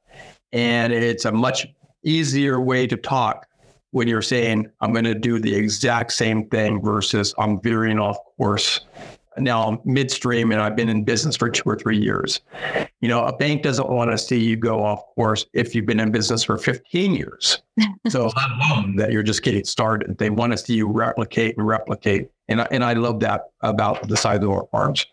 And 0.53 0.93
it's 0.93 1.25
a 1.25 1.31
much 1.31 1.67
easier 2.03 2.59
way 2.61 2.87
to 2.87 2.97
talk 2.97 3.47
when 3.91 4.07
you're 4.07 4.21
saying, 4.21 4.69
I'm 4.81 4.91
going 4.91 5.05
to 5.05 5.15
do 5.15 5.39
the 5.39 5.53
exact 5.53 6.13
same 6.13 6.47
thing 6.49 6.81
versus 6.81 7.33
I'm 7.37 7.61
veering 7.61 7.99
off 7.99 8.17
course 8.37 8.81
now 9.39 9.67
I'm 9.67 9.79
midstream 9.85 10.51
and 10.51 10.61
I've 10.61 10.75
been 10.75 10.89
in 10.89 11.03
business 11.03 11.35
for 11.35 11.49
two 11.49 11.67
or 11.69 11.77
three 11.77 11.97
years. 11.97 12.41
You 13.01 13.07
know, 13.07 13.25
a 13.25 13.35
bank 13.35 13.63
doesn't 13.63 13.89
want 13.89 14.11
to 14.11 14.17
see 14.17 14.39
you 14.39 14.55
go 14.55 14.83
off 14.83 15.03
course 15.15 15.45
if 15.53 15.75
you've 15.75 15.85
been 15.85 15.99
in 15.99 16.11
business 16.11 16.43
for 16.43 16.57
15 16.57 17.13
years. 17.13 17.61
so 18.09 18.31
that 18.95 19.09
you're 19.11 19.23
just 19.23 19.43
getting 19.43 19.63
started. 19.63 20.17
They 20.17 20.29
want 20.29 20.53
to 20.53 20.57
see 20.57 20.75
you 20.75 20.87
replicate 20.87 21.57
and 21.57 21.67
replicate 21.67 22.31
And 22.47 22.61
I, 22.61 22.67
and 22.71 22.83
I 22.83 22.93
love 22.93 23.19
that 23.21 23.49
about 23.61 24.07
the 24.07 24.17
size 24.17 24.41
of 24.41 24.49
our 24.49 24.67
farms. 24.71 25.05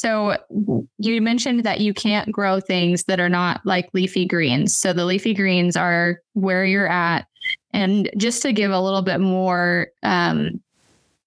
So 0.00 0.34
you 0.96 1.20
mentioned 1.20 1.62
that 1.64 1.80
you 1.80 1.92
can't 1.92 2.32
grow 2.32 2.58
things 2.58 3.04
that 3.04 3.20
are 3.20 3.28
not 3.28 3.60
like 3.66 3.90
leafy 3.92 4.24
greens. 4.24 4.74
So 4.74 4.94
the 4.94 5.04
leafy 5.04 5.34
greens 5.34 5.76
are 5.76 6.22
where 6.32 6.64
you're 6.64 6.88
at. 6.88 7.26
And 7.74 8.08
just 8.16 8.40
to 8.42 8.54
give 8.54 8.70
a 8.70 8.80
little 8.80 9.02
bit 9.02 9.20
more 9.20 9.88
um, 10.02 10.58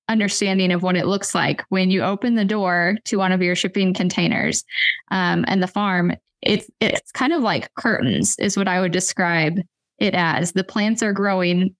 understanding 0.09 0.71
of 0.71 0.81
what 0.81 0.95
it 0.95 1.05
looks 1.05 1.35
like 1.35 1.63
when 1.69 1.91
you 1.91 2.01
open 2.01 2.33
the 2.33 2.45
door 2.45 2.97
to 3.05 3.17
one 3.17 3.31
of 3.31 3.43
your 3.43 3.55
shipping 3.55 3.93
containers 3.93 4.63
um, 5.11 5.45
and 5.47 5.61
the 5.61 5.67
farm, 5.67 6.11
it's 6.41 6.67
it's 6.79 7.11
kind 7.11 7.31
of 7.31 7.43
like 7.43 7.71
curtains, 7.75 8.35
is 8.39 8.57
what 8.57 8.67
I 8.67 8.81
would 8.81 8.91
describe 8.91 9.59
it 9.99 10.15
as. 10.15 10.53
The 10.53 10.63
plants 10.63 11.03
are 11.03 11.13
growing 11.13 11.75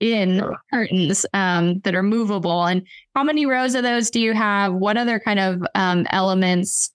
in 0.00 0.42
curtains 0.72 1.26
um, 1.34 1.78
that 1.80 1.94
are 1.94 2.02
movable. 2.02 2.64
And 2.64 2.86
how 3.14 3.22
many 3.22 3.46
rows 3.46 3.74
of 3.74 3.82
those 3.82 4.10
do 4.10 4.20
you 4.20 4.32
have? 4.32 4.72
What 4.72 4.96
other 4.96 5.20
kind 5.20 5.38
of 5.38 5.62
um, 5.74 6.06
elements 6.10 6.90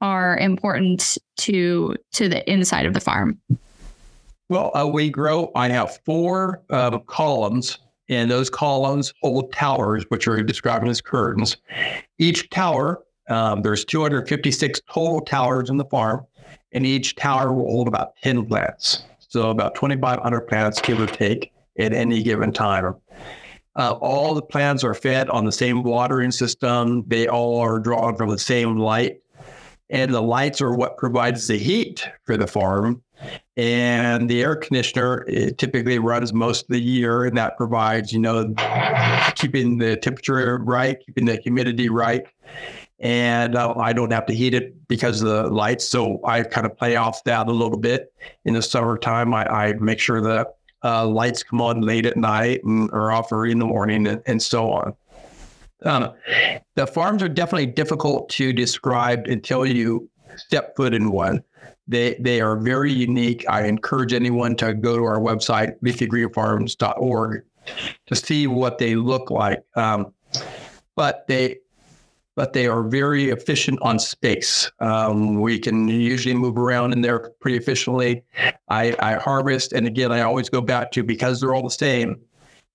are 0.00 0.36
important 0.38 1.18
to 1.38 1.96
to 2.12 2.28
the 2.28 2.48
inside 2.50 2.86
of 2.86 2.94
the 2.94 3.00
farm? 3.00 3.40
Well, 4.48 4.70
uh, 4.74 4.86
we 4.86 5.10
grow. 5.10 5.50
I 5.54 5.68
have 5.68 6.00
four 6.04 6.62
um, 6.70 7.00
columns, 7.06 7.78
and 8.08 8.30
those 8.30 8.48
columns 8.48 9.12
hold 9.22 9.52
towers, 9.52 10.04
which 10.08 10.26
are 10.26 10.42
described 10.42 10.88
as 10.88 11.00
curtains. 11.00 11.58
Each 12.18 12.48
tower, 12.50 13.02
um, 13.28 13.62
there's 13.62 13.84
256 13.84 14.80
total 14.90 15.20
towers 15.20 15.68
in 15.68 15.76
the 15.76 15.84
farm, 15.84 16.26
and 16.72 16.86
each 16.86 17.14
tower 17.16 17.52
will 17.52 17.70
hold 17.70 17.88
about 17.88 18.16
10 18.22 18.46
plants. 18.46 19.04
So 19.18 19.50
about 19.50 19.74
2,500 19.74 20.40
plants, 20.42 20.80
give 20.80 20.98
or 20.98 21.06
take 21.06 21.52
at 21.78 21.92
any 21.92 22.22
given 22.22 22.52
time. 22.52 22.94
Uh, 23.76 23.92
all 24.00 24.34
the 24.34 24.42
plants 24.42 24.82
are 24.82 24.94
fed 24.94 25.30
on 25.30 25.44
the 25.44 25.52
same 25.52 25.82
watering 25.84 26.32
system. 26.32 27.04
They 27.06 27.28
all 27.28 27.60
are 27.60 27.78
drawn 27.78 28.16
from 28.16 28.30
the 28.30 28.38
same 28.38 28.76
light. 28.76 29.20
And 29.90 30.12
the 30.12 30.20
lights 30.20 30.60
are 30.60 30.74
what 30.74 30.98
provides 30.98 31.46
the 31.46 31.56
heat 31.56 32.06
for 32.24 32.36
the 32.36 32.46
farm. 32.46 33.02
And 33.56 34.28
the 34.28 34.42
air 34.42 34.54
conditioner 34.54 35.24
typically 35.56 35.98
runs 35.98 36.32
most 36.32 36.62
of 36.62 36.68
the 36.68 36.80
year, 36.80 37.24
and 37.24 37.36
that 37.36 37.56
provides, 37.56 38.12
you 38.12 38.18
know, 38.18 38.52
keeping 39.34 39.78
the 39.78 39.96
temperature 39.96 40.58
right, 40.58 40.98
keeping 41.04 41.24
the 41.24 41.36
humidity 41.36 41.88
right. 41.88 42.22
And 43.00 43.56
uh, 43.56 43.74
I 43.76 43.92
don't 43.92 44.12
have 44.12 44.26
to 44.26 44.34
heat 44.34 44.54
it 44.54 44.86
because 44.88 45.22
of 45.22 45.28
the 45.28 45.48
lights. 45.48 45.88
So 45.88 46.20
I 46.24 46.42
kind 46.42 46.66
of 46.66 46.76
play 46.76 46.96
off 46.96 47.24
that 47.24 47.48
a 47.48 47.52
little 47.52 47.78
bit. 47.78 48.12
In 48.44 48.54
the 48.54 48.62
summertime, 48.62 49.32
I, 49.32 49.46
I 49.46 49.72
make 49.74 50.00
sure 50.00 50.20
that 50.20 50.57
uh, 50.84 51.06
lights 51.06 51.42
come 51.42 51.60
on 51.60 51.80
late 51.80 52.06
at 52.06 52.16
night 52.16 52.62
and, 52.64 52.90
or 52.92 53.12
off 53.12 53.32
early 53.32 53.50
in 53.50 53.58
the 53.58 53.66
morning 53.66 54.06
and, 54.06 54.22
and 54.26 54.42
so 54.42 54.70
on. 54.70 54.94
Um, 55.84 56.12
the 56.74 56.86
farms 56.86 57.22
are 57.22 57.28
definitely 57.28 57.66
difficult 57.66 58.28
to 58.30 58.52
describe 58.52 59.26
until 59.26 59.64
you 59.64 60.08
step 60.36 60.74
foot 60.76 60.94
in 60.94 61.10
one. 61.10 61.42
They 61.86 62.16
they 62.20 62.40
are 62.40 62.56
very 62.56 62.92
unique. 62.92 63.44
I 63.48 63.66
encourage 63.66 64.12
anyone 64.12 64.56
to 64.56 64.74
go 64.74 64.96
to 64.96 65.04
our 65.04 65.20
website, 65.20 65.78
leafygreenfarms.org, 65.80 67.44
to 68.06 68.14
see 68.14 68.46
what 68.46 68.78
they 68.78 68.94
look 68.94 69.30
like. 69.30 69.62
Um, 69.74 70.12
but 70.96 71.26
they 71.28 71.58
but 72.38 72.52
they 72.52 72.68
are 72.68 72.84
very 72.84 73.30
efficient 73.30 73.80
on 73.82 73.98
space. 73.98 74.70
Um, 74.78 75.40
we 75.40 75.58
can 75.58 75.88
usually 75.88 76.36
move 76.36 76.56
around 76.56 76.92
in 76.92 77.00
there 77.00 77.32
pretty 77.40 77.56
efficiently. 77.56 78.22
I, 78.68 78.94
I 79.00 79.14
harvest, 79.14 79.72
and 79.72 79.88
again, 79.88 80.12
I 80.12 80.20
always 80.20 80.48
go 80.48 80.60
back 80.60 80.92
to 80.92 81.02
because 81.02 81.40
they're 81.40 81.52
all 81.52 81.64
the 81.64 81.70
same. 81.70 82.20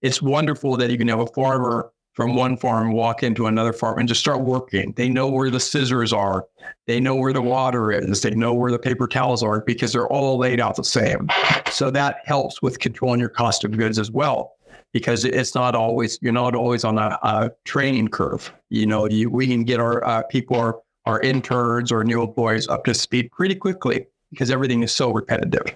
It's 0.02 0.22
wonderful 0.22 0.76
that 0.76 0.92
you 0.92 0.98
can 0.98 1.08
have 1.08 1.22
a 1.22 1.28
farmer 1.28 1.94
from 2.12 2.36
one 2.36 2.58
farm 2.58 2.92
walk 2.92 3.24
into 3.24 3.48
another 3.48 3.72
farm 3.72 4.00
and 4.00 4.08
just 4.10 4.20
start 4.20 4.42
working. 4.42 4.92
They 4.98 5.08
know 5.08 5.30
where 5.30 5.50
the 5.50 5.62
scissors 5.62 6.12
are. 6.12 6.46
They 6.86 7.00
know 7.00 7.16
where 7.16 7.32
the 7.32 7.42
water 7.42 7.90
is. 7.90 8.20
They 8.20 8.36
know 8.36 8.54
where 8.54 8.70
the 8.70 8.78
paper 8.78 9.08
towels 9.08 9.44
are 9.44 9.62
because 9.62 9.94
they're 9.94 10.10
all 10.10 10.38
laid 10.38 10.60
out 10.60 10.76
the 10.76 10.84
same. 10.84 11.30
So 11.72 11.90
that 11.90 12.18
helps 12.26 12.62
with 12.62 12.80
controlling 12.80 13.22
your 13.22 13.30
cost 13.30 13.64
of 13.64 13.78
goods 13.78 13.98
as 13.98 14.12
well 14.12 14.58
because 14.94 15.26
it's 15.26 15.56
not 15.56 15.76
always 15.76 16.18
you're 16.22 16.32
not 16.32 16.56
always 16.56 16.84
on 16.84 16.98
a, 16.98 17.20
a 17.24 17.52
training 17.66 18.08
curve. 18.08 18.54
You 18.70 18.86
know, 18.86 19.08
you, 19.08 19.30
we 19.30 19.48
can 19.48 19.64
get 19.64 19.80
our 19.80 20.06
uh, 20.06 20.24
people, 20.24 20.58
our, 20.58 20.80
our 21.06 21.20
interns 21.22 21.92
or 21.92 22.04
new 22.04 22.22
employees 22.22 22.68
up 22.68 22.86
to 22.86 22.94
speed 22.94 23.32
pretty 23.32 23.56
quickly 23.56 24.06
because 24.30 24.50
everything 24.50 24.84
is 24.84 24.92
so 24.92 25.12
repetitive. 25.12 25.76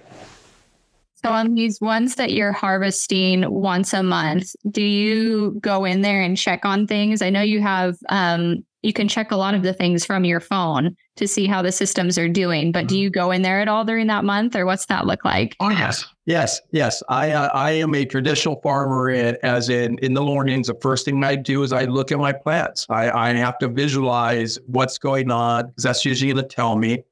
So 1.24 1.30
on 1.30 1.54
these 1.54 1.80
ones 1.80 2.14
that 2.14 2.32
you're 2.32 2.52
harvesting 2.52 3.44
once 3.50 3.92
a 3.92 4.02
month, 4.02 4.54
do 4.70 4.82
you 4.82 5.58
go 5.60 5.84
in 5.84 6.02
there 6.02 6.22
and 6.22 6.36
check 6.36 6.64
on 6.64 6.86
things? 6.86 7.22
I 7.22 7.30
know 7.30 7.40
you 7.40 7.60
have 7.60 7.96
um, 8.08 8.64
you 8.82 8.92
can 8.92 9.08
check 9.08 9.32
a 9.32 9.36
lot 9.36 9.54
of 9.54 9.62
the 9.62 9.72
things 9.72 10.04
from 10.04 10.24
your 10.24 10.38
phone 10.38 10.96
to 11.16 11.26
see 11.26 11.46
how 11.46 11.62
the 11.62 11.72
systems 11.72 12.16
are 12.16 12.28
doing. 12.28 12.70
But 12.70 12.86
do 12.86 12.94
mm-hmm. 12.94 13.02
you 13.02 13.10
go 13.10 13.32
in 13.32 13.42
there 13.42 13.60
at 13.60 13.66
all 13.66 13.84
during 13.84 14.06
that 14.06 14.24
month, 14.24 14.54
or 14.54 14.64
what's 14.64 14.86
that 14.86 15.06
look 15.06 15.24
like? 15.24 15.56
Oh 15.58 15.70
yes, 15.70 16.06
yes, 16.26 16.60
yes. 16.70 17.02
I 17.08 17.32
uh, 17.32 17.48
I 17.52 17.72
am 17.72 17.94
a 17.94 18.04
traditional 18.04 18.60
farmer. 18.60 19.10
as 19.42 19.68
in 19.68 19.98
in 19.98 20.14
the 20.14 20.22
mornings, 20.22 20.68
the 20.68 20.76
first 20.80 21.04
thing 21.04 21.22
I 21.24 21.34
do 21.34 21.64
is 21.64 21.72
I 21.72 21.84
look 21.84 22.12
at 22.12 22.18
my 22.18 22.32
plants. 22.32 22.86
I 22.88 23.10
I 23.10 23.34
have 23.34 23.58
to 23.58 23.68
visualize 23.68 24.58
what's 24.66 24.98
going 24.98 25.30
on 25.30 25.66
because 25.66 25.82
that's 25.82 26.04
usually 26.04 26.32
going 26.32 26.48
to 26.48 26.54
tell 26.54 26.76
me. 26.76 27.02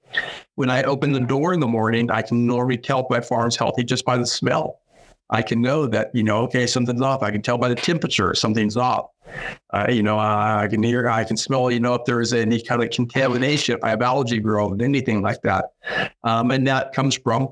When 0.55 0.71
I 0.71 0.83
open 0.85 1.12
the 1.12 1.21
door 1.21 1.53
in 1.53 1.61
the 1.61 1.67
morning, 1.67 2.11
I 2.11 2.23
can 2.23 2.47
normally 2.47 2.79
tell 2.79 3.01
if 3.01 3.07
my 3.11 3.21
farm's 3.21 3.57
healthy 3.57 3.85
just 3.85 4.05
by 4.05 4.17
the 4.17 4.27
smell. 4.27 4.81
I 5.31 5.43
can 5.43 5.61
know 5.61 5.87
that, 5.89 6.14
you 6.14 6.23
know, 6.23 6.39
okay, 6.43 6.67
something's 6.67 7.03
off. 7.03 7.23
I 7.23 7.31
can 7.31 7.43
tell 7.43 7.59
by 7.59 7.69
the 7.69 7.75
temperature 7.75 8.35
something's 8.35 8.77
off. 8.77 9.11
Uh, 9.71 9.87
you 9.89 10.03
know, 10.03 10.19
I 10.19 10.69
can 10.71 10.83
hear, 10.83 11.09
I 11.09 11.25
can 11.25 11.37
smell, 11.37 11.71
you 11.71 11.81
know, 11.81 11.95
if 11.95 12.05
there's 12.05 12.33
any 12.33 12.62
kind 12.62 12.83
of 12.83 12.91
contamination, 12.91 13.79
I 13.83 13.91
have 13.91 14.03
algae 14.03 14.39
growth, 14.39 14.81
anything 14.81 15.23
like 15.23 15.43
that. 15.43 15.73
Um, 16.23 16.53
and 16.53 16.67
that 16.69 16.93
comes 16.93 17.17
from 17.17 17.49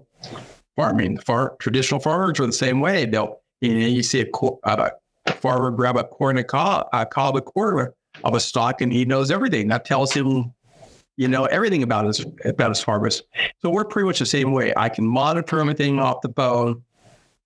farming. 0.76 1.16
The 1.16 1.22
far, 1.22 1.56
traditional 1.58 2.00
farmers 2.00 2.38
are 2.38 2.46
the 2.46 2.52
same 2.52 2.80
way. 2.80 3.06
They'll, 3.06 3.40
you 3.60 3.74
know, 3.74 3.86
you 3.86 4.02
see 4.04 4.20
a, 4.22 4.46
uh, 4.64 4.90
a 5.26 5.32
farmer 5.32 5.70
grab 5.72 5.96
a 5.96 6.04
corn 6.04 6.38
and 6.38 6.46
cob, 6.46 6.86
a 6.92 7.04
cob 7.04 7.36
a 7.36 7.42
quarter 7.42 7.94
of 8.22 8.34
a 8.34 8.40
stalk 8.40 8.80
and 8.80 8.92
he 8.92 9.04
knows 9.04 9.32
everything. 9.32 9.68
That 9.68 9.84
tells 9.84 10.12
him 10.12 10.53
you 11.16 11.28
know 11.28 11.44
everything 11.46 11.82
about 11.82 12.06
his 12.06 12.24
about 12.44 12.70
his 12.70 12.82
harvest. 12.82 13.24
So 13.60 13.70
we're 13.70 13.84
pretty 13.84 14.06
much 14.06 14.18
the 14.18 14.26
same 14.26 14.52
way. 14.52 14.72
I 14.76 14.88
can 14.88 15.06
monitor 15.06 15.60
everything 15.60 15.98
off 15.98 16.20
the 16.22 16.32
phone. 16.32 16.82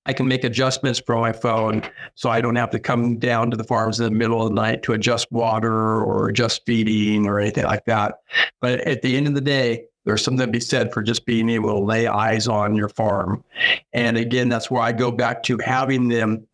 I 0.06 0.14
can 0.14 0.26
make 0.26 0.42
adjustments 0.42 1.02
from 1.04 1.20
my 1.20 1.32
phone 1.32 1.82
so 2.14 2.30
I 2.30 2.40
don't 2.40 2.56
have 2.56 2.70
to 2.70 2.78
come 2.78 3.18
down 3.18 3.50
to 3.50 3.58
the 3.58 3.64
farms 3.64 4.00
in 4.00 4.04
the 4.04 4.10
middle 4.10 4.42
of 4.42 4.48
the 4.48 4.54
night 4.54 4.82
to 4.84 4.94
adjust 4.94 5.30
water 5.30 6.00
or 6.02 6.30
adjust 6.30 6.64
feeding 6.64 7.26
or 7.26 7.38
anything 7.38 7.64
like 7.64 7.84
that. 7.84 8.20
But 8.62 8.80
at 8.80 9.02
the 9.02 9.18
end 9.18 9.26
of 9.26 9.34
the 9.34 9.42
day, 9.42 9.84
there's 10.06 10.24
something 10.24 10.46
to 10.46 10.50
be 10.50 10.60
said 10.60 10.94
for 10.94 11.02
just 11.02 11.26
being 11.26 11.50
able 11.50 11.68
to 11.68 11.84
lay 11.84 12.06
eyes 12.06 12.48
on 12.48 12.74
your 12.74 12.88
farm. 12.88 13.44
And 13.92 14.16
again, 14.16 14.48
that's 14.48 14.70
where 14.70 14.80
I 14.80 14.92
go 14.92 15.10
back 15.10 15.42
to 15.42 15.58
having 15.58 16.08
them 16.08 16.46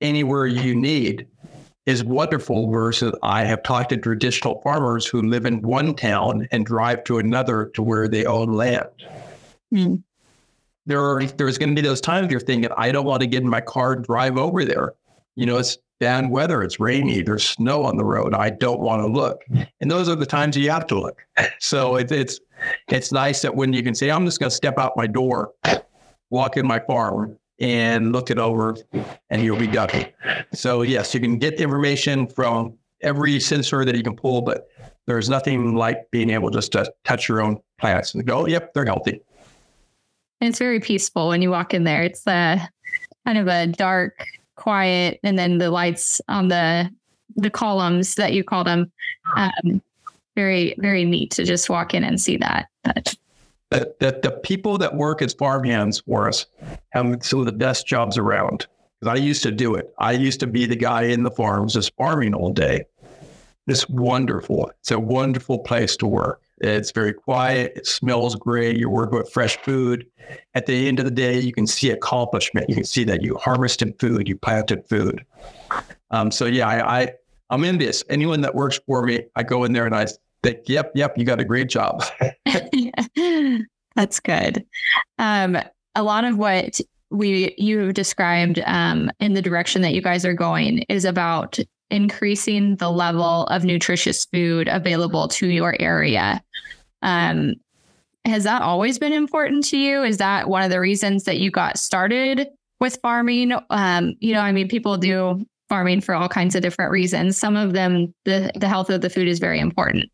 anywhere 0.00 0.46
you 0.46 0.74
need 0.74 1.28
is 1.86 2.04
wonderful 2.04 2.70
versus 2.70 3.14
I 3.22 3.44
have 3.44 3.62
talked 3.62 3.90
to 3.90 3.96
traditional 3.96 4.60
farmers 4.62 5.06
who 5.06 5.22
live 5.22 5.46
in 5.46 5.62
one 5.62 5.94
town 5.94 6.46
and 6.52 6.64
drive 6.64 7.04
to 7.04 7.18
another 7.18 7.70
to 7.74 7.82
where 7.82 8.06
they 8.06 8.24
own 8.26 8.52
land. 8.52 8.88
Mm 9.72 10.02
there 10.86 11.00
are 11.00 11.24
there's 11.24 11.58
going 11.58 11.74
to 11.74 11.80
be 11.80 11.86
those 11.86 12.00
times 12.00 12.30
you're 12.30 12.40
thinking, 12.40 12.70
I 12.76 12.92
don't 12.92 13.04
want 13.04 13.20
to 13.20 13.26
get 13.26 13.42
in 13.42 13.48
my 13.48 13.60
car 13.60 13.92
and 13.92 14.04
drive 14.04 14.36
over 14.36 14.64
there. 14.64 14.94
You 15.36 15.46
know, 15.46 15.58
it's 15.58 15.78
bad 16.00 16.30
weather, 16.30 16.62
it's 16.62 16.80
rainy, 16.80 17.22
there's 17.22 17.48
snow 17.48 17.84
on 17.84 17.96
the 17.96 18.04
road. 18.04 18.34
I 18.34 18.50
don't 18.50 18.80
want 18.80 19.02
to 19.02 19.06
look, 19.06 19.42
and 19.80 19.90
those 19.90 20.08
are 20.08 20.16
the 20.16 20.26
times 20.26 20.56
you 20.56 20.70
have 20.70 20.86
to 20.88 20.98
look. 20.98 21.22
So 21.60 21.96
it, 21.96 22.10
it's 22.10 22.40
it's 22.88 23.12
nice 23.12 23.42
that 23.42 23.54
when 23.54 23.72
you 23.72 23.82
can 23.82 23.94
say, 23.94 24.10
I'm 24.10 24.24
just 24.26 24.40
going 24.40 24.50
to 24.50 24.56
step 24.56 24.78
out 24.78 24.96
my 24.96 25.06
door, 25.06 25.52
walk 26.30 26.56
in 26.56 26.66
my 26.66 26.78
farm, 26.80 27.38
and 27.60 28.12
look 28.12 28.30
it 28.30 28.38
over, 28.38 28.76
and 29.28 29.42
you'll 29.42 29.58
be 29.58 29.66
done. 29.66 30.06
So 30.52 30.82
yes, 30.82 31.14
you 31.14 31.20
can 31.20 31.38
get 31.38 31.60
information 31.60 32.26
from 32.26 32.74
every 33.02 33.38
sensor 33.40 33.84
that 33.84 33.94
you 33.96 34.02
can 34.02 34.16
pull, 34.16 34.42
but 34.42 34.68
there's 35.06 35.28
nothing 35.28 35.74
like 35.74 36.10
being 36.10 36.30
able 36.30 36.50
just 36.50 36.72
to 36.72 36.92
touch 37.04 37.28
your 37.28 37.40
own 37.40 37.58
plants 37.78 38.14
and 38.14 38.26
go, 38.26 38.46
yep, 38.46 38.72
they're 38.74 38.84
healthy. 38.84 39.20
It's 40.40 40.58
very 40.58 40.80
peaceful 40.80 41.28
when 41.28 41.42
you 41.42 41.50
walk 41.50 41.74
in 41.74 41.84
there. 41.84 42.02
It's 42.02 42.26
a 42.26 42.68
kind 43.26 43.38
of 43.38 43.46
a 43.46 43.66
dark, 43.66 44.24
quiet, 44.56 45.20
and 45.22 45.38
then 45.38 45.58
the 45.58 45.70
lights 45.70 46.20
on 46.28 46.48
the 46.48 46.90
the 47.36 47.50
columns 47.50 48.16
that 48.16 48.32
you 48.32 48.42
call 48.42 48.64
them. 48.64 48.90
Um, 49.36 49.80
very, 50.36 50.74
very 50.78 51.04
neat 51.04 51.30
to 51.32 51.44
just 51.44 51.68
walk 51.68 51.94
in 51.94 52.02
and 52.04 52.20
see 52.20 52.36
that. 52.38 52.68
But 52.82 53.14
that, 53.70 53.98
that 54.00 54.22
the 54.22 54.32
people 54.32 54.78
that 54.78 54.94
work 54.94 55.22
as 55.22 55.32
farm 55.32 55.64
hands 55.64 56.00
for 56.00 56.28
us 56.28 56.46
have 56.90 57.24
some 57.24 57.40
of 57.40 57.46
the 57.46 57.52
best 57.52 57.86
jobs 57.86 58.18
around. 58.18 58.66
Because 59.00 59.18
I 59.18 59.22
used 59.22 59.42
to 59.44 59.50
do 59.50 59.74
it. 59.74 59.94
I 59.98 60.12
used 60.12 60.40
to 60.40 60.46
be 60.46 60.66
the 60.66 60.76
guy 60.76 61.02
in 61.02 61.22
the 61.22 61.30
farms 61.30 61.74
just 61.74 61.94
farming 61.96 62.34
all 62.34 62.52
day. 62.52 62.84
It's 63.66 63.88
wonderful. 63.88 64.70
It's 64.80 64.90
a 64.90 64.98
wonderful 64.98 65.60
place 65.60 65.96
to 65.98 66.06
work. 66.06 66.42
It's 66.60 66.90
very 66.90 67.14
quiet. 67.14 67.72
It 67.76 67.86
smells 67.86 68.34
great. 68.34 68.76
You're 68.76 68.90
working 68.90 69.18
with 69.18 69.32
fresh 69.32 69.56
food. 69.58 70.06
At 70.54 70.66
the 70.66 70.88
end 70.88 70.98
of 70.98 71.06
the 71.06 71.10
day, 71.10 71.40
you 71.40 71.52
can 71.52 71.66
see 71.66 71.90
accomplishment. 71.90 72.68
You 72.68 72.74
can 72.74 72.84
see 72.84 73.04
that 73.04 73.22
you 73.22 73.36
harvested 73.36 73.98
food, 73.98 74.28
you 74.28 74.36
planted 74.36 74.86
food. 74.86 75.24
Um, 76.10 76.30
so 76.30 76.44
yeah, 76.44 76.68
I, 76.68 77.00
I, 77.00 77.12
I'm 77.48 77.78
this. 77.78 78.04
Anyone 78.10 78.42
that 78.42 78.54
works 78.54 78.78
for 78.86 79.04
me, 79.04 79.24
I 79.36 79.42
go 79.42 79.64
in 79.64 79.72
there 79.72 79.86
and 79.86 79.94
I 79.94 80.06
think, 80.42 80.68
yep, 80.68 80.92
yep, 80.94 81.16
you 81.16 81.24
got 81.24 81.40
a 81.40 81.44
great 81.44 81.68
job. 81.68 82.04
That's 83.96 84.20
good. 84.20 84.64
Um, 85.18 85.58
a 85.94 86.02
lot 86.02 86.24
of 86.24 86.38
what 86.38 86.80
we 87.10 87.54
you 87.58 87.80
have 87.80 87.94
described 87.94 88.60
um, 88.66 89.10
in 89.18 89.34
the 89.34 89.42
direction 89.42 89.82
that 89.82 89.94
you 89.94 90.00
guys 90.00 90.24
are 90.24 90.34
going 90.34 90.84
is 90.88 91.04
about 91.04 91.58
increasing 91.90 92.76
the 92.76 92.90
level 92.90 93.46
of 93.46 93.64
nutritious 93.64 94.24
food 94.26 94.68
available 94.68 95.26
to 95.26 95.48
your 95.48 95.76
area. 95.80 96.40
Um, 97.02 97.54
has 98.24 98.44
that 98.44 98.62
always 98.62 98.98
been 98.98 99.12
important 99.12 99.64
to 99.66 99.78
you? 99.78 100.02
Is 100.02 100.18
that 100.18 100.48
one 100.48 100.62
of 100.62 100.70
the 100.70 100.78
reasons 100.78 101.24
that 101.24 101.38
you 101.38 101.50
got 101.50 101.78
started 101.78 102.48
with 102.78 102.98
farming? 103.02 103.52
Um, 103.70 104.14
you 104.20 104.34
know, 104.34 104.40
I 104.40 104.52
mean, 104.52 104.68
people 104.68 104.96
do 104.96 105.44
farming 105.68 106.02
for 106.02 106.14
all 106.14 106.28
kinds 106.28 106.54
of 106.54 106.62
different 106.62 106.92
reasons. 106.92 107.36
Some 107.38 107.56
of 107.56 107.72
them, 107.72 108.14
the 108.24 108.52
the 108.54 108.68
health 108.68 108.90
of 108.90 109.00
the 109.00 109.10
food 109.10 109.26
is 109.26 109.38
very 109.38 109.58
important. 109.58 110.10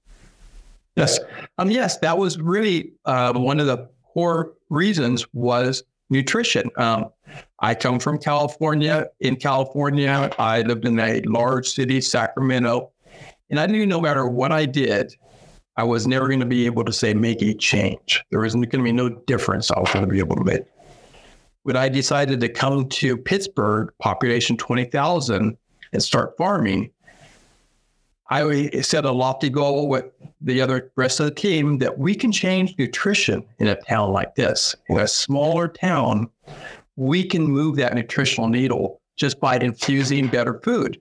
Yes, 0.97 1.18
um, 1.59 1.70
yes, 1.70 1.99
that 1.99 2.16
was 2.16 2.38
really 2.38 2.92
uh, 3.05 3.32
one 3.34 3.61
of 3.61 3.66
the 3.66 3.88
core 4.14 4.55
reasons 4.70 5.26
was 5.34 5.82
nutrition. 6.09 6.70
Um, 6.76 7.11
I 7.61 7.74
come 7.74 7.99
from 7.99 8.18
California. 8.18 9.09
In 9.20 9.36
California, 9.36 10.30
I 10.38 10.62
lived 10.62 10.86
in 10.86 10.99
a 10.99 11.20
large 11.22 11.68
city, 11.68 12.01
Sacramento, 12.01 12.92
and 13.51 13.61
I 13.61 13.66
knew 13.66 13.86
no 13.86 14.01
matter 14.01 14.26
what 14.26 14.53
I 14.53 14.64
did, 14.64 15.14
I 15.76 15.84
was 15.84 16.07
never 16.07 16.26
going 16.28 16.40
to 16.40 16.47
be 16.47 16.64
able 16.64 16.84
to 16.84 16.92
say 16.92 17.12
make 17.12 17.42
a 17.42 17.53
change. 17.53 18.24
There 18.30 18.40
was 18.40 18.55
going 18.55 18.70
to 18.70 18.82
be 18.82 18.92
no 18.92 19.11
difference 19.11 19.70
I 19.70 19.78
was 19.78 19.92
going 19.92 20.05
to 20.05 20.11
be 20.11 20.18
able 20.18 20.36
to 20.36 20.44
make. 20.44 20.62
When 21.64 21.76
I 21.76 21.88
decided 21.88 22.40
to 22.40 22.49
come 22.49 22.88
to 22.88 23.16
Pittsburg, 23.16 23.92
population 23.99 24.57
20,000, 24.57 25.57
and 25.92 26.03
start 26.03 26.36
farming, 26.38 26.90
I 28.29 28.70
set 28.81 29.05
a 29.05 29.12
lofty 29.12 29.49
goal 29.49 29.89
with 29.89 30.07
the 30.41 30.61
other 30.61 30.91
rest 30.97 31.20
of 31.20 31.27
the 31.27 31.35
team 31.35 31.79
that 31.79 31.99
we 31.99 32.14
can 32.14 32.33
change 32.33 32.74
nutrition 32.79 33.45
in 33.59 33.68
a 33.68 33.81
town 33.83 34.12
like 34.12 34.35
this. 34.35 34.74
In 34.89 34.99
a 34.99 35.07
smaller 35.07 35.68
town, 35.68 36.29
we 36.97 37.22
can 37.24 37.43
move 37.45 37.77
that 37.77 37.95
nutritional 37.95 38.49
needle 38.49 39.01
just 39.16 39.39
by 39.39 39.59
infusing 39.59 40.27
better 40.27 40.61
food. 40.64 41.01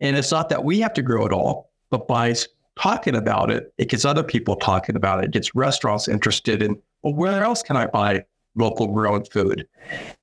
And 0.00 0.16
it's 0.16 0.30
not 0.30 0.48
that 0.50 0.64
we 0.64 0.80
have 0.80 0.94
to 0.94 1.02
grow 1.02 1.26
it 1.26 1.32
all, 1.32 1.70
but 1.90 2.06
by 2.06 2.34
talking 2.78 3.16
about 3.16 3.50
it, 3.50 3.72
it 3.78 3.88
gets 3.88 4.04
other 4.04 4.22
people 4.22 4.56
talking 4.56 4.96
about 4.96 5.18
it. 5.18 5.26
It 5.26 5.30
gets 5.32 5.54
restaurants 5.54 6.08
interested 6.08 6.62
in, 6.62 6.80
well, 7.02 7.14
where 7.14 7.42
else 7.42 7.62
can 7.62 7.76
I 7.76 7.86
buy 7.86 8.24
local 8.54 8.86
grown 8.86 9.24
food? 9.24 9.66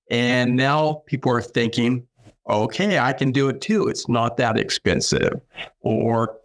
And 0.10 0.56
now 0.56 1.04
people 1.06 1.32
are 1.32 1.42
thinking, 1.42 2.08
okay, 2.50 3.00
I 3.00 3.14
can 3.14 3.32
do 3.32 3.50
it 3.50 3.62
too. 3.62 3.88
It's 3.88 4.08
not 4.08 4.38
that 4.38 4.58
expensive. 4.58 5.40
Or 5.82 6.38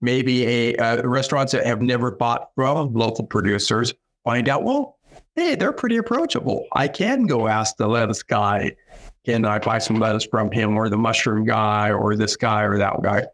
maybe 0.00 0.46
a, 0.46 0.76
uh, 0.76 1.02
restaurants 1.02 1.52
that 1.52 1.66
have 1.66 1.82
never 1.82 2.10
bought 2.10 2.50
from 2.54 2.94
local 2.94 3.26
producers 3.26 3.94
find 4.24 4.48
out, 4.48 4.64
well, 4.64 4.98
hey, 5.36 5.54
they're 5.54 5.72
pretty 5.72 5.96
approachable. 5.96 6.66
I 6.72 6.88
can 6.88 7.26
go 7.26 7.48
ask 7.48 7.76
the 7.76 7.88
lettuce 7.88 8.22
guy, 8.22 8.76
can 9.24 9.44
I 9.44 9.58
buy 9.58 9.78
some 9.78 9.98
lettuce 9.98 10.24
from 10.24 10.50
him, 10.50 10.76
or 10.76 10.88
the 10.88 10.96
mushroom 10.96 11.44
guy, 11.44 11.90
or 11.90 12.16
this 12.16 12.36
guy, 12.36 12.62
or 12.62 12.78
that 12.78 13.02
guy. 13.02 13.26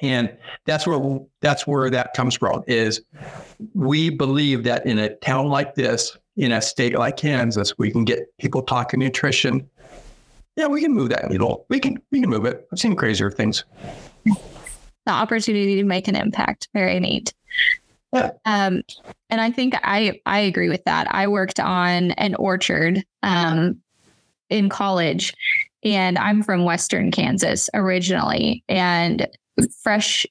And 0.00 0.36
that's 0.66 0.86
where 0.86 1.20
that's 1.40 1.66
where 1.66 1.88
that 1.90 2.12
comes 2.14 2.34
from. 2.34 2.64
Is 2.66 3.02
we 3.74 4.10
believe 4.10 4.64
that 4.64 4.84
in 4.84 4.98
a 4.98 5.14
town 5.16 5.48
like 5.48 5.76
this, 5.76 6.16
in 6.36 6.50
a 6.50 6.60
state 6.60 6.98
like 6.98 7.16
Kansas, 7.16 7.78
we 7.78 7.90
can 7.92 8.04
get 8.04 8.36
people 8.38 8.62
talking 8.62 8.98
nutrition 9.00 9.68
yeah, 10.56 10.66
we 10.66 10.80
can 10.80 10.92
move 10.92 11.08
that 11.10 11.30
needle. 11.30 11.66
We 11.68 11.80
can 11.80 11.98
we 12.10 12.20
can 12.20 12.30
move 12.30 12.44
it. 12.44 12.66
I've 12.72 12.78
seen 12.78 12.94
crazier 12.94 13.30
things. 13.30 13.64
The 14.24 15.10
opportunity 15.10 15.76
to 15.76 15.84
make 15.84 16.08
an 16.08 16.16
impact. 16.16 16.68
Very 16.74 17.00
neat. 17.00 17.34
Yeah. 18.12 18.32
Um, 18.44 18.82
and 19.30 19.40
I 19.40 19.50
think 19.50 19.74
I 19.82 20.20
I 20.26 20.40
agree 20.40 20.68
with 20.68 20.84
that. 20.84 21.12
I 21.12 21.26
worked 21.28 21.58
on 21.58 22.12
an 22.12 22.34
orchard 22.34 23.02
um, 23.22 23.80
in 24.50 24.68
college, 24.68 25.34
and 25.82 26.18
I'm 26.18 26.42
from 26.42 26.64
Western 26.64 27.10
Kansas 27.10 27.70
originally, 27.72 28.62
and 28.68 29.26
fresh 29.82 30.26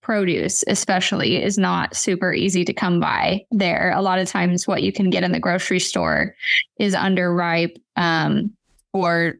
produce 0.00 0.62
especially 0.68 1.42
is 1.42 1.58
not 1.58 1.96
super 1.96 2.32
easy 2.32 2.64
to 2.64 2.72
come 2.72 3.00
by 3.00 3.44
there 3.50 3.92
a 3.96 4.00
lot 4.00 4.20
of 4.20 4.28
times 4.28 4.64
what 4.64 4.84
you 4.84 4.92
can 4.92 5.10
get 5.10 5.24
in 5.24 5.32
the 5.32 5.40
grocery 5.40 5.80
store 5.80 6.32
is 6.78 6.94
underripe 6.94 7.76
um, 7.96 8.54
or 8.92 9.34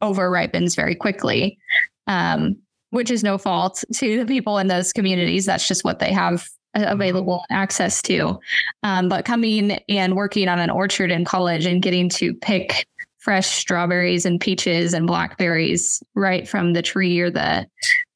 over 0.00 0.30
ripens 0.30 0.74
very 0.74 0.94
quickly, 0.94 1.58
um, 2.06 2.56
which 2.90 3.10
is 3.10 3.22
no 3.22 3.38
fault 3.38 3.84
to 3.94 4.18
the 4.18 4.26
people 4.26 4.58
in 4.58 4.68
those 4.68 4.92
communities. 4.92 5.46
That's 5.46 5.68
just 5.68 5.84
what 5.84 5.98
they 5.98 6.12
have 6.12 6.48
available 6.74 7.44
access 7.50 8.00
to. 8.02 8.38
Um, 8.82 9.08
but 9.08 9.24
coming 9.24 9.72
and 9.88 10.16
working 10.16 10.48
on 10.48 10.58
an 10.58 10.70
orchard 10.70 11.10
in 11.10 11.24
college 11.24 11.66
and 11.66 11.82
getting 11.82 12.08
to 12.10 12.34
pick 12.34 12.86
fresh 13.18 13.46
strawberries 13.46 14.24
and 14.24 14.40
peaches 14.40 14.94
and 14.94 15.06
blackberries 15.06 16.02
right 16.14 16.48
from 16.48 16.72
the 16.72 16.82
tree 16.82 17.20
or 17.20 17.30
the 17.30 17.66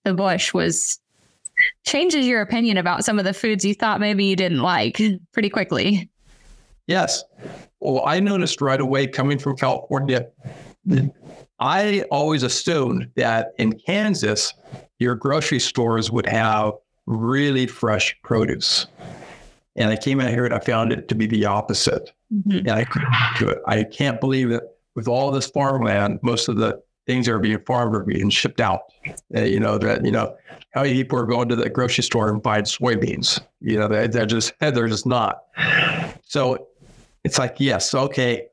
the 0.04 0.14
bush 0.14 0.54
was 0.54 0.98
changes 1.84 2.26
your 2.26 2.40
opinion 2.40 2.76
about 2.78 3.04
some 3.04 3.18
of 3.18 3.24
the 3.24 3.34
foods 3.34 3.64
you 3.64 3.74
thought 3.74 4.00
maybe 4.00 4.24
you 4.24 4.36
didn't 4.36 4.60
like 4.60 5.00
pretty 5.32 5.50
quickly. 5.50 6.08
Yes. 6.86 7.24
Well, 7.80 8.02
I 8.04 8.20
noticed 8.20 8.60
right 8.60 8.80
away 8.80 9.06
coming 9.06 9.38
from 9.38 9.56
California 9.56 10.26
I 11.60 12.04
always 12.10 12.42
assumed 12.42 13.10
that 13.16 13.54
in 13.58 13.78
Kansas, 13.78 14.52
your 14.98 15.14
grocery 15.14 15.60
stores 15.60 16.10
would 16.10 16.26
have 16.26 16.72
really 17.06 17.66
fresh 17.66 18.16
produce. 18.22 18.86
And 19.76 19.90
I 19.90 19.96
came 19.96 20.20
out 20.20 20.30
here 20.30 20.44
and 20.44 20.54
I 20.54 20.58
found 20.58 20.92
it 20.92 21.08
to 21.08 21.14
be 21.14 21.26
the 21.26 21.46
opposite. 21.46 22.12
Mm-hmm. 22.32 22.58
And 22.58 22.70
I 22.70 22.84
couldn't 22.84 23.12
do 23.38 23.48
it. 23.48 23.58
I 23.66 23.84
can't 23.84 24.20
believe 24.20 24.50
that 24.50 24.62
with 24.94 25.08
all 25.08 25.30
this 25.30 25.46
farmland, 25.46 26.20
most 26.22 26.48
of 26.48 26.56
the 26.56 26.80
things 27.06 27.26
that 27.26 27.32
are 27.32 27.38
being 27.38 27.58
farmed 27.66 27.94
are 27.94 28.04
being 28.04 28.30
shipped 28.30 28.60
out. 28.60 28.82
Uh, 29.36 29.42
you 29.42 29.60
know, 29.60 29.76
that, 29.78 30.04
you 30.04 30.10
know, 30.10 30.36
how 30.70 30.82
many 30.82 30.94
people 30.94 31.18
are 31.18 31.26
going 31.26 31.48
to 31.48 31.56
the 31.56 31.68
grocery 31.68 32.02
store 32.02 32.30
and 32.30 32.42
buying 32.42 32.64
soybeans? 32.64 33.40
You 33.60 33.78
know, 33.78 33.88
they, 33.88 34.06
they're 34.06 34.26
just, 34.26 34.52
they're 34.60 34.88
just 34.88 35.06
not. 35.06 35.42
So 36.22 36.68
it's 37.24 37.38
like, 37.38 37.56
yes, 37.58 37.94
okay, 37.94 38.46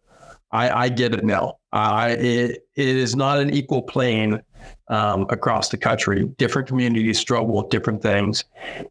I, 0.52 0.86
I 0.86 0.90
get 0.90 1.14
it 1.14 1.24
now. 1.24 1.58
Uh, 1.72 2.16
it, 2.18 2.68
it 2.76 2.88
is 2.88 3.16
not 3.16 3.40
an 3.40 3.50
equal 3.52 3.82
plane 3.82 4.42
um, 4.90 5.26
across 5.30 5.70
the 5.70 5.78
country. 5.78 6.26
Different 6.38 6.68
communities 6.68 7.20
struggle 7.20 7.56
with 7.56 7.70
different 7.70 8.02
things. 8.02 8.44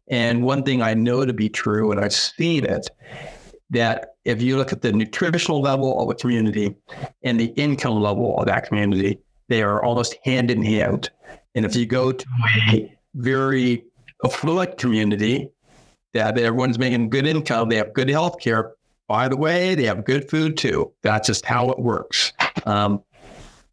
And 0.09 0.43
one 0.43 0.63
thing 0.63 0.81
I 0.81 0.93
know 0.93 1.25
to 1.25 1.33
be 1.33 1.49
true, 1.49 1.91
and 1.91 1.99
I've 1.99 2.13
seen 2.13 2.65
it, 2.65 2.89
that 3.69 4.15
if 4.25 4.41
you 4.41 4.57
look 4.57 4.73
at 4.73 4.81
the 4.81 4.91
nutritional 4.91 5.61
level 5.61 6.01
of 6.01 6.09
a 6.09 6.15
community 6.15 6.75
and 7.23 7.39
the 7.39 7.53
income 7.55 8.01
level 8.01 8.37
of 8.37 8.47
that 8.47 8.67
community, 8.67 9.19
they 9.47 9.61
are 9.61 9.83
almost 9.83 10.15
hand 10.23 10.51
in 10.51 10.63
hand. 10.63 11.09
And 11.55 11.65
if 11.65 11.75
you 11.75 11.85
go 11.85 12.11
to 12.11 12.25
a 12.71 12.97
very 13.15 13.83
affluent 14.23 14.77
community 14.77 15.49
that 16.13 16.37
everyone's 16.37 16.79
making 16.79 17.09
good 17.09 17.25
income, 17.25 17.69
they 17.69 17.77
have 17.77 17.93
good 17.93 18.09
health 18.09 18.39
care, 18.39 18.73
by 19.11 19.27
the 19.27 19.35
way, 19.35 19.75
they 19.75 19.83
have 19.83 20.05
good 20.05 20.29
food 20.29 20.55
too. 20.55 20.89
That's 21.01 21.27
just 21.27 21.45
how 21.45 21.69
it 21.69 21.77
works. 21.77 22.31
Um, 22.65 23.03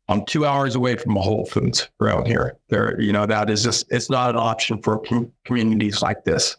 I'm 0.08 0.24
two 0.24 0.44
hours 0.44 0.74
away 0.74 0.96
from 0.96 1.16
a 1.16 1.20
Whole 1.20 1.46
Foods 1.46 1.88
around 2.00 2.26
here. 2.26 2.56
There, 2.70 3.00
you 3.00 3.12
know, 3.12 3.24
that 3.24 3.48
is 3.48 3.62
just 3.62 3.86
it's 3.88 4.10
not 4.10 4.30
an 4.30 4.36
option 4.36 4.82
for 4.82 4.98
com- 4.98 5.30
communities 5.44 6.02
like 6.02 6.24
this. 6.24 6.56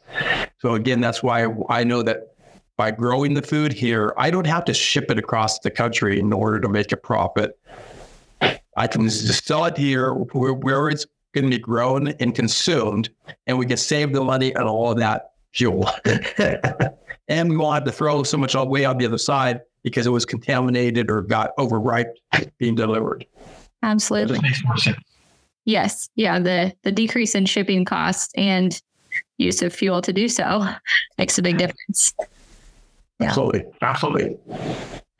So 0.59 0.75
again, 0.75 1.01
that's 1.01 1.21
why 1.21 1.47
I 1.67 1.83
know 1.83 2.01
that 2.03 2.35
by 2.77 2.91
growing 2.91 3.33
the 3.33 3.41
food 3.41 3.73
here, 3.73 4.13
I 4.15 4.31
don't 4.31 4.47
have 4.47 4.63
to 4.63 4.73
ship 4.73 5.11
it 5.11 5.19
across 5.19 5.59
the 5.59 5.71
country 5.71 6.17
in 6.17 6.31
order 6.31 6.61
to 6.61 6.69
make 6.69 6.93
a 6.93 6.97
profit. 6.97 7.59
I 8.77 8.87
can 8.87 9.09
just 9.09 9.45
sell 9.45 9.65
it 9.65 9.75
here 9.75 10.13
where, 10.13 10.53
where 10.53 10.87
it's 10.87 11.05
going 11.33 11.51
to 11.51 11.57
be 11.57 11.59
grown 11.61 12.07
and 12.21 12.33
consumed, 12.33 13.09
and 13.45 13.57
we 13.57 13.65
can 13.65 13.75
save 13.75 14.13
the 14.13 14.23
money 14.23 14.53
and 14.53 14.69
all 14.69 14.89
of 14.89 14.99
that 14.99 15.31
fuel. 15.53 15.89
and 17.27 17.49
we 17.49 17.57
won't 17.57 17.75
have 17.75 17.85
to 17.85 17.91
throw 17.91 18.23
so 18.23 18.37
much 18.37 18.55
away 18.55 18.85
on 18.85 18.97
the 18.97 19.05
other 19.05 19.17
side 19.17 19.61
because 19.83 20.05
it 20.05 20.11
was 20.11 20.25
contaminated 20.25 21.09
or 21.09 21.21
got 21.21 21.51
overripe 21.57 22.17
being 22.57 22.75
delivered. 22.75 23.25
Absolutely. 23.83 24.39
Yes. 25.65 26.09
Yeah. 26.15 26.39
The 26.39 26.73
the 26.83 26.91
decrease 26.91 27.35
in 27.35 27.45
shipping 27.45 27.85
costs 27.85 28.33
and 28.35 28.81
use 29.37 29.61
of 29.61 29.73
fuel 29.73 30.01
to 30.01 30.11
do 30.11 30.27
so 30.27 30.67
makes 31.17 31.37
a 31.37 31.41
big 31.41 31.57
difference. 31.57 32.13
Yeah. 33.19 33.27
Absolutely. 33.27 33.65
Absolutely. 33.81 34.37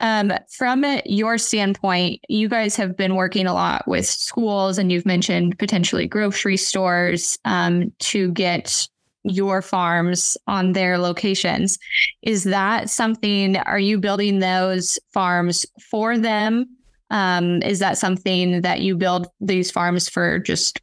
Um, 0.00 0.32
from 0.48 0.84
your 1.04 1.36
standpoint, 1.36 2.20
you 2.28 2.48
guys 2.48 2.74
have 2.76 2.96
been 2.96 3.16
working 3.16 3.46
a 3.46 3.52
lot 3.52 3.86
with 3.86 4.06
schools, 4.06 4.78
and 4.78 4.90
you've 4.90 5.04
mentioned 5.04 5.58
potentially 5.58 6.06
grocery 6.06 6.56
stores 6.56 7.38
um, 7.44 7.92
to 7.98 8.32
get 8.32 8.88
your 9.24 9.62
farms 9.62 10.36
on 10.46 10.72
their 10.72 10.98
locations. 10.98 11.78
Is 12.22 12.44
that 12.44 12.88
something, 12.90 13.56
are 13.56 13.78
you 13.78 13.98
building 13.98 14.38
those 14.38 14.98
farms 15.12 15.66
for 15.90 16.18
them? 16.18 16.66
Um, 17.10 17.62
is 17.62 17.80
that 17.80 17.98
something 17.98 18.62
that 18.62 18.80
you 18.80 18.96
build 18.96 19.26
these 19.40 19.70
farms 19.70 20.08
for 20.08 20.38
just 20.38 20.80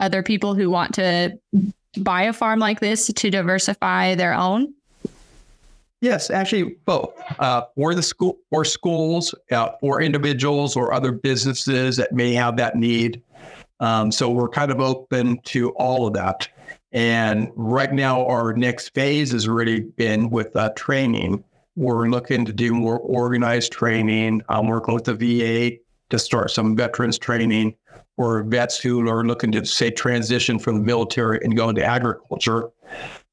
other 0.00 0.22
people 0.22 0.54
who 0.54 0.70
want 0.70 0.94
to 0.94 1.38
buy 1.98 2.22
a 2.22 2.32
farm 2.32 2.58
like 2.58 2.80
this 2.80 3.06
to 3.06 3.30
diversify 3.30 4.14
their 4.14 4.34
own? 4.34 4.72
Yes, 6.02 6.30
actually, 6.30 6.76
both 6.84 7.14
uh, 7.38 7.62
the 7.76 8.02
school, 8.02 8.38
or 8.50 8.64
schools, 8.64 9.34
uh, 9.50 9.70
for 9.80 10.02
individuals 10.02 10.76
or 10.76 10.92
other 10.92 11.10
businesses 11.10 11.96
that 11.96 12.12
may 12.12 12.34
have 12.34 12.56
that 12.58 12.76
need. 12.76 13.22
Um, 13.80 14.12
so 14.12 14.30
we're 14.30 14.48
kind 14.48 14.70
of 14.70 14.80
open 14.80 15.38
to 15.44 15.70
all 15.70 16.06
of 16.06 16.12
that. 16.14 16.48
And 16.96 17.52
right 17.56 17.92
now, 17.92 18.24
our 18.24 18.54
next 18.54 18.94
phase 18.94 19.32
has 19.32 19.46
already 19.46 19.80
been 19.80 20.30
with 20.30 20.56
uh, 20.56 20.70
training. 20.76 21.44
We're 21.74 22.08
looking 22.08 22.46
to 22.46 22.54
do 22.54 22.72
more 22.72 22.98
organized 22.98 23.70
training. 23.70 24.40
I'm 24.48 24.66
working 24.66 24.94
with 24.94 25.04
the 25.04 25.12
VA 25.14 25.76
to 26.08 26.18
start 26.18 26.52
some 26.52 26.74
veterans 26.74 27.18
training 27.18 27.76
or 28.16 28.44
vets 28.44 28.78
who 28.78 29.06
are 29.10 29.26
looking 29.26 29.52
to 29.52 29.66
say 29.66 29.90
transition 29.90 30.58
from 30.58 30.76
the 30.76 30.84
military 30.84 31.38
and 31.42 31.54
go 31.54 31.68
into 31.68 31.84
agriculture. 31.84 32.70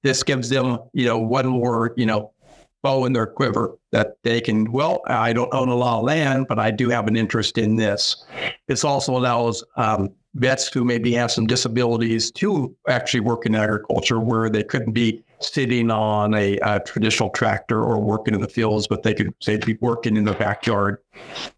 This 0.02 0.24
gives 0.24 0.50
them, 0.50 0.80
you 0.92 1.06
know, 1.06 1.18
one 1.18 1.48
more, 1.48 1.94
you 1.96 2.06
know, 2.06 2.34
bow 2.82 3.06
in 3.06 3.14
their 3.14 3.28
quiver 3.28 3.78
that 3.94 4.18
they 4.24 4.42
can, 4.42 4.74
well, 4.74 5.02
I 5.08 5.32
don't 5.32 5.54
own 5.54 5.70
a 5.70 5.76
lot 5.76 6.00
of 6.00 6.04
land, 6.04 6.48
but 6.50 6.60
I 6.60 6.70
do 6.70 6.90
have 6.90 7.08
an 7.08 7.16
interest 7.16 7.58
in 7.58 7.78
this. 7.78 8.26
This 8.68 8.84
also 8.84 9.16
allows 9.16 9.64
um, 9.78 10.10
vets 10.36 10.68
who 10.68 10.84
maybe 10.84 11.14
have 11.14 11.32
some 11.32 11.46
disabilities 11.46 12.32
to 12.32 12.76
actually 12.88 13.20
work 13.20 13.46
in 13.46 13.56
agriculture 13.56 14.20
where 14.20 14.50
they 14.50 14.64
couldn't 14.64 14.94
be 14.94 15.24
sitting 15.40 15.92
on 15.92 16.34
a, 16.34 16.58
a 16.60 16.80
traditional 16.80 17.30
tractor 17.30 17.84
or 17.84 18.00
working 18.02 18.34
in 18.34 18.42
the 18.42 18.48
fields, 18.48 18.88
but 18.88 19.04
they 19.04 19.14
could 19.14 19.34
say 19.42 19.58
be 19.58 19.78
working 19.82 20.18
in 20.18 20.24
the 20.24 20.34
backyard 20.34 20.98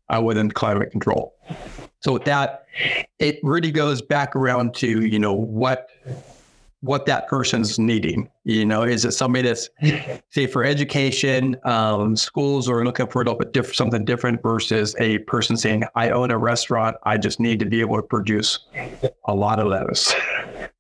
uh, 0.10 0.22
within 0.22 0.52
climate 0.52 0.92
control. 0.92 1.36
So 2.02 2.14
with 2.14 2.26
that, 2.26 2.66
it 3.20 3.40
really 3.44 3.72
goes 3.72 4.02
back 4.02 4.36
around 4.36 4.76
to, 4.76 5.06
you 5.06 5.20
know, 5.20 5.34
what 5.34 5.88
what 6.86 7.06
that 7.08 7.28
person's 7.28 7.80
needing. 7.80 8.30
You 8.44 8.66
know, 8.66 8.84
is 8.84 9.06
it 9.06 9.12
somebody 9.12 9.48
that's 9.48 9.70
say 10.30 10.48
for 10.48 10.64
education, 10.64 11.58
um, 11.64 12.16
schools 12.16 12.70
are 12.70 12.86
looking 12.86 13.08
for 13.08 13.22
a 13.22 13.26
little 13.26 13.40
bit 13.40 13.54
different, 13.54 13.76
something 13.76 14.06
different 14.06 14.42
versus 14.42 14.96
a 15.00 15.18
person 15.20 15.58
saying, 15.58 15.84
"I 15.96 16.12
own 16.12 16.32
a 16.32 16.38
restaurant. 16.38 16.96
I 17.04 17.18
just 17.18 17.40
need 17.40 17.60
to 17.60 17.66
be 17.66 17.82
able 17.82 17.98
to 17.98 18.04
produce 18.04 18.60
a 19.26 19.34
lot 19.34 19.60
of 19.60 19.68
lettuce." 19.68 20.14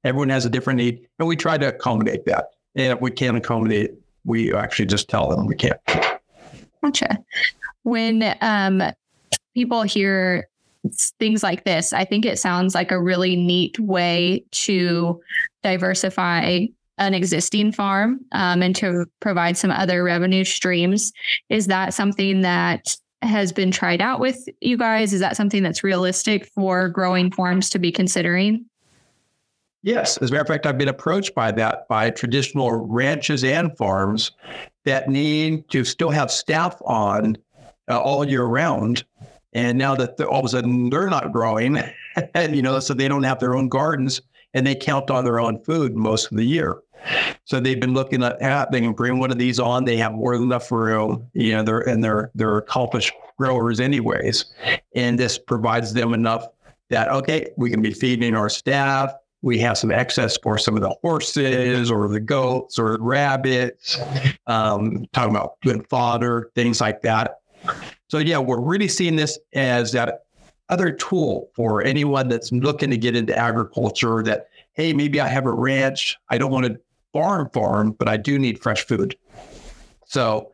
Everyone 0.03 0.29
has 0.29 0.45
a 0.45 0.49
different 0.49 0.77
need, 0.77 1.07
and 1.17 1.27
we 1.27 1.35
try 1.35 1.57
to 1.57 1.69
accommodate 1.69 2.25
that. 2.25 2.51
And 2.75 2.93
if 2.93 3.01
we 3.01 3.09
can't 3.09 3.37
accommodate, 3.37 3.91
we 4.23 4.53
actually 4.53 4.85
just 4.85 5.09
tell 5.09 5.29
them 5.29 5.47
we 5.47 5.55
can't. 5.55 5.79
Gotcha. 6.83 7.17
When 7.83 8.35
um, 8.41 8.83
people 9.55 9.81
hear 9.81 10.47
things 11.19 11.43
like 11.43 11.63
this, 11.63 11.93
I 11.93 12.05
think 12.05 12.25
it 12.25 12.39
sounds 12.39 12.75
like 12.75 12.91
a 12.91 13.01
really 13.01 13.35
neat 13.35 13.79
way 13.79 14.45
to 14.51 15.21
diversify 15.63 16.67
an 16.97 17.13
existing 17.13 17.71
farm 17.71 18.21
um, 18.31 18.61
and 18.61 18.75
to 18.77 19.05
provide 19.19 19.57
some 19.57 19.71
other 19.71 20.03
revenue 20.03 20.43
streams. 20.43 21.11
Is 21.49 21.67
that 21.67 21.93
something 21.93 22.41
that 22.41 22.95
has 23.21 23.51
been 23.51 23.71
tried 23.71 24.01
out 24.01 24.19
with 24.19 24.47
you 24.61 24.77
guys? 24.77 25.13
Is 25.13 25.19
that 25.19 25.35
something 25.35 25.63
that's 25.63 25.83
realistic 25.83 26.45
for 26.47 26.89
growing 26.89 27.31
farms 27.31 27.69
to 27.71 27.79
be 27.79 27.91
considering? 27.91 28.65
Yes. 29.83 30.17
As 30.17 30.29
a 30.29 30.33
matter 30.33 30.41
of 30.41 30.47
fact, 30.47 30.65
I've 30.65 30.77
been 30.77 30.87
approached 30.87 31.35
by 31.35 31.51
that 31.51 31.87
by 31.87 32.09
traditional 32.09 32.71
ranches 32.71 33.43
and 33.43 33.75
farms 33.77 34.31
that 34.83 35.09
need 35.09 35.69
to 35.69 35.83
still 35.83 36.09
have 36.09 36.31
staff 36.31 36.81
on 36.85 37.37
uh, 37.87 37.99
all 37.99 38.27
year 38.27 38.45
round 38.45 39.03
and 39.55 39.77
now 39.77 39.95
that 39.95 40.19
all 40.21 40.39
of 40.39 40.45
a 40.45 40.49
sudden 40.49 40.89
they're 40.89 41.09
not 41.09 41.31
growing, 41.31 41.81
and 42.35 42.55
you 42.55 42.61
know, 42.61 42.79
so 42.79 42.93
they 42.93 43.07
don't 43.07 43.23
have 43.23 43.39
their 43.39 43.55
own 43.55 43.69
gardens 43.69 44.21
and 44.53 44.67
they 44.67 44.75
count 44.75 45.09
on 45.09 45.23
their 45.25 45.39
own 45.39 45.59
food 45.63 45.95
most 45.95 46.31
of 46.31 46.37
the 46.37 46.45
year. 46.45 46.77
So 47.43 47.59
they've 47.59 47.79
been 47.79 47.93
looking 47.93 48.23
at, 48.23 48.71
they 48.71 48.81
can 48.81 48.93
bring 48.93 49.19
one 49.19 49.31
of 49.31 49.37
these 49.37 49.59
on. 49.59 49.85
They 49.85 49.97
have 49.97 50.13
more 50.13 50.35
than 50.35 50.43
enough 50.43 50.71
room, 50.71 51.27
you 51.33 51.51
know, 51.51 51.63
they're 51.63 51.87
and 51.87 52.03
they're 52.03 52.31
they're 52.35 52.57
accomplished 52.57 53.13
growers 53.37 53.79
anyways. 53.79 54.45
And 54.95 55.19
this 55.19 55.37
provides 55.37 55.93
them 55.93 56.13
enough 56.13 56.47
that 56.89 57.09
okay, 57.09 57.49
we 57.57 57.69
can 57.69 57.81
be 57.81 57.93
feeding 57.93 58.35
our 58.35 58.49
staff. 58.49 59.13
We 59.41 59.59
have 59.59 59.77
some 59.77 59.91
excess 59.91 60.37
for 60.41 60.57
some 60.57 60.75
of 60.75 60.81
the 60.81 60.95
horses 61.03 61.91
or 61.91 62.07
the 62.07 62.19
goats 62.19 62.79
or 62.79 62.97
rabbits. 62.99 63.99
Um, 64.47 65.05
talking 65.13 65.35
about 65.35 65.61
good 65.61 65.87
fodder, 65.87 66.49
things 66.55 66.81
like 66.81 67.01
that. 67.03 67.41
So 68.07 68.19
yeah, 68.19 68.37
we're 68.37 68.59
really 68.59 68.87
seeing 68.87 69.15
this 69.15 69.39
as 69.53 69.91
that 69.93 70.25
other 70.69 70.91
tool 70.91 71.49
for 71.55 71.83
anyone 71.83 72.27
that's 72.27 72.51
looking 72.51 72.89
to 72.89 72.97
get 72.97 73.15
into 73.15 73.37
agriculture 73.37 74.23
that, 74.23 74.49
hey, 74.73 74.93
maybe 74.93 75.19
I 75.21 75.27
have 75.27 75.45
a 75.45 75.51
ranch. 75.51 76.17
I 76.29 76.37
don't 76.37 76.51
want 76.51 76.65
to 76.65 76.79
farm 77.13 77.49
farm, 77.51 77.91
but 77.91 78.07
I 78.07 78.17
do 78.17 78.37
need 78.39 78.61
fresh 78.61 78.85
food. 78.85 79.15
So 80.05 80.51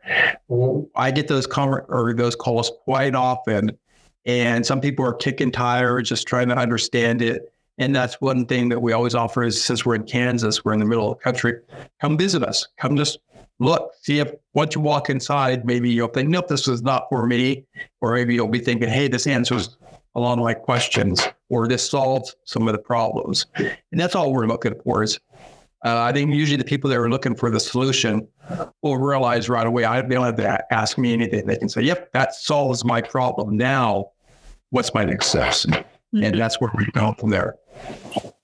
I 0.95 1.11
get 1.11 1.27
those 1.27 1.47
com- 1.47 1.81
or 1.87 2.13
those 2.13 2.35
calls 2.35 2.71
quite 2.83 3.15
often. 3.15 3.77
And 4.25 4.65
some 4.65 4.79
people 4.79 5.05
are 5.05 5.13
kicking 5.13 5.51
tires, 5.51 6.09
just 6.09 6.27
trying 6.27 6.49
to 6.49 6.55
understand 6.55 7.21
it. 7.21 7.51
And 7.77 7.95
that's 7.95 8.21
one 8.21 8.45
thing 8.45 8.69
that 8.69 8.81
we 8.81 8.93
always 8.93 9.15
offer 9.15 9.43
is 9.43 9.61
since 9.61 9.85
we're 9.85 9.95
in 9.95 10.03
Kansas, 10.03 10.63
we're 10.63 10.73
in 10.73 10.79
the 10.79 10.85
middle 10.85 11.11
of 11.11 11.17
the 11.17 11.23
country, 11.23 11.59
come 11.99 12.17
visit 12.17 12.43
us. 12.43 12.67
Come 12.77 12.95
just 12.95 13.17
look, 13.61 13.91
see 14.01 14.19
if 14.19 14.33
once 14.53 14.75
you 14.75 14.81
walk 14.81 15.09
inside, 15.09 15.65
maybe 15.65 15.89
you'll 15.89 16.07
think, 16.07 16.29
nope, 16.29 16.47
this 16.47 16.67
is 16.67 16.81
not 16.81 17.07
for 17.09 17.25
me. 17.27 17.65
Or 18.01 18.13
maybe 18.15 18.33
you'll 18.33 18.47
be 18.47 18.59
thinking, 18.59 18.89
hey, 18.89 19.07
this 19.07 19.27
answers 19.27 19.77
a 20.15 20.19
lot 20.19 20.33
of 20.33 20.43
my 20.43 20.53
questions, 20.53 21.25
or 21.49 21.67
this 21.67 21.87
solves 21.87 22.35
some 22.43 22.67
of 22.67 22.73
the 22.73 22.79
problems. 22.79 23.45
And 23.55 23.99
that's 23.99 24.15
all 24.15 24.33
we're 24.33 24.47
looking 24.47 24.73
for 24.83 25.03
is 25.03 25.19
uh, 25.85 26.01
I 26.01 26.11
think 26.11 26.33
usually 26.33 26.57
the 26.57 26.65
people 26.65 26.89
that 26.89 26.97
are 26.97 27.09
looking 27.09 27.35
for 27.35 27.49
the 27.49 27.59
solution 27.59 28.27
will 28.81 28.97
realize 28.97 29.47
right 29.47 29.65
away, 29.65 29.83
I, 29.83 30.01
they 30.01 30.15
don't 30.15 30.25
have 30.25 30.35
to 30.37 30.73
ask 30.73 30.97
me 30.97 31.13
anything. 31.13 31.45
They 31.45 31.55
can 31.55 31.69
say, 31.69 31.81
yep, 31.81 32.11
that 32.13 32.35
solves 32.35 32.83
my 32.83 33.01
problem. 33.01 33.57
Now, 33.57 34.11
what's 34.71 34.93
my 34.93 35.05
next 35.05 35.27
step? 35.27 35.53
Mm-hmm. 35.53 36.23
And 36.23 36.39
that's 36.39 36.59
where 36.59 36.71
we 36.75 36.85
go 36.91 37.13
from 37.17 37.29
there. 37.29 37.55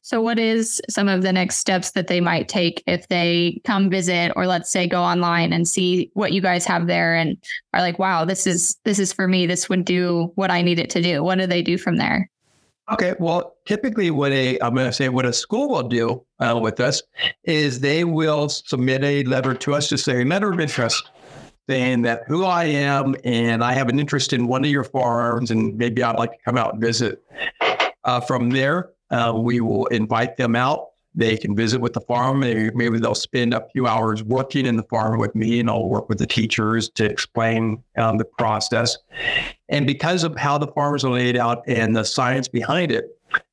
So, 0.07 0.21
what 0.21 0.39
is 0.39 0.81
some 0.89 1.09
of 1.09 1.21
the 1.21 1.33
next 1.33 1.57
steps 1.57 1.91
that 1.91 2.07
they 2.07 2.21
might 2.21 2.47
take 2.47 2.81
if 2.87 3.09
they 3.09 3.59
come 3.65 3.89
visit, 3.89 4.31
or 4.37 4.47
let's 4.47 4.71
say 4.71 4.87
go 4.87 5.01
online 5.01 5.51
and 5.51 5.67
see 5.67 6.11
what 6.13 6.31
you 6.31 6.39
guys 6.39 6.65
have 6.65 6.87
there, 6.87 7.13
and 7.13 7.35
are 7.73 7.81
like, 7.81 7.99
"Wow, 7.99 8.23
this 8.23 8.47
is 8.47 8.77
this 8.85 8.99
is 8.99 9.11
for 9.11 9.27
me. 9.27 9.45
This 9.45 9.67
would 9.67 9.83
do 9.83 10.31
what 10.35 10.49
I 10.49 10.61
need 10.61 10.79
it 10.79 10.89
to 10.91 11.01
do." 11.01 11.25
What 11.25 11.39
do 11.39 11.45
they 11.45 11.61
do 11.61 11.77
from 11.77 11.97
there? 11.97 12.29
Okay, 12.89 13.15
well, 13.19 13.57
typically, 13.65 14.09
what 14.09 14.31
a 14.31 14.57
I'm 14.59 14.73
going 14.75 14.85
to 14.87 14.93
say 14.93 15.09
what 15.09 15.25
a 15.25 15.33
school 15.33 15.71
will 15.71 15.89
do 15.89 16.23
uh, 16.39 16.57
with 16.57 16.79
us 16.79 17.03
is 17.43 17.81
they 17.81 18.05
will 18.05 18.47
submit 18.47 19.03
a 19.03 19.25
letter 19.25 19.53
to 19.55 19.73
us 19.73 19.89
to 19.89 19.97
say 19.97 20.23
letter 20.23 20.53
of 20.53 20.61
interest 20.61 21.11
saying 21.67 22.03
that 22.03 22.21
who 22.27 22.45
I 22.45 22.63
am 22.63 23.13
and 23.25 23.61
I 23.61 23.73
have 23.73 23.89
an 23.89 23.99
interest 23.99 24.31
in 24.31 24.47
one 24.47 24.63
of 24.63 24.71
your 24.71 24.85
farms 24.85 25.51
and 25.51 25.77
maybe 25.77 26.01
I'd 26.01 26.17
like 26.17 26.31
to 26.31 26.37
come 26.45 26.57
out 26.57 26.75
and 26.75 26.81
visit. 26.81 27.21
Uh, 28.05 28.21
from 28.21 28.51
there, 28.51 28.91
uh, 29.09 29.33
we 29.35 29.61
will 29.61 29.85
invite 29.87 30.37
them 30.37 30.55
out. 30.55 30.87
They 31.15 31.35
can 31.35 31.55
visit 31.55 31.81
with 31.81 31.93
the 31.93 32.01
farm. 32.01 32.41
Maybe, 32.41 32.69
maybe 32.75 32.99
they'll 32.99 33.15
spend 33.15 33.53
a 33.53 33.67
few 33.73 33.87
hours 33.87 34.23
working 34.23 34.67
in 34.67 34.77
the 34.77 34.83
farm 34.83 35.19
with 35.19 35.33
me, 35.33 35.59
and 35.59 35.69
I'll 35.69 35.89
work 35.89 36.09
with 36.09 36.19
the 36.19 36.27
teachers 36.27 36.89
to 36.91 37.05
explain 37.05 37.83
um, 37.97 38.17
the 38.17 38.25
process. 38.25 38.97
And 39.67 39.87
because 39.87 40.23
of 40.23 40.37
how 40.37 40.59
the 40.59 40.67
farms 40.67 41.03
are 41.03 41.11
laid 41.11 41.35
out 41.35 41.63
and 41.67 41.95
the 41.95 42.03
science 42.03 42.47
behind 42.47 42.91
it, 42.91 43.05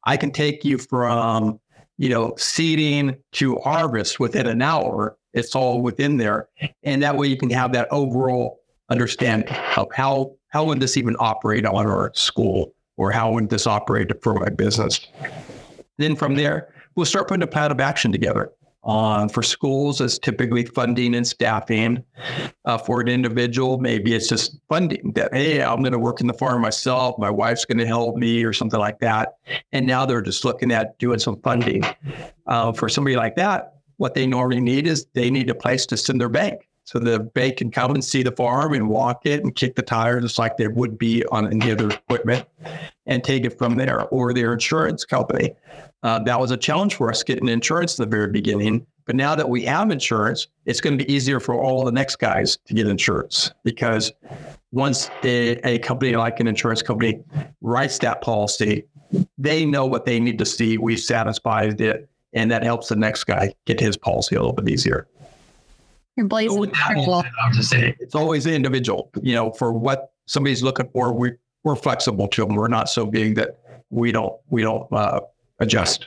I 0.04 0.16
can 0.16 0.30
take 0.30 0.64
you 0.64 0.76
from 0.78 1.58
you 1.96 2.08
know 2.08 2.34
seeding 2.36 3.16
to 3.32 3.56
harvest 3.56 4.20
within 4.20 4.46
an 4.46 4.60
hour. 4.60 5.16
It's 5.32 5.54
all 5.54 5.80
within 5.80 6.18
there, 6.18 6.48
and 6.82 7.02
that 7.02 7.16
way 7.16 7.28
you 7.28 7.36
can 7.36 7.50
have 7.50 7.72
that 7.72 7.88
overall 7.90 8.60
understanding 8.90 9.56
of 9.76 9.88
how 9.94 10.34
how 10.48 10.64
would 10.64 10.80
this 10.80 10.96
even 10.96 11.16
operate 11.18 11.64
on 11.64 11.86
our 11.86 12.12
school 12.14 12.73
or 12.96 13.10
how 13.10 13.32
would 13.32 13.50
this 13.50 13.66
operate 13.66 14.10
for 14.22 14.34
my 14.34 14.48
business. 14.48 15.06
Then 15.98 16.16
from 16.16 16.34
there, 16.34 16.72
we'll 16.94 17.06
start 17.06 17.28
putting 17.28 17.42
a 17.42 17.46
plan 17.46 17.70
of 17.70 17.80
action 17.80 18.12
together. 18.12 18.52
Uh, 18.84 19.26
for 19.28 19.42
schools, 19.42 20.00
it's 20.00 20.18
typically 20.18 20.64
funding 20.64 21.14
and 21.14 21.26
staffing. 21.26 22.04
Uh, 22.66 22.76
for 22.76 23.00
an 23.00 23.08
individual, 23.08 23.78
maybe 23.78 24.14
it's 24.14 24.28
just 24.28 24.58
funding 24.68 25.12
that, 25.14 25.32
hey, 25.32 25.62
I'm 25.62 25.80
going 25.80 25.92
to 25.92 25.98
work 25.98 26.20
in 26.20 26.26
the 26.26 26.34
farm 26.34 26.60
myself. 26.60 27.16
My 27.18 27.30
wife's 27.30 27.64
going 27.64 27.78
to 27.78 27.86
help 27.86 28.16
me 28.16 28.44
or 28.44 28.52
something 28.52 28.78
like 28.78 28.98
that. 28.98 29.36
And 29.72 29.86
now 29.86 30.04
they're 30.04 30.20
just 30.20 30.44
looking 30.44 30.70
at 30.70 30.98
doing 30.98 31.18
some 31.18 31.40
funding. 31.40 31.82
Uh, 32.46 32.72
for 32.72 32.90
somebody 32.90 33.16
like 33.16 33.36
that, 33.36 33.76
what 33.96 34.12
they 34.12 34.26
normally 34.26 34.60
need 34.60 34.86
is 34.86 35.06
they 35.14 35.30
need 35.30 35.48
a 35.48 35.54
place 35.54 35.86
to 35.86 35.96
send 35.96 36.20
their 36.20 36.28
bank. 36.28 36.68
So 36.84 36.98
the 36.98 37.18
bank 37.18 37.56
can 37.56 37.70
come 37.70 37.92
and 37.92 38.04
see 38.04 38.22
the 38.22 38.32
farm 38.32 38.74
and 38.74 38.88
walk 38.88 39.24
it 39.24 39.42
and 39.42 39.54
kick 39.54 39.74
the 39.74 39.82
tires 39.82 40.22
just 40.22 40.38
like 40.38 40.58
they 40.58 40.68
would 40.68 40.98
be 40.98 41.24
on 41.26 41.50
any 41.50 41.72
other 41.72 41.90
equipment 41.90 42.46
and 43.06 43.24
take 43.24 43.44
it 43.44 43.58
from 43.58 43.76
there 43.76 44.02
or 44.08 44.34
their 44.34 44.52
insurance 44.52 45.04
company. 45.04 45.54
Uh, 46.02 46.18
that 46.20 46.38
was 46.38 46.50
a 46.50 46.56
challenge 46.56 46.94
for 46.94 47.10
us 47.10 47.22
getting 47.22 47.48
insurance 47.48 47.98
at 47.98 48.04
the 48.04 48.10
very 48.10 48.30
beginning. 48.30 48.86
But 49.06 49.16
now 49.16 49.34
that 49.34 49.48
we 49.48 49.62
have 49.64 49.90
insurance, 49.90 50.48
it's 50.66 50.80
going 50.80 50.98
to 50.98 51.04
be 51.04 51.10
easier 51.10 51.40
for 51.40 51.54
all 51.54 51.84
the 51.84 51.92
next 51.92 52.16
guys 52.16 52.58
to 52.66 52.74
get 52.74 52.86
insurance 52.86 53.50
because 53.64 54.12
once 54.72 55.10
a, 55.22 55.56
a 55.66 55.78
company 55.78 56.14
like 56.16 56.40
an 56.40 56.46
insurance 56.46 56.82
company 56.82 57.22
writes 57.62 57.98
that 58.00 58.20
policy, 58.20 58.84
they 59.38 59.64
know 59.64 59.86
what 59.86 60.04
they 60.04 60.20
need 60.20 60.38
to 60.38 60.46
see. 60.46 60.76
We 60.78 60.96
satisfied 60.96 61.80
it, 61.80 62.08
and 62.32 62.50
that 62.50 62.62
helps 62.62 62.88
the 62.88 62.96
next 62.96 63.24
guy 63.24 63.54
get 63.66 63.80
his 63.80 63.96
policy 63.96 64.36
a 64.36 64.40
little 64.40 64.54
bit 64.54 64.68
easier. 64.68 65.06
You're 66.16 66.26
blazing. 66.26 66.58
With 66.58 66.72
that 66.72 66.94
being 66.94 67.08
I'll 67.10 67.52
just 67.52 67.70
say 67.70 67.96
it's 67.98 68.14
always 68.14 68.44
the 68.44 68.54
individual. 68.54 69.10
You 69.22 69.34
know, 69.34 69.50
for 69.52 69.72
what 69.72 70.12
somebody's 70.26 70.62
looking 70.62 70.88
for, 70.92 71.12
we 71.12 71.32
we're 71.64 71.76
flexible 71.76 72.28
to 72.28 72.44
them. 72.44 72.54
We're 72.54 72.68
not 72.68 72.88
so 72.88 73.06
big 73.06 73.34
that 73.36 73.58
we 73.90 74.12
don't 74.12 74.34
we 74.48 74.62
don't 74.62 74.90
uh, 74.92 75.20
adjust. 75.58 76.06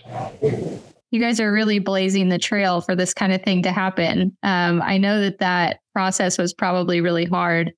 You 1.12 1.22
guys 1.22 1.40
are 1.40 1.52
really 1.52 1.80
blazing 1.80 2.30
the 2.30 2.38
trail 2.38 2.82
for 2.82 2.96
this 2.96 3.14
kind 3.14 3.32
of 3.34 3.42
thing 3.42 3.64
to 3.64 3.72
happen. 3.72 4.36
Um, 4.44 4.82
I 4.82 4.98
know 4.98 5.22
that 5.22 5.40
that 5.40 5.80
process 5.94 6.38
was 6.38 6.54
probably 6.54 7.02
really 7.02 7.26
hard. 7.26 7.74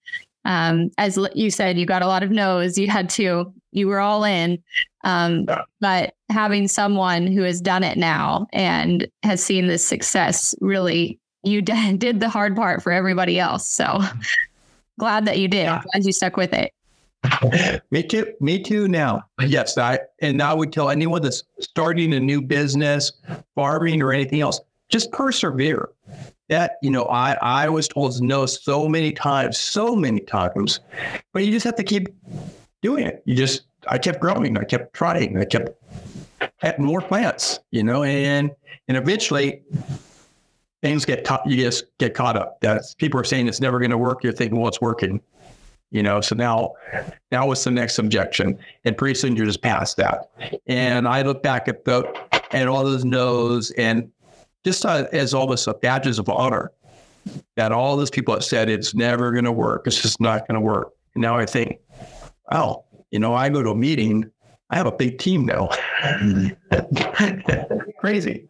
Um, 0.46 0.90
as 0.98 1.18
you 1.36 1.52
said, 1.52 1.78
you 1.78 1.86
got 1.86 2.02
a 2.02 2.08
lot 2.08 2.24
of 2.24 2.32
no's. 2.32 2.78
You 2.78 2.88
had 2.88 3.10
to. 3.12 3.54
You 3.72 3.88
were 3.88 4.00
all 4.00 4.24
in. 4.24 4.64
Um, 5.04 5.46
But 5.80 6.16
having 6.30 6.68
someone 6.68 7.28
who 7.28 7.44
has 7.44 7.62
done 7.62 7.84
it 7.84 7.98
now 7.98 8.48
and 8.52 9.08
has 9.24 9.44
seen 9.44 9.68
this 9.68 9.86
success 9.86 10.56
really, 10.60 11.19
you 11.44 11.62
d- 11.62 11.94
did 11.98 12.20
the 12.20 12.30
hard 12.30 12.56
part 12.56 12.84
for 12.84 12.92
everybody 12.92 13.40
else. 13.40 13.68
So 13.68 14.00
glad 15.00 15.26
that 15.26 15.40
you 15.40 15.48
did. 15.48 15.64
Yeah. 15.64 15.82
Glad 15.92 16.06
you 16.06 16.12
stuck 16.12 16.38
with 16.38 16.54
it. 16.54 16.72
Me 17.92 18.02
too. 18.02 18.34
Me 18.40 18.62
too. 18.62 18.88
Now, 18.88 19.24
yes, 19.42 19.78
I 19.78 20.00
and 20.22 20.42
I 20.42 20.54
would 20.54 20.72
tell 20.72 20.90
anyone 20.90 21.22
that's 21.22 21.44
starting 21.60 22.14
a 22.14 22.20
new 22.20 22.42
business, 22.42 23.12
farming 23.56 24.02
or 24.02 24.14
anything 24.14 24.40
else, 24.40 24.62
just 24.88 25.12
persevere. 25.12 25.90
That 26.48 26.78
you 26.82 26.90
know, 26.90 27.04
I 27.06 27.38
I 27.42 27.70
was 27.70 27.90
told 27.90 28.22
no 28.22 28.46
so 28.46 28.88
many 28.88 29.12
times, 29.12 29.58
so 29.58 29.96
many 29.96 30.22
times, 30.22 30.80
but 31.34 31.46
you 31.46 31.52
just 31.52 31.66
have 31.66 31.76
to 31.76 31.84
keep 31.84 32.08
doing 32.82 33.06
it. 33.06 33.22
You 33.26 33.36
just 33.36 33.64
I 33.88 33.98
kept 33.98 34.22
growing. 34.22 34.58
I 34.58 34.64
kept 34.64 34.94
trying. 34.94 35.38
I 35.38 35.44
kept 35.46 35.72
had 36.58 36.80
more 36.80 37.02
plants. 37.02 37.60
You 37.72 37.84
know, 37.84 38.04
and 38.04 38.50
and 38.88 38.96
eventually. 38.96 39.62
Things 40.82 41.06
get 41.06 41.26
caught. 41.26 41.46
You 41.46 41.58
just 41.58 41.86
get 41.98 42.14
caught 42.14 42.38
up. 42.38 42.62
That's 42.62 42.94
people 42.94 43.20
are 43.20 43.26
saying 43.26 43.48
it's 43.48 43.60
never 43.60 43.80
going 43.80 43.92
to 43.92 43.98
work. 43.98 44.24
You're 44.24 44.34
thinking, 44.34 44.60
well, 44.60 44.70
it's 44.70 44.82
working. 44.82 45.22
You 45.92 46.04
know, 46.04 46.22
so 46.22 46.36
now 46.36 46.74
now 47.32 47.48
what's 47.48 47.64
the 47.64 47.72
next 47.72 47.98
objection? 47.98 48.58
And 48.86 48.96
pretty 48.96 49.16
soon 49.16 49.36
you're 49.36 49.48
just 49.48 49.62
past 49.62 49.98
that. 49.98 50.30
And 50.68 51.08
I 51.08 51.24
look 51.24 51.42
back 51.42 51.68
at 51.68 51.86
the 51.86 52.04
and 52.52 52.70
all 52.70 52.84
those 52.84 53.04
no's 53.04 53.72
and 53.72 54.10
just 54.64 54.86
uh, 54.86 55.08
as 55.12 55.34
almost 55.34 55.68
a 55.68 55.74
badges 55.74 56.20
of 56.20 56.30
honor 56.30 56.72
that 57.56 57.72
all 57.72 57.98
those 57.98 58.10
people 58.10 58.34
have 58.34 58.44
said 58.44 58.70
it's 58.70 58.94
never 58.94 59.32
going 59.32 59.46
to 59.46 59.52
work. 59.52 59.88
It's 59.88 60.02
just 60.02 60.20
not 60.20 60.48
going 60.48 60.56
to 60.56 60.62
work. 60.62 60.94
And 61.16 61.22
now 61.22 61.38
I 61.38 61.46
think, 61.46 61.80
oh, 62.52 62.84
you 63.12 63.20
know, 63.20 63.34
I 63.34 63.50
go 63.50 63.64
to 63.64 63.72
a 63.72 63.76
meeting, 63.76 64.30
I 64.72 64.76
have 64.78 64.86
a 64.86 64.92
big 64.92 65.18
team 65.20 65.46
now. 65.46 65.70
Crazy. 68.00 68.48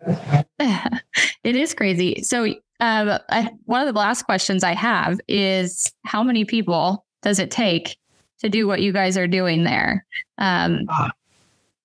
it 0.59 1.55
is 1.55 1.74
crazy. 1.74 2.22
So, 2.24 2.45
um, 2.82 3.20
I, 3.30 3.49
one 3.65 3.86
of 3.88 3.93
the 3.93 3.97
last 3.99 4.24
questions 4.24 4.63
I 4.63 4.74
have 4.74 5.20
is 5.28 5.91
how 6.05 6.24
many 6.24 6.45
people 6.45 7.05
does 7.22 7.39
it 7.39 7.51
take 7.51 7.97
to 8.39 8.49
do 8.49 8.67
what 8.67 8.82
you 8.82 8.91
guys 8.93 9.17
are 9.17 9.28
doing 9.28 9.63
there? 9.63 10.05
Um, 10.38 10.86
Ah. 10.89 11.11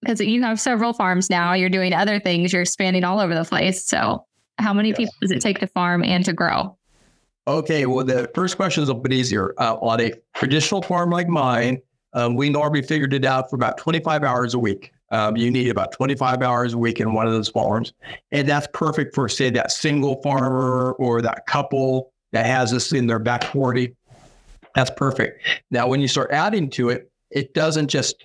because 0.00 0.20
you 0.20 0.42
have 0.42 0.60
several 0.60 0.92
farms 0.92 1.30
now, 1.30 1.52
you're 1.54 1.70
doing 1.70 1.92
other 1.92 2.20
things, 2.20 2.52
you're 2.52 2.62
expanding 2.62 3.04
all 3.04 3.20
over 3.20 3.34
the 3.34 3.44
place. 3.44 3.84
So, 3.86 4.26
how 4.58 4.72
many 4.72 4.90
Yes. 4.90 4.98
people 4.98 5.14
does 5.22 5.30
it 5.32 5.40
take 5.40 5.58
to 5.60 5.66
farm 5.66 6.04
and 6.04 6.24
to 6.24 6.32
grow? 6.32 6.76
Okay, 7.46 7.86
well, 7.86 8.04
the 8.04 8.30
first 8.34 8.56
question 8.56 8.82
is 8.82 8.88
a 8.88 8.94
bit 8.94 9.12
easier. 9.12 9.52
Uh, 9.58 9.74
on 9.76 10.00
a 10.00 10.12
traditional 10.34 10.80
farm 10.82 11.10
like 11.10 11.28
mine, 11.28 11.78
um, 12.14 12.36
we 12.36 12.48
normally 12.48 12.82
figured 12.82 13.12
it 13.12 13.24
out 13.24 13.50
for 13.50 13.56
about 13.56 13.76
25 13.76 14.22
hours 14.22 14.54
a 14.54 14.58
week. 14.58 14.92
Um, 15.10 15.36
you 15.36 15.50
need 15.50 15.68
about 15.68 15.92
25 15.92 16.42
hours 16.42 16.72
a 16.72 16.78
week 16.78 17.00
in 17.00 17.12
one 17.12 17.26
of 17.26 17.32
those 17.32 17.48
farms. 17.48 17.92
And 18.32 18.48
that's 18.48 18.66
perfect 18.72 19.14
for, 19.14 19.28
say, 19.28 19.50
that 19.50 19.70
single 19.70 20.20
farmer 20.22 20.92
or 20.92 21.20
that 21.22 21.46
couple 21.46 22.12
that 22.32 22.46
has 22.46 22.70
this 22.70 22.92
in 22.92 23.06
their 23.06 23.18
back 23.18 23.44
40. 23.44 23.94
That's 24.74 24.90
perfect. 24.90 25.42
Now, 25.70 25.86
when 25.86 26.00
you 26.00 26.08
start 26.08 26.32
adding 26.32 26.70
to 26.70 26.88
it, 26.88 27.10
it 27.30 27.54
doesn't 27.54 27.88
just 27.88 28.24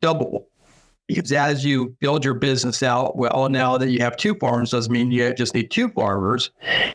double. 0.00 0.48
Because 1.06 1.30
as 1.30 1.64
you 1.64 1.96
build 2.00 2.24
your 2.24 2.34
business 2.34 2.82
out, 2.82 3.16
well, 3.16 3.48
now 3.48 3.78
that 3.78 3.90
you 3.90 4.00
have 4.00 4.16
two 4.16 4.34
farms 4.34 4.72
doesn't 4.72 4.92
mean 4.92 5.12
you 5.12 5.32
just 5.34 5.54
need 5.54 5.70
two 5.70 5.88
farmers. 5.90 6.50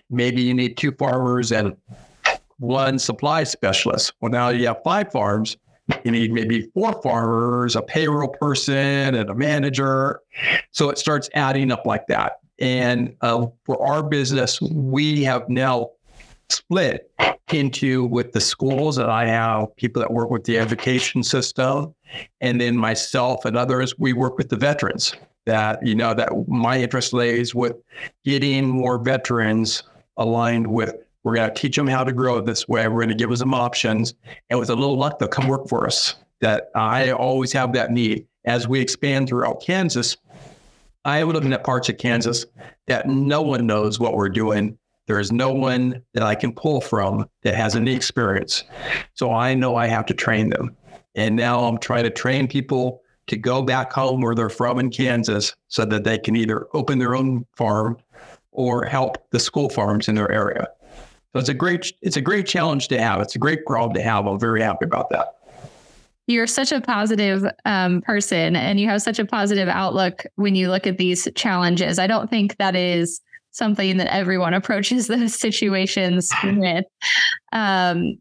Maybe 0.10 0.42
you 0.42 0.54
need 0.54 0.76
two 0.76 0.92
farmers 0.92 1.52
and 1.52 1.78
one 2.58 3.00
supply 3.00 3.44
specialist. 3.44 4.14
Well, 4.20 4.32
now 4.32 4.50
you 4.50 4.68
have 4.68 4.84
five 4.84 5.12
farms. 5.12 5.56
You 6.04 6.12
need 6.12 6.32
maybe 6.32 6.70
four 6.74 7.02
farmers, 7.02 7.76
a 7.76 7.82
payroll 7.82 8.30
person, 8.30 9.16
and 9.16 9.30
a 9.30 9.36
manager. 9.36 10.22
So 10.72 10.90
it 10.90 10.98
starts 10.98 11.30
adding 11.34 11.72
up 11.72 11.86
like 11.86 12.08
that. 12.08 12.40
And 12.60 13.16
uh, 13.22 13.48
for 13.66 13.84
our 13.86 14.04
business, 14.04 14.62
we 14.62 15.24
have 15.24 15.50
now 15.50 15.92
split 16.50 17.12
into 17.52 18.06
with 18.06 18.32
the 18.32 18.42
schools 18.42 18.96
that 18.96 19.10
I 19.10 19.26
have 19.26 19.76
people 19.76 20.02
that 20.02 20.12
work 20.12 20.30
with 20.30 20.44
the 20.44 20.58
education 20.58 21.24
system, 21.24 21.94
and 22.40 22.62
then 22.62 22.78
myself 22.78 23.46
and 23.46 23.58
others, 23.58 23.98
we 23.98 24.14
work 24.14 24.38
with 24.38 24.50
the 24.50 24.56
veterans. 24.56 25.14
That 25.48 25.86
you 25.86 25.96
know 25.96 26.14
that 26.14 26.30
my 26.48 26.80
interest 26.80 27.14
lays 27.14 27.56
with 27.56 27.76
getting 28.24 28.70
more 28.70 29.00
veterans 29.00 29.84
aligned 30.18 30.68
with. 30.68 30.96
We're 31.24 31.36
going 31.36 31.54
to 31.54 31.54
teach 31.54 31.76
them 31.76 31.88
how 31.88 32.04
to 32.04 32.12
grow 32.12 32.42
this 32.42 32.68
way. 32.68 32.88
We're 32.88 33.02
going 33.02 33.10
to 33.10 33.16
give 33.16 33.30
them 33.30 33.38
some 33.38 33.54
options, 33.54 34.14
and 34.50 34.60
with 34.60 34.70
a 34.70 34.76
little 34.76 34.98
luck, 34.98 35.20
they'll 35.20 35.30
come 35.30 35.48
work 35.48 35.68
for 35.68 35.86
us. 35.86 36.16
That 36.40 36.72
I 36.74 37.12
always 37.12 37.54
have 37.54 37.74
that 37.74 37.92
need 37.92 38.26
as 38.46 38.68
we 38.68 38.80
expand 38.82 39.30
throughout 39.30 39.62
Kansas. 39.62 40.18
I 41.06 41.20
am 41.20 41.30
looking 41.30 41.54
at 41.54 41.64
parts 41.64 41.90
of 41.90 41.98
Kansas 41.98 42.46
that 42.88 43.08
no 43.08 43.42
one 43.42 43.68
knows 43.68 44.00
what 44.00 44.16
we're 44.16 44.30
doing. 44.30 44.78
There 45.08 45.20
is 45.20 45.32
no 45.32 45.52
one 45.52 46.02
that 46.14 46.24
I 46.24 46.36
can 46.36 46.54
pull 46.54 46.82
from 46.82 47.28
that 47.44 47.56
has 47.56 47.76
any 47.76 47.94
experience. 47.94 48.64
So 49.14 49.32
I 49.32 49.54
know 49.54 49.76
I 49.76 49.88
have 49.88 50.06
to 50.08 50.14
train 50.14 50.50
them. 50.50 50.76
And 51.16 51.36
now 51.36 51.66
I'm 51.66 51.78
trying 51.78 52.04
to 52.04 52.10
train 52.10 52.48
people 52.48 53.02
to 53.28 53.38
go 53.38 53.62
back 53.62 53.94
home 53.94 54.22
where 54.22 54.36
they're 54.36 54.50
from 54.50 54.80
in 54.80 54.90
Kansas 54.90 55.56
so 55.68 55.86
that 55.86 56.04
they 56.04 56.18
can 56.18 56.36
either 56.36 56.68
open 56.74 57.00
their 57.00 57.16
own 57.16 57.46
farm 57.56 57.98
or 58.52 58.86
help 58.86 59.18
the 59.32 59.40
school 59.40 59.70
farms 59.70 60.08
in 60.08 60.16
their 60.16 60.32
area. 60.32 60.68
So 61.34 61.40
it's 61.40 61.50
a 61.50 61.54
great 61.54 61.94
it's 62.02 62.18
a 62.18 62.22
great 62.22 62.46
challenge 62.46 62.88
to 62.90 63.00
have. 63.00 63.22
It's 63.22 63.36
a 63.36 63.40
great 63.40 63.66
problem 63.66 63.94
to 63.96 64.02
have. 64.02 64.28
I'm 64.28 64.40
very 64.40 64.62
happy 64.62 64.86
about 64.86 65.10
that. 65.12 65.36
You're 66.28 66.48
such 66.48 66.72
a 66.72 66.82
positive 66.82 67.46
um, 67.66 68.02
person 68.02 68.56
and 68.56 68.80
you 68.80 68.88
have 68.88 69.02
such 69.02 69.20
a 69.20 69.26
positive 69.26 69.68
outlook 69.68 70.26
when 70.36 70.56
you 70.56 70.70
look 70.70 70.86
at 70.86 70.98
these 70.98 71.28
challenges. 71.36 72.00
I 72.00 72.08
don't 72.08 72.30
think 72.30 72.58
that 72.58 72.76
is 72.76 73.22
something 73.52 73.98
that 73.98 74.14
everyone 74.14 74.54
approaches 74.62 75.08
those 75.08 75.34
situations 75.34 76.32
with. 76.44 76.86
Um, 77.54 78.18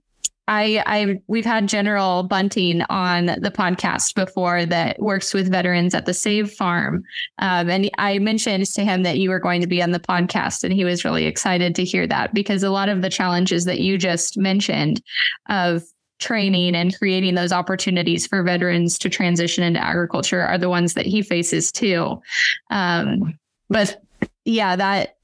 I, 0.50 0.82
I, 0.84 1.20
we've 1.28 1.44
had 1.44 1.68
General 1.68 2.24
Bunting 2.24 2.82
on 2.90 3.26
the 3.26 3.52
podcast 3.56 4.16
before 4.16 4.66
that 4.66 5.00
works 5.00 5.32
with 5.32 5.48
veterans 5.48 5.94
at 5.94 6.06
the 6.06 6.12
Save 6.12 6.52
Farm, 6.52 7.04
um, 7.38 7.70
and 7.70 7.88
I 7.98 8.18
mentioned 8.18 8.66
to 8.66 8.84
him 8.84 9.04
that 9.04 9.18
you 9.18 9.30
were 9.30 9.38
going 9.38 9.60
to 9.60 9.68
be 9.68 9.80
on 9.80 9.92
the 9.92 10.00
podcast, 10.00 10.64
and 10.64 10.72
he 10.72 10.84
was 10.84 11.04
really 11.04 11.26
excited 11.26 11.76
to 11.76 11.84
hear 11.84 12.04
that 12.08 12.34
because 12.34 12.64
a 12.64 12.70
lot 12.70 12.88
of 12.88 13.00
the 13.00 13.08
challenges 13.08 13.64
that 13.64 13.78
you 13.78 13.96
just 13.96 14.36
mentioned 14.36 15.00
of 15.48 15.84
training 16.18 16.74
and 16.74 16.98
creating 16.98 17.36
those 17.36 17.52
opportunities 17.52 18.26
for 18.26 18.42
veterans 18.42 18.98
to 18.98 19.08
transition 19.08 19.62
into 19.62 19.82
agriculture 19.82 20.42
are 20.42 20.58
the 20.58 20.68
ones 20.68 20.94
that 20.94 21.06
he 21.06 21.22
faces 21.22 21.70
too. 21.70 22.20
Um, 22.70 23.38
but 23.68 24.02
yeah, 24.44 24.74
that 24.74 25.14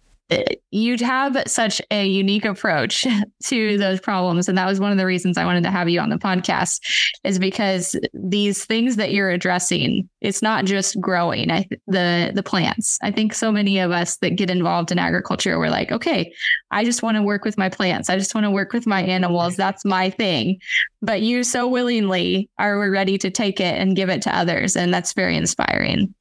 you'd 0.71 1.01
have 1.01 1.43
such 1.47 1.81
a 1.91 2.07
unique 2.07 2.45
approach 2.45 3.07
to 3.45 3.79
those 3.79 4.01
problems. 4.01 4.49
And 4.49 4.59
that 4.59 4.67
was 4.67 4.81
one 4.81 4.93
of 4.93 4.99
the 4.99 5.07
reasons 5.07 5.39
i 5.39 5.45
wanted 5.45 5.65
to 5.65 5.71
have 5.71 5.89
you 5.89 6.01
on 6.01 6.11
the 6.11 6.17
podcast 6.17 6.81
is 7.25 7.39
because 7.39 7.97
these 8.13 8.65
things 8.65 8.97
that 8.97 9.13
you're 9.13 9.31
addressing 9.31 10.09
it's 10.21 10.43
not 10.43 10.65
just 10.65 11.01
growing 11.01 11.51
I, 11.51 11.69
the 11.87 12.33
the 12.35 12.43
plants. 12.43 12.99
I 13.03 13.11
think 13.11 13.35
so 13.35 13.53
many 13.53 13.79
of 13.79 13.91
us 13.91 14.17
that 14.19 14.37
get 14.37 14.51
involved 14.51 14.91
in 14.91 14.99
agriculture 14.99 15.59
we're 15.59 15.71
like 15.71 15.93
okay 15.93 16.33
i 16.71 16.85
just 16.85 17.03
want 17.03 17.17
to 17.17 17.23
work 17.23 17.45
with 17.45 17.59
my 17.59 17.69
plants. 17.69 18.11
I 18.11 18.19
just 18.19 18.35
want 18.35 18.45
to 18.45 18.51
work 18.51 18.73
with 18.73 18.87
my 18.87 19.03
animals. 19.03 19.57
That's 19.57 19.85
my 19.85 20.11
thing. 20.11 20.59
But 21.03 21.23
you 21.23 21.45
so 21.45 21.67
willingly 21.69 22.51
are 22.59 22.91
ready 22.91 23.19
to 23.19 23.31
take 23.31 23.61
it 23.61 23.79
and 23.79 23.97
give 23.97 24.09
it 24.09 24.23
to 24.23 24.37
others 24.37 24.77
and 24.77 24.93
that's 24.93 25.13
very 25.13 25.37
inspiring 25.37 26.15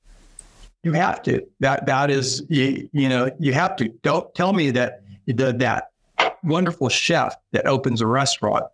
You 0.86 0.92
have 0.92 1.24
to. 1.24 1.42
That 1.62 1.88
that 1.88 2.12
is 2.12 2.44
you, 2.48 2.88
you 2.94 3.10
know, 3.10 3.32
you 3.40 3.54
have 3.54 3.76
to. 3.78 3.90
Don't 4.04 4.32
tell 4.36 4.54
me 4.54 4.70
that 4.70 5.02
the, 5.26 5.52
that 5.52 5.90
wonderful 6.44 6.90
chef 6.90 7.36
that 7.54 7.66
opens 7.66 8.02
a 8.02 8.08
restaurant 8.08 8.66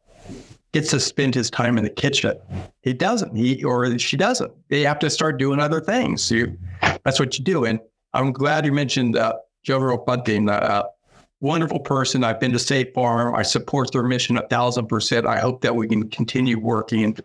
gets 0.74 0.89
to 0.89 0.99
spend 0.99 1.34
his 1.36 1.49
time 1.49 1.78
in 1.78 1.86
the 1.86 1.89
kitchen. 1.89 2.38
He 2.82 2.91
doesn't. 2.91 3.34
He 3.34 3.64
or 3.64 3.97
she 3.97 4.18
doesn't. 4.18 4.51
They 4.68 4.82
have 4.82 4.99
to 4.99 5.09
start 5.09 5.39
doing 5.39 5.62
other 5.62 5.80
things. 5.80 6.30
You, 6.30 6.57
that's 7.05 7.18
what 7.18 7.39
you 7.39 7.45
do. 7.45 7.64
And 7.64 7.80
I'm 8.14 8.34
glad 8.34 8.66
you 8.66 8.74
mentioned 8.74 9.16
uh, 9.16 9.36
Joe 9.64 9.97
Bunting. 10.05 10.49
Uh, 10.49 10.84
wonderful 11.39 11.80
person. 11.80 12.26
I've 12.26 12.41
been 12.41 12.51
to 12.51 12.59
Save 12.59 12.93
Farm. 12.93 13.34
I 13.36 13.41
support 13.43 13.93
their 13.93 14.03
mission 14.03 14.36
a 14.36 14.45
thousand 14.49 14.88
percent. 14.88 15.26
I 15.26 15.39
hope 15.39 15.62
that 15.62 15.78
we 15.78 15.88
can 15.88 16.09
continue 16.09 16.59
working 16.59 17.18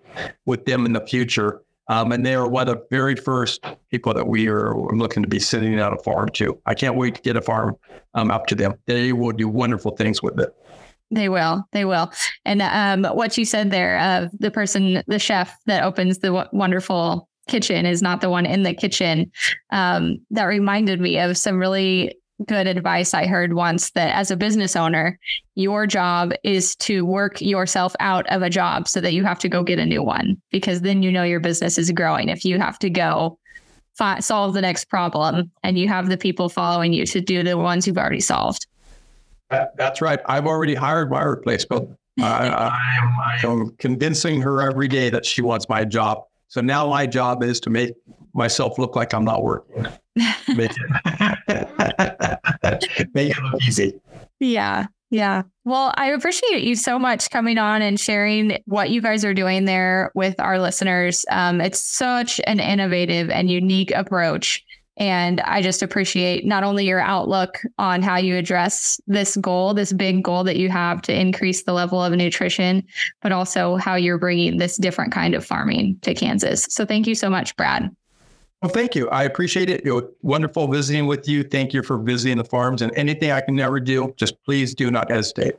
with 0.45 0.64
them 0.64 0.87
in 0.87 0.93
the 0.93 1.05
future. 1.05 1.62
Um, 1.89 2.12
and 2.12 2.26
they 2.26 2.34
are 2.34 2.49
one 2.49 2.68
of 2.68 2.76
the 2.76 2.87
very 2.91 3.14
first 3.14 3.64
people 3.91 4.12
that 4.14 4.26
we 4.26 4.49
are 4.49 4.74
looking 4.93 5.22
to 5.22 5.28
be 5.28 5.39
sending 5.39 5.78
out 5.78 5.93
a 5.93 6.03
farm 6.03 6.28
to. 6.30 6.61
I 6.66 6.74
can't 6.74 6.97
wait 6.97 7.16
to 7.16 7.22
get 7.22 7.37
a 7.37 7.43
farm 7.43 7.76
um, 8.14 8.30
up 8.30 8.47
to 8.47 8.55
them. 8.55 8.74
They 8.87 9.12
will 9.12 9.32
do 9.32 9.49
wonderful 9.49 9.93
things 9.97 10.22
with 10.22 10.39
it. 10.41 10.55
They 11.11 11.28
will. 11.28 11.64
They 11.72 11.84
will. 11.84 12.11
And 12.45 12.62
um, 12.62 13.05
what 13.16 13.39
you 13.39 13.45
said 13.45 13.70
there 13.70 14.01
of 14.01 14.30
the 14.39 14.51
person, 14.51 15.03
the 15.07 15.20
chef 15.20 15.57
that 15.66 15.84
opens 15.84 16.18
the 16.18 16.28
w- 16.28 16.49
wonderful 16.53 17.28
kitchen 17.47 17.87
is 17.87 18.03
not 18.03 18.20
the 18.20 18.30
one 18.30 18.45
in 18.45 18.64
the 18.64 18.74
kitchen. 18.74 19.30
Um, 19.70 20.18
that 20.30 20.45
reminded 20.45 21.01
me 21.01 21.18
of 21.20 21.37
some 21.37 21.59
really 21.59 22.16
good 22.45 22.66
advice 22.66 23.14
I 23.14 23.26
heard 23.26 23.55
once 23.55 23.91
that 23.93 24.14
as 24.14 24.30
a 24.30 24.37
business 24.37 24.76
owner, 24.76 25.18
your 25.55 25.87
job 25.87 26.32
is 26.45 26.76
to 26.76 27.05
work 27.05 27.41
yourself 27.41 27.95
out 27.99 28.26
of 28.28 28.43
a 28.43 28.51
job 28.51 28.89
so 28.89 29.01
that 29.01 29.14
you 29.14 29.24
have 29.24 29.39
to 29.41 29.49
go 29.49 29.62
get 29.62 29.78
a 29.78 29.87
new 29.87 30.03
one 30.03 30.41
because 30.51 30.82
then 30.82 31.03
you 31.03 31.11
know 31.11 31.22
your 31.22 31.41
business 31.41 31.78
is 31.78 31.91
growing. 31.91 32.28
If 32.28 32.45
you 32.45 32.59
have 32.59 32.78
to 32.80 32.91
go 32.91 33.39
fi- 33.97 34.20
solve 34.20 34.55
the 34.55 34.61
next 34.61 34.87
problem 34.87 35.51
and 35.62 35.78
you 35.78 35.89
have 35.89 36.09
the 36.09 36.18
people 36.18 36.49
following 36.49 36.93
you 36.93 37.07
to 37.07 37.20
do 37.20 37.43
the 37.43 37.57
ones 37.57 37.87
you've 37.87 37.99
already 37.99 38.20
solved. 38.20 38.66
That's 39.51 40.01
right. 40.01 40.20
I've 40.26 40.47
already 40.47 40.74
hired 40.74 41.11
my 41.11 41.22
replacement. 41.22 41.97
I, 42.18 42.49
I, 42.49 43.47
am, 43.47 43.76
convincing 43.78 44.41
her 44.41 44.62
every 44.62 44.89
day 44.89 45.11
that 45.11 45.26
she 45.26 45.43
wants 45.43 45.68
my 45.68 45.84
job. 45.84 46.24
So 46.49 46.61
now 46.61 46.89
my 46.89 47.07
job 47.07 47.43
is 47.43 47.61
to 47.61 47.70
make 47.70 47.93
myself 48.32 48.78
look 48.78 48.97
like 48.97 49.12
I'm 49.12 49.24
not 49.24 49.43
working. 49.43 49.87
make, 53.14 53.30
it, 53.30 53.42
look 53.42 53.62
easy. 53.66 53.94
Yeah. 54.40 54.86
Yeah. 55.11 55.42
Well, 55.64 55.94
I 55.97 56.11
appreciate 56.11 56.64
you 56.64 56.74
so 56.74 56.99
much 56.99 57.30
coming 57.30 57.59
on 57.59 57.80
and 57.80 57.99
sharing 57.99 58.59
what 58.66 58.90
you 58.90 59.01
guys 59.01 59.24
are 59.24 59.34
doing 59.34 59.64
there 59.64 60.11
with 60.14 60.38
our 60.40 60.59
listeners. 60.59 61.24
Um, 61.30 61.61
it's 61.61 61.80
such 61.80 62.40
an 62.47 62.59
innovative 62.59 63.30
and 63.30 63.49
unique 63.49 63.92
approach. 63.92 64.64
And 64.99 65.40
I 65.42 65.61
just 65.61 65.82
appreciate 65.82 66.47
not 66.47 66.64
only 66.64 66.86
your 66.86 67.01
outlook 67.01 67.61
on 67.78 68.03
how 68.03 68.16
you 68.16 68.36
address 68.36 68.99
this 69.07 69.36
goal, 69.36 69.74
this 69.74 69.92
big 69.92 70.24
goal 70.24 70.42
that 70.44 70.57
you 70.57 70.70
have 70.70 71.03
to 71.03 71.18
increase 71.18 71.64
the 71.64 71.74
level 71.74 72.03
of 72.03 72.14
nutrition, 72.14 72.82
but 73.20 73.30
also 73.30 73.76
how 73.76 73.94
you're 73.94 74.18
bringing 74.18 74.57
this 74.57 74.78
different 74.78 75.12
kind 75.12 75.34
of 75.34 75.44
farming 75.44 75.99
to 76.03 76.14
Kansas. 76.14 76.66
So 76.70 76.86
thank 76.86 77.07
you 77.07 77.14
so 77.14 77.28
much, 77.28 77.55
Brad. 77.57 77.94
Well, 78.67 78.75
thank 78.75 78.97
you. 78.97 79.09
I 79.11 79.23
appreciate 79.23 79.71
it. 79.71 79.87
it 79.87 79.93
was 79.93 80.07
wonderful 80.23 80.67
visiting 80.67 81.07
with 81.07 81.29
you. 81.29 81.45
Thank 81.45 81.73
you 81.73 81.85
for 81.85 81.99
visiting 81.99 82.39
the 82.39 82.45
farms 82.45 82.83
and 82.83 82.93
anything 82.97 83.31
I 83.31 83.41
can 83.41 83.61
ever 83.61 83.79
do, 83.79 84.12
just 84.17 84.43
please 84.43 84.75
do 84.75 84.91
not 84.91 85.09
hesitate. 85.09 85.55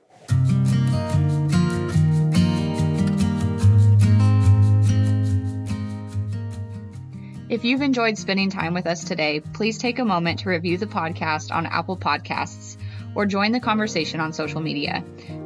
If 7.47 7.63
you've 7.63 7.81
enjoyed 7.81 8.17
spending 8.17 8.49
time 8.49 8.73
with 8.73 8.85
us 8.85 9.05
today, 9.05 9.39
please 9.39 9.77
take 9.77 9.99
a 9.99 10.05
moment 10.05 10.39
to 10.39 10.49
review 10.49 10.77
the 10.77 10.85
podcast 10.85 11.55
on 11.55 11.65
Apple 11.65 11.95
Podcasts 11.95 12.75
or 13.15 13.25
join 13.25 13.53
the 13.53 13.61
conversation 13.61 14.19
on 14.19 14.33
social 14.33 14.59
media. 14.59 15.01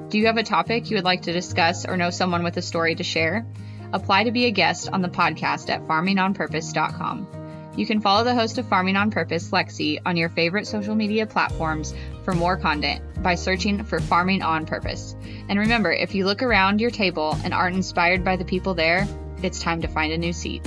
Do 0.10 0.18
you 0.18 0.26
have 0.26 0.38
a 0.38 0.44
topic 0.44 0.90
you 0.90 0.98
would 0.98 1.06
like 1.06 1.22
to 1.22 1.32
discuss 1.32 1.86
or 1.86 1.96
know 1.96 2.10
someone 2.10 2.42
with 2.42 2.58
a 2.58 2.64
story 2.64 2.96
to 2.96 3.04
share? 3.04 3.46
Apply 3.94 4.24
to 4.24 4.32
be 4.32 4.46
a 4.46 4.52
guest 4.52 4.90
on 4.92 5.04
the 5.04 5.10
podcast 5.10 5.70
at 5.70 5.84
farmingonpurpose.com. 5.84 7.41
You 7.78 7.86
can 7.86 8.02
follow 8.02 8.26
the 8.26 8.36
host 8.36 8.58
of 8.58 8.68
Farming 8.68 8.98
on 8.98 9.12
Purpose, 9.12 9.52
Lexi, 9.52 10.00
on 10.06 10.18
your 10.18 10.28
favorite 10.30 10.68
social 10.68 10.94
media 10.94 11.26
platforms 11.26 11.94
for 12.26 12.34
more 12.34 12.58
content 12.58 13.02
by 13.24 13.36
searching 13.36 13.84
for 13.86 14.00
Farming 14.00 14.42
on 14.42 14.66
Purpose. 14.66 15.16
And 15.48 15.58
remember, 15.58 15.92
if 15.92 16.14
you 16.14 16.26
look 16.26 16.44
around 16.44 16.82
your 16.82 16.92
table 16.92 17.38
and 17.46 17.54
aren't 17.54 17.78
inspired 17.78 18.26
by 18.26 18.36
the 18.36 18.46
people 18.46 18.74
there, 18.74 19.08
it's 19.42 19.62
time 19.62 19.82
to 19.82 19.88
find 19.88 20.12
a 20.12 20.18
new 20.18 20.34
seat. 20.34 20.62